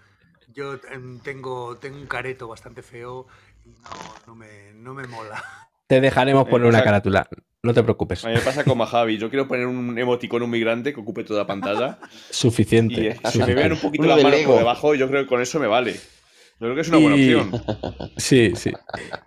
yo 0.54 0.74
em, 0.90 1.18
tengo, 1.20 1.76
tengo 1.78 1.96
un 1.98 2.06
careto 2.06 2.48
bastante 2.48 2.82
feo 2.82 3.26
y 3.64 3.70
no, 3.70 3.90
no 4.26 4.34
me, 4.34 4.72
no 4.74 4.94
me 4.94 5.06
mola. 5.06 5.42
Te 5.86 6.00
dejaremos 6.00 6.48
poner 6.48 6.66
una 6.66 6.82
carátula. 6.82 7.28
No 7.62 7.74
te 7.74 7.82
preocupes. 7.82 8.24
A 8.24 8.28
mí 8.28 8.34
me 8.34 8.40
pasa 8.40 8.64
como 8.64 8.84
a 8.84 8.86
Javi. 8.86 9.18
Yo 9.18 9.28
quiero 9.28 9.46
poner 9.46 9.66
un 9.66 9.98
emoticón 9.98 10.48
muy 10.48 10.60
grande 10.60 10.94
que 10.94 11.00
ocupe 11.00 11.24
toda 11.24 11.40
la 11.42 11.46
pantalla. 11.46 11.98
Suficiente. 12.30 12.94
Y 13.00 13.06
eh, 13.08 13.20
si 13.30 13.38
me 13.40 13.54
vean 13.54 13.72
un 13.72 13.78
poquito 13.78 14.02
Uno 14.04 14.10
la 14.12 14.16
de 14.16 14.22
mano 14.22 14.36
Lego. 14.36 14.52
por 14.52 14.58
debajo, 14.60 14.94
yo 14.94 15.08
creo 15.08 15.22
que 15.22 15.28
con 15.28 15.40
eso 15.42 15.60
me 15.60 15.66
vale. 15.66 15.92
Yo 15.92 16.00
creo 16.58 16.74
que 16.74 16.80
es 16.82 16.88
una 16.88 16.98
buena 16.98 17.16
Y- 17.16 17.34
opción. 17.34 17.62
Sí, 18.16 18.52
sí. 18.56 18.72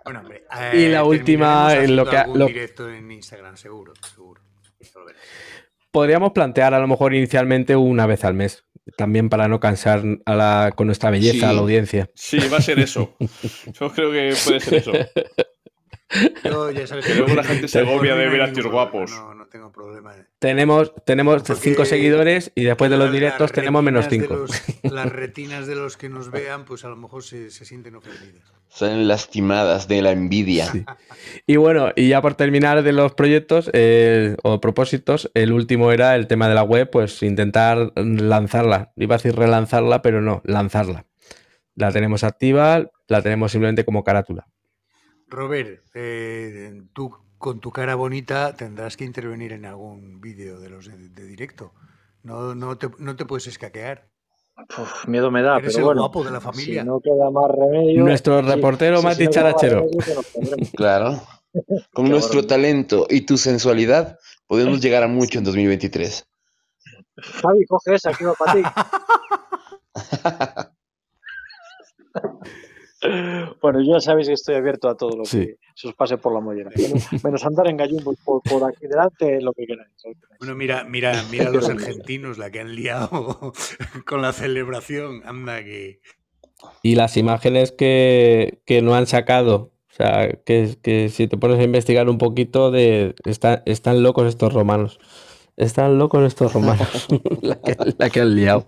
Bueno, 0.04 0.20
hombre, 0.20 0.44
Y 0.72 0.88
la 0.88 1.04
última, 1.04 1.74
en 1.76 1.94
lo 1.94 2.06
que- 2.08 2.16
algún 2.16 2.38
lo- 2.40 2.46
directo 2.46 2.88
en 2.90 3.10
Instagram, 3.12 3.56
seguro, 3.56 3.92
seguro. 4.14 4.42
Esto 4.80 4.98
lo 5.00 5.06
verás. 5.06 5.22
Podríamos 5.92 6.32
plantear 6.32 6.74
a 6.74 6.78
lo 6.80 6.86
mejor 6.88 7.14
inicialmente 7.14 7.74
una 7.76 8.06
vez 8.06 8.24
al 8.24 8.34
mes, 8.34 8.64
también 8.96 9.28
para 9.28 9.48
no 9.48 9.60
cansar 9.60 10.02
a 10.24 10.34
la, 10.34 10.72
con 10.74 10.86
nuestra 10.86 11.10
belleza 11.10 11.38
Sí. 11.38 11.44
a 11.44 11.52
la 11.52 11.60
audiencia. 11.60 12.10
Sí, 12.14 12.38
va 12.52 12.58
a 12.58 12.62
ser 12.62 12.78
eso. 12.80 13.16
Yo 13.80 13.92
creo 13.92 14.10
que 14.12 14.34
puede 14.44 14.60
ser 14.60 14.74
eso. 14.74 14.92
Yo, 16.44 16.70
ya 16.70 16.86
sabes 16.86 17.04
Que 17.06 17.14
luego 17.14 17.34
la 17.34 17.44
gente 17.44 17.68
se 17.68 17.80
agobia 17.80 18.14
de 18.14 18.24
no 18.26 18.32
ver 18.32 18.42
a 18.42 18.52
tíos 18.52 18.66
guapos. 18.66 19.10
No, 19.10 19.34
no 19.34 19.46
tengo 19.46 19.70
problema. 19.70 20.14
Tenemos, 20.38 20.92
tenemos 21.04 21.42
Porque 21.42 21.60
cinco 21.62 21.84
seguidores 21.84 22.50
y 22.54 22.64
después 22.64 22.90
de 22.90 22.96
los 22.96 23.12
directos 23.12 23.52
tenemos 23.52 23.82
menos 23.82 24.06
cinco. 24.08 24.34
los- 24.34 24.62
las 24.92 25.10
retinas 25.12 25.66
de 25.66 25.74
los 25.74 25.96
que 25.96 26.08
nos 26.08 26.30
vean, 26.30 26.64
pues 26.64 26.84
a 26.84 26.88
lo 26.88 26.96
mejor 26.96 27.22
se, 27.22 27.50
se 27.50 27.64
sienten 27.64 27.94
ofendidas. 27.94 28.52
Salen 28.70 29.08
lastimadas 29.08 29.88
de 29.88 30.02
la 30.02 30.10
envidia. 30.12 30.66
Sí. 30.66 30.84
Y 31.46 31.56
bueno, 31.56 31.90
y 31.96 32.08
ya 32.08 32.20
por 32.22 32.34
terminar 32.34 32.82
de 32.82 32.92
los 32.92 33.14
proyectos 33.14 33.70
eh, 33.72 34.36
o 34.42 34.60
propósitos, 34.60 35.30
el 35.34 35.52
último 35.52 35.90
era 35.90 36.14
el 36.16 36.26
tema 36.26 36.48
de 36.48 36.54
la 36.54 36.62
web, 36.62 36.88
pues 36.90 37.22
intentar 37.22 37.92
lanzarla. 37.96 38.92
Iba 38.96 39.14
a 39.14 39.18
decir 39.18 39.34
relanzarla, 39.36 40.02
pero 40.02 40.20
no, 40.20 40.42
lanzarla. 40.44 41.06
La 41.76 41.92
tenemos 41.92 42.24
activa, 42.24 42.90
la 43.08 43.22
tenemos 43.22 43.52
simplemente 43.52 43.84
como 43.84 44.04
carátula. 44.04 44.46
Robert, 45.28 45.82
eh, 45.94 46.82
tú 46.92 47.14
con 47.38 47.60
tu 47.60 47.70
cara 47.70 47.94
bonita 47.94 48.54
tendrás 48.56 48.96
que 48.96 49.04
intervenir 49.04 49.52
en 49.52 49.64
algún 49.64 50.20
vídeo 50.20 50.58
de 50.60 50.70
los 50.70 50.86
de, 50.86 51.08
de 51.08 51.24
directo. 51.24 51.72
No, 52.22 52.54
no, 52.54 52.76
te, 52.76 52.88
no 52.98 53.14
te 53.16 53.24
puedes 53.24 53.46
escaquear. 53.46 54.08
Uf, 54.76 55.06
miedo 55.06 55.30
me 55.30 55.40
da, 55.42 55.58
Eres 55.58 55.68
pero 55.74 55.78
el 55.78 55.84
bueno. 55.84 56.00
guapo 56.02 56.24
de 56.24 56.32
la 56.32 56.40
familia. 56.40 56.82
Si 56.82 56.88
no 56.88 57.00
queda 57.00 57.30
más 57.30 57.50
remedio. 57.50 58.02
Nuestro 58.04 58.42
reportero 58.42 58.98
sí, 58.98 59.04
Mati 59.04 59.24
si 59.24 59.30
Charachero. 59.30 59.86
remedio. 59.86 60.22
Claro. 60.76 61.22
Con 61.92 62.06
Qué 62.06 62.10
nuestro 62.10 62.46
talento 62.46 63.06
y 63.08 63.22
tu 63.22 63.38
sensualidad 63.38 64.18
podemos 64.46 64.80
llegar 64.80 65.02
a 65.04 65.08
mucho 65.08 65.38
en 65.38 65.44
2023. 65.44 66.26
Javi, 67.16 67.64
coge 67.66 67.94
esa, 67.94 68.12
que 68.12 68.24
va 68.26 68.34
para 68.34 68.52
ti. 68.54 68.62
Bueno, 73.60 73.80
yo 73.80 73.94
ya 73.94 74.00
sabéis 74.00 74.28
que 74.28 74.34
estoy 74.34 74.54
abierto 74.56 74.88
a 74.88 74.96
todo 74.96 75.16
lo 75.16 75.24
Sí. 75.24 75.38
que 75.46 75.56
se 75.74 75.88
os 75.88 75.94
pase 75.94 76.16
por 76.18 76.32
la 76.34 76.40
mollera. 76.40 76.70
Menos, 76.76 77.24
menos 77.24 77.44
andar 77.46 77.68
en 77.68 77.76
gallumbos 77.76 78.16
por, 78.24 78.42
por 78.42 78.64
aquí 78.68 78.86
delante, 78.86 79.40
lo 79.40 79.52
que 79.52 79.66
queráis. 79.66 79.90
lo 80.04 80.12
que 80.12 80.20
queráis. 80.20 80.38
Bueno, 80.40 80.54
mira, 80.54 80.84
mira, 80.84 81.22
mira 81.30 81.50
los 81.50 81.68
argentinos, 81.68 82.38
la 82.38 82.50
que 82.50 82.60
han 82.60 82.74
liado 82.74 83.52
con 84.06 84.22
la 84.22 84.32
celebración. 84.32 85.22
Anda 85.24 85.62
que. 85.64 86.00
Y 86.82 86.94
las 86.96 87.16
imágenes 87.16 87.70
que, 87.72 88.60
que 88.66 88.82
no 88.82 88.94
han 88.94 89.06
sacado, 89.06 89.72
o 89.90 89.94
sea, 89.94 90.28
que, 90.44 90.76
que 90.82 91.08
si 91.08 91.28
te 91.28 91.36
pones 91.36 91.58
a 91.60 91.62
investigar 91.62 92.08
un 92.08 92.18
poquito 92.18 92.70
de... 92.72 93.14
está- 93.24 93.62
están 93.66 94.02
locos 94.02 94.26
estos 94.26 94.52
romanos. 94.52 94.98
Están 95.56 95.98
locos 95.98 96.24
estos 96.24 96.52
romanos. 96.52 97.06
la, 97.42 97.60
que, 97.60 97.76
la 97.98 98.10
que 98.10 98.20
han 98.20 98.34
liado. 98.34 98.66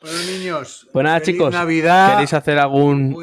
Bueno, 0.00 0.18
niños. 0.24 0.88
Pues 0.92 1.04
nada, 1.04 1.20
feliz 1.20 1.34
chicos, 1.34 1.52
Navidad. 1.52 2.12
¿Queréis 2.12 2.32
hacer 2.32 2.58
algún, 2.58 3.14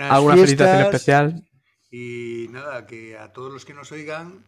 alguna 0.00 0.34
felicitación 0.34 0.82
especial? 0.82 1.48
Y 1.90 2.48
nada, 2.50 2.86
que 2.86 3.16
a 3.16 3.32
todos 3.32 3.52
los 3.52 3.64
que 3.64 3.72
nos 3.72 3.90
oigan, 3.92 4.44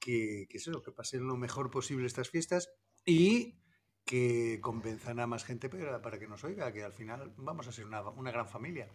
que, 0.00 0.46
que 0.48 0.56
eso, 0.56 0.82
que 0.82 0.90
pasen 0.90 1.26
lo 1.26 1.36
mejor 1.36 1.70
posible 1.70 2.06
estas 2.06 2.30
fiestas 2.30 2.70
y 3.04 3.58
que 4.06 4.58
convenzan 4.62 5.20
a 5.20 5.26
más 5.26 5.44
gente 5.44 5.68
para, 5.68 6.00
para 6.00 6.18
que 6.18 6.26
nos 6.26 6.42
oiga, 6.44 6.72
que 6.72 6.82
al 6.82 6.94
final 6.94 7.34
vamos 7.36 7.68
a 7.68 7.72
ser 7.72 7.84
una, 7.84 8.00
una 8.08 8.30
gran 8.30 8.48
familia. 8.48 8.88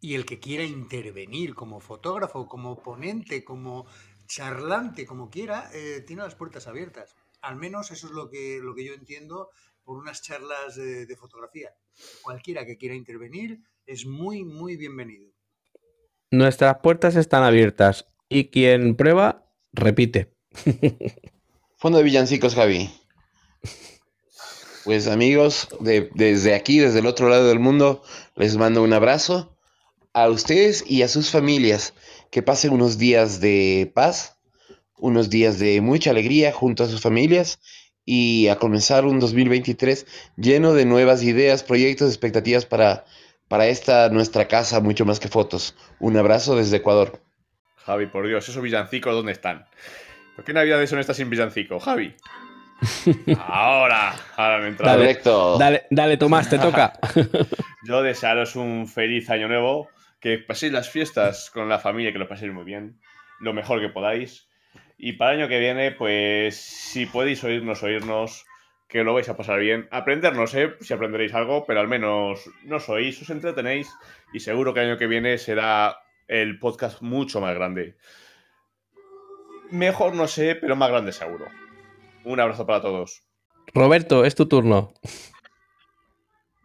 Y 0.00 0.14
el 0.14 0.24
que 0.24 0.40
quiera 0.40 0.64
intervenir 0.64 1.54
como 1.54 1.80
fotógrafo, 1.80 2.48
como 2.48 2.82
ponente, 2.82 3.44
como 3.44 3.86
charlante, 4.26 5.04
como 5.04 5.28
quiera, 5.28 5.70
eh, 5.74 6.02
tiene 6.06 6.22
las 6.22 6.34
puertas 6.34 6.66
abiertas. 6.66 7.14
Al 7.42 7.56
menos 7.56 7.90
eso 7.90 8.06
es 8.06 8.14
lo 8.14 8.30
que, 8.30 8.58
lo 8.62 8.74
que 8.74 8.86
yo 8.86 8.94
entiendo 8.94 9.50
por 9.84 9.98
unas 9.98 10.22
charlas 10.22 10.76
de, 10.76 11.06
de 11.06 11.16
fotografía. 11.16 11.70
Cualquiera 12.22 12.64
que 12.66 12.76
quiera 12.76 12.94
intervenir 12.94 13.60
es 13.86 14.06
muy, 14.06 14.44
muy 14.44 14.76
bienvenido. 14.76 15.30
Nuestras 16.30 16.78
puertas 16.82 17.16
están 17.16 17.42
abiertas 17.44 18.06
y 18.28 18.46
quien 18.48 18.96
prueba, 18.96 19.46
repite. 19.72 20.34
Fondo 21.76 21.98
de 21.98 22.04
villancicos, 22.04 22.54
Javi. 22.54 22.90
Pues 24.84 25.06
amigos, 25.06 25.68
de- 25.80 26.10
desde 26.14 26.54
aquí, 26.54 26.78
desde 26.78 26.98
el 26.98 27.06
otro 27.06 27.28
lado 27.28 27.48
del 27.48 27.58
mundo, 27.58 28.02
les 28.36 28.56
mando 28.56 28.82
un 28.82 28.92
abrazo 28.92 29.56
a 30.12 30.28
ustedes 30.28 30.84
y 30.86 31.02
a 31.02 31.08
sus 31.08 31.30
familias. 31.30 31.94
Que 32.30 32.42
pasen 32.42 32.72
unos 32.72 32.98
días 32.98 33.40
de 33.40 33.90
paz, 33.94 34.36
unos 34.98 35.30
días 35.30 35.58
de 35.58 35.80
mucha 35.80 36.10
alegría 36.10 36.52
junto 36.52 36.84
a 36.84 36.88
sus 36.88 37.00
familias 37.00 37.60
y 38.04 38.48
a 38.48 38.56
comenzar 38.56 39.04
un 39.04 39.20
2023 39.20 40.06
lleno 40.36 40.74
de 40.74 40.84
nuevas 40.84 41.22
ideas, 41.22 41.62
proyectos, 41.62 42.08
expectativas 42.08 42.66
para, 42.66 43.04
para 43.48 43.66
esta 43.66 44.08
nuestra 44.10 44.48
casa, 44.48 44.80
mucho 44.80 45.04
más 45.04 45.20
que 45.20 45.28
fotos. 45.28 45.76
Un 46.00 46.16
abrazo 46.16 46.56
desde 46.56 46.78
Ecuador. 46.78 47.20
Javi, 47.76 48.06
por 48.06 48.26
Dios, 48.26 48.48
esos 48.48 48.62
villancicos, 48.62 49.14
¿dónde 49.14 49.32
están? 49.32 49.66
¿Por 50.36 50.44
qué 50.44 50.52
Navidades 50.52 50.90
son 50.90 50.98
estas 50.98 51.16
sin 51.16 51.30
villancico, 51.30 51.78
Javi? 51.78 52.14
Ahora, 53.38 54.14
ahora 54.36 54.58
me 54.58 54.64
he 54.64 54.68
entrado. 54.68 54.92
Dale. 54.92 55.04
Correcto. 55.04 55.58
Dale, 55.58 55.86
dale, 55.90 56.16
Tomás, 56.16 56.50
te 56.50 56.58
toca. 56.58 56.92
Yo 57.84 58.02
desearos 58.02 58.56
un 58.56 58.86
feliz 58.88 59.30
año 59.30 59.48
nuevo, 59.48 59.88
que 60.20 60.38
paséis 60.38 60.72
las 60.72 60.90
fiestas 60.90 61.50
con 61.50 61.68
la 61.68 61.78
familia, 61.78 62.12
que 62.12 62.18
lo 62.18 62.28
paséis 62.28 62.52
muy 62.52 62.64
bien, 62.64 62.98
lo 63.40 63.52
mejor 63.52 63.80
que 63.80 63.88
podáis. 63.88 64.48
Y 64.96 65.14
para 65.14 65.32
el 65.32 65.40
año 65.40 65.48
que 65.48 65.58
viene, 65.58 65.92
pues 65.92 66.56
si 66.56 67.06
podéis 67.06 67.42
oírnos, 67.44 67.82
oírnos, 67.82 68.46
que 68.88 69.02
lo 69.02 69.14
vais 69.14 69.28
a 69.28 69.36
pasar 69.36 69.58
bien. 69.58 69.88
Aprender, 69.90 70.34
no 70.34 70.46
sé 70.46 70.74
si 70.80 70.94
aprenderéis 70.94 71.34
algo, 71.34 71.64
pero 71.66 71.80
al 71.80 71.88
menos 71.88 72.48
nos 72.64 72.88
oís, 72.88 73.20
os 73.20 73.30
entretenéis 73.30 73.90
y 74.32 74.40
seguro 74.40 74.72
que 74.72 74.80
el 74.80 74.90
año 74.90 74.98
que 74.98 75.06
viene 75.06 75.36
será 75.38 75.98
el 76.28 76.58
podcast 76.58 77.02
mucho 77.02 77.40
más 77.40 77.54
grande. 77.54 77.96
Mejor 79.70 80.14
no 80.14 80.28
sé, 80.28 80.54
pero 80.54 80.76
más 80.76 80.90
grande 80.90 81.12
seguro. 81.12 81.46
Un 82.24 82.38
abrazo 82.38 82.66
para 82.66 82.82
todos. 82.82 83.22
Roberto, 83.74 84.24
es 84.24 84.34
tu 84.34 84.46
turno. 84.46 84.94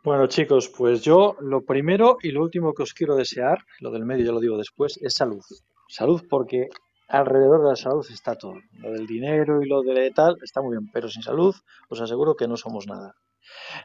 Bueno, 0.04 0.28
chicos, 0.28 0.70
pues 0.70 1.02
yo 1.02 1.36
lo 1.42 1.66
primero 1.66 2.18
y 2.22 2.32
lo 2.32 2.42
último 2.42 2.74
que 2.74 2.84
os 2.84 2.94
quiero 2.94 3.16
desear, 3.16 3.66
lo 3.80 3.92
del 3.92 4.06
medio 4.06 4.26
ya 4.26 4.32
lo 4.32 4.40
digo 4.40 4.58
después, 4.58 5.00
es 5.02 5.14
salud. 5.14 5.44
Salud 5.88 6.24
porque 6.30 6.70
alrededor 7.10 7.64
de 7.64 7.70
la 7.70 7.76
salud 7.76 8.06
está 8.10 8.36
todo. 8.36 8.56
Lo 8.74 8.92
del 8.92 9.08
dinero 9.08 9.62
y 9.62 9.68
lo 9.68 9.82
de 9.82 10.12
tal 10.12 10.38
está 10.44 10.62
muy 10.62 10.78
bien, 10.78 10.90
pero 10.94 11.10
sin 11.10 11.24
salud 11.24 11.56
os 11.90 12.02
aseguro 12.02 12.36
que 12.36 12.48
no 12.48 12.56
somos 12.56 12.88
nada. 12.88 13.16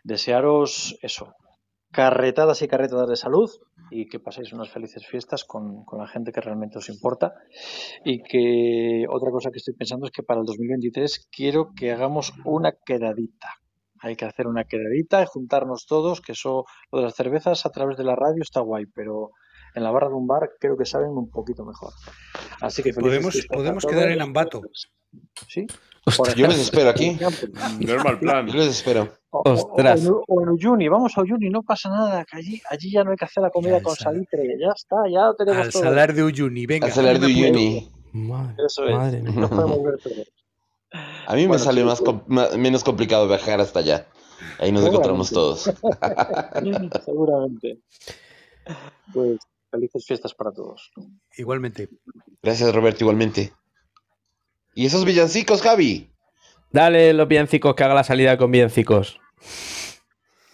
Desearos 0.04 0.96
eso, 1.02 1.34
carretadas 1.90 2.60
y 2.62 2.68
carretadas 2.68 3.08
de 3.08 3.16
salud 3.16 3.50
y 3.90 4.08
que 4.08 4.20
paséis 4.20 4.52
unas 4.52 4.68
felices 4.68 5.06
fiestas 5.06 5.44
con, 5.44 5.84
con 5.84 6.00
la 6.00 6.06
gente 6.06 6.32
que 6.32 6.40
realmente 6.40 6.78
os 6.78 6.88
importa. 6.90 7.34
Y 8.04 8.22
que 8.22 9.06
otra 9.08 9.30
cosa 9.30 9.50
que 9.50 9.58
estoy 9.58 9.74
pensando 9.74 10.06
es 10.06 10.12
que 10.12 10.22
para 10.22 10.40
el 10.40 10.46
2023 10.46 11.28
quiero 11.32 11.72
que 11.74 11.92
hagamos 11.92 12.34
una 12.44 12.72
quedadita. 12.84 13.48
Hay 14.00 14.16
que 14.16 14.26
hacer 14.26 14.46
una 14.46 14.64
quedadita 14.64 15.22
y 15.22 15.26
juntarnos 15.26 15.86
todos, 15.86 16.20
que 16.20 16.32
eso, 16.32 16.66
lo 16.92 16.98
de 16.98 17.04
las 17.06 17.14
cervezas 17.14 17.64
a 17.64 17.70
través 17.70 17.96
de 17.96 18.04
la 18.04 18.14
radio 18.14 18.42
está 18.42 18.60
guay, 18.60 18.84
pero 18.94 19.30
en 19.74 19.82
la 19.82 19.90
barra 19.90 20.08
de 20.08 20.14
un 20.14 20.26
bar 20.26 20.50
creo 20.60 20.76
que 20.76 20.84
saben 20.84 21.10
un 21.10 21.30
poquito 21.30 21.64
mejor. 21.64 21.92
Así 22.66 22.82
que 22.82 22.92
Podemos, 22.92 23.46
podemos 23.48 23.84
quedar 23.84 24.10
en 24.10 24.20
Ambato. 24.22 24.62
Sí. 25.48 25.66
Yo 26.36 26.46
les 26.48 26.58
espero 26.58 26.90
aquí. 26.90 27.16
Normal 27.80 28.18
plan. 28.18 28.46
Yo 28.46 28.54
les 28.54 28.68
espero. 28.68 29.12
O, 29.30 29.42
en, 29.78 30.06
U- 30.08 30.22
o 30.28 30.42
en 30.42 30.48
Uyuni, 30.50 30.88
vamos 30.88 31.16
a 31.16 31.22
Uyuni, 31.22 31.48
no 31.50 31.62
pasa 31.62 31.88
nada, 31.88 32.24
que 32.24 32.36
allí, 32.36 32.60
allí 32.70 32.90
ya 32.92 33.02
no 33.02 33.10
hay 33.10 33.16
que 33.16 33.24
hacer 33.24 33.42
la 33.42 33.50
comida 33.50 33.82
con 33.82 33.96
sal- 33.96 34.14
salitre, 34.14 34.44
ya 34.60 34.68
está, 34.76 34.96
ya 35.12 35.26
lo 35.26 35.34
tenemos 35.34 35.66
Al 35.66 35.72
todo. 35.72 35.82
salar 35.82 36.12
de 36.12 36.22
Uyuni, 36.22 36.66
venga. 36.66 36.86
Al 36.86 36.92
salar 36.92 37.18
de. 37.18 37.26
Uyuni. 37.26 37.90
Madre, 38.12 38.54
Eso 38.64 38.86
es, 38.86 38.94
madre 38.94 39.22
mía. 39.22 39.32
nos 39.34 39.50
podemos 39.50 39.82
ver 39.82 39.98
todos. 39.98 40.32
A 41.26 41.34
mí 41.34 41.42
me 41.42 41.48
Bueno, 41.48 41.64
sale 41.64 41.80
sí, 41.80 41.86
más 41.86 41.98
sí. 41.98 42.04
com- 42.04 42.22
ma- 42.28 42.48
menos 42.56 42.84
complicado 42.84 43.26
viajar 43.26 43.60
hasta 43.60 43.80
allá. 43.80 44.06
Ahí 44.60 44.70
nos 44.70 44.84
encontramos 44.86 45.30
todos. 45.30 45.64
Seguramente. 47.04 47.78
Pues 49.12 49.38
felices 49.74 50.06
fiestas 50.06 50.32
para 50.34 50.52
todos. 50.52 50.92
Igualmente. 51.36 51.88
Gracias, 52.42 52.72
Roberto, 52.72 53.02
igualmente. 53.02 53.52
¿Y 54.74 54.86
esos 54.86 55.04
villancicos, 55.04 55.62
Javi? 55.62 56.10
Dale 56.70 57.12
los 57.12 57.26
villancicos, 57.26 57.74
que 57.74 57.82
haga 57.84 57.94
la 57.94 58.04
salida 58.04 58.38
con 58.38 58.50
villancicos. 58.52 59.18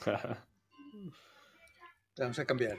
Vamos 2.19 2.39
a 2.39 2.45
cambiar. 2.45 2.79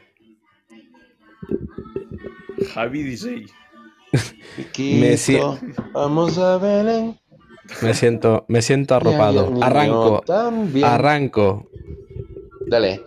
Javi 2.74 3.04
DJ. 3.04 3.46
Me 5.00 5.18
si- 5.18 5.39
Vamos 5.94 6.38
a 6.38 6.58
Belén. 6.58 7.20
Me 7.82 7.94
siento, 7.94 8.46
me 8.48 8.62
siento 8.62 8.96
arropado. 8.96 9.54
Arranco, 9.62 10.24
arranco. 10.84 11.70
Dale. 12.68 13.02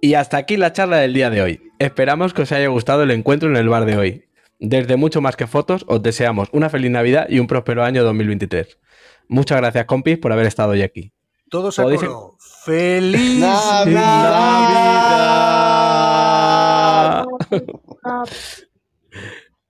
Y 0.00 0.14
hasta 0.14 0.38
aquí 0.38 0.56
la 0.56 0.72
charla 0.72 0.96
del 0.96 1.12
día 1.12 1.28
de 1.28 1.42
hoy. 1.42 1.72
Esperamos 1.78 2.32
que 2.32 2.42
os 2.42 2.52
haya 2.52 2.68
gustado 2.68 3.02
el 3.02 3.10
encuentro 3.10 3.50
en 3.50 3.56
el 3.56 3.68
bar 3.68 3.84
de 3.84 3.96
hoy. 3.96 4.24
Desde 4.58 4.96
mucho 4.96 5.20
más 5.20 5.36
que 5.36 5.46
fotos, 5.46 5.84
os 5.88 6.02
deseamos 6.02 6.48
una 6.52 6.70
feliz 6.70 6.90
Navidad 6.90 7.26
y 7.28 7.38
un 7.38 7.46
próspero 7.46 7.84
año 7.84 8.02
2023. 8.04 8.78
Muchas 9.28 9.58
gracias, 9.58 9.84
compis, 9.84 10.18
por 10.18 10.32
haber 10.32 10.46
estado 10.46 10.70
hoy 10.70 10.82
aquí. 10.82 11.12
Todos 11.50 11.78
a 11.78 11.84
coro. 11.84 12.36
¡Feliz 12.64 13.40
Navidad! 13.40 14.00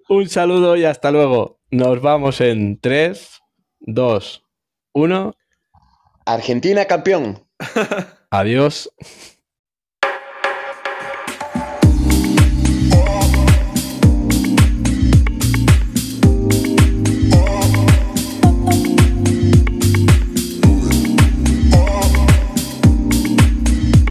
Un 0.09 0.28
saludo 0.28 0.76
y 0.76 0.85
hasta 0.85 1.11
luego. 1.11 1.61
Nos 1.70 2.01
vamos 2.01 2.41
en 2.41 2.81
3, 2.81 3.43
2, 3.81 4.45
1. 4.93 5.35
Argentina 6.26 6.85
campeón. 6.87 7.45
Adiós. 8.31 8.91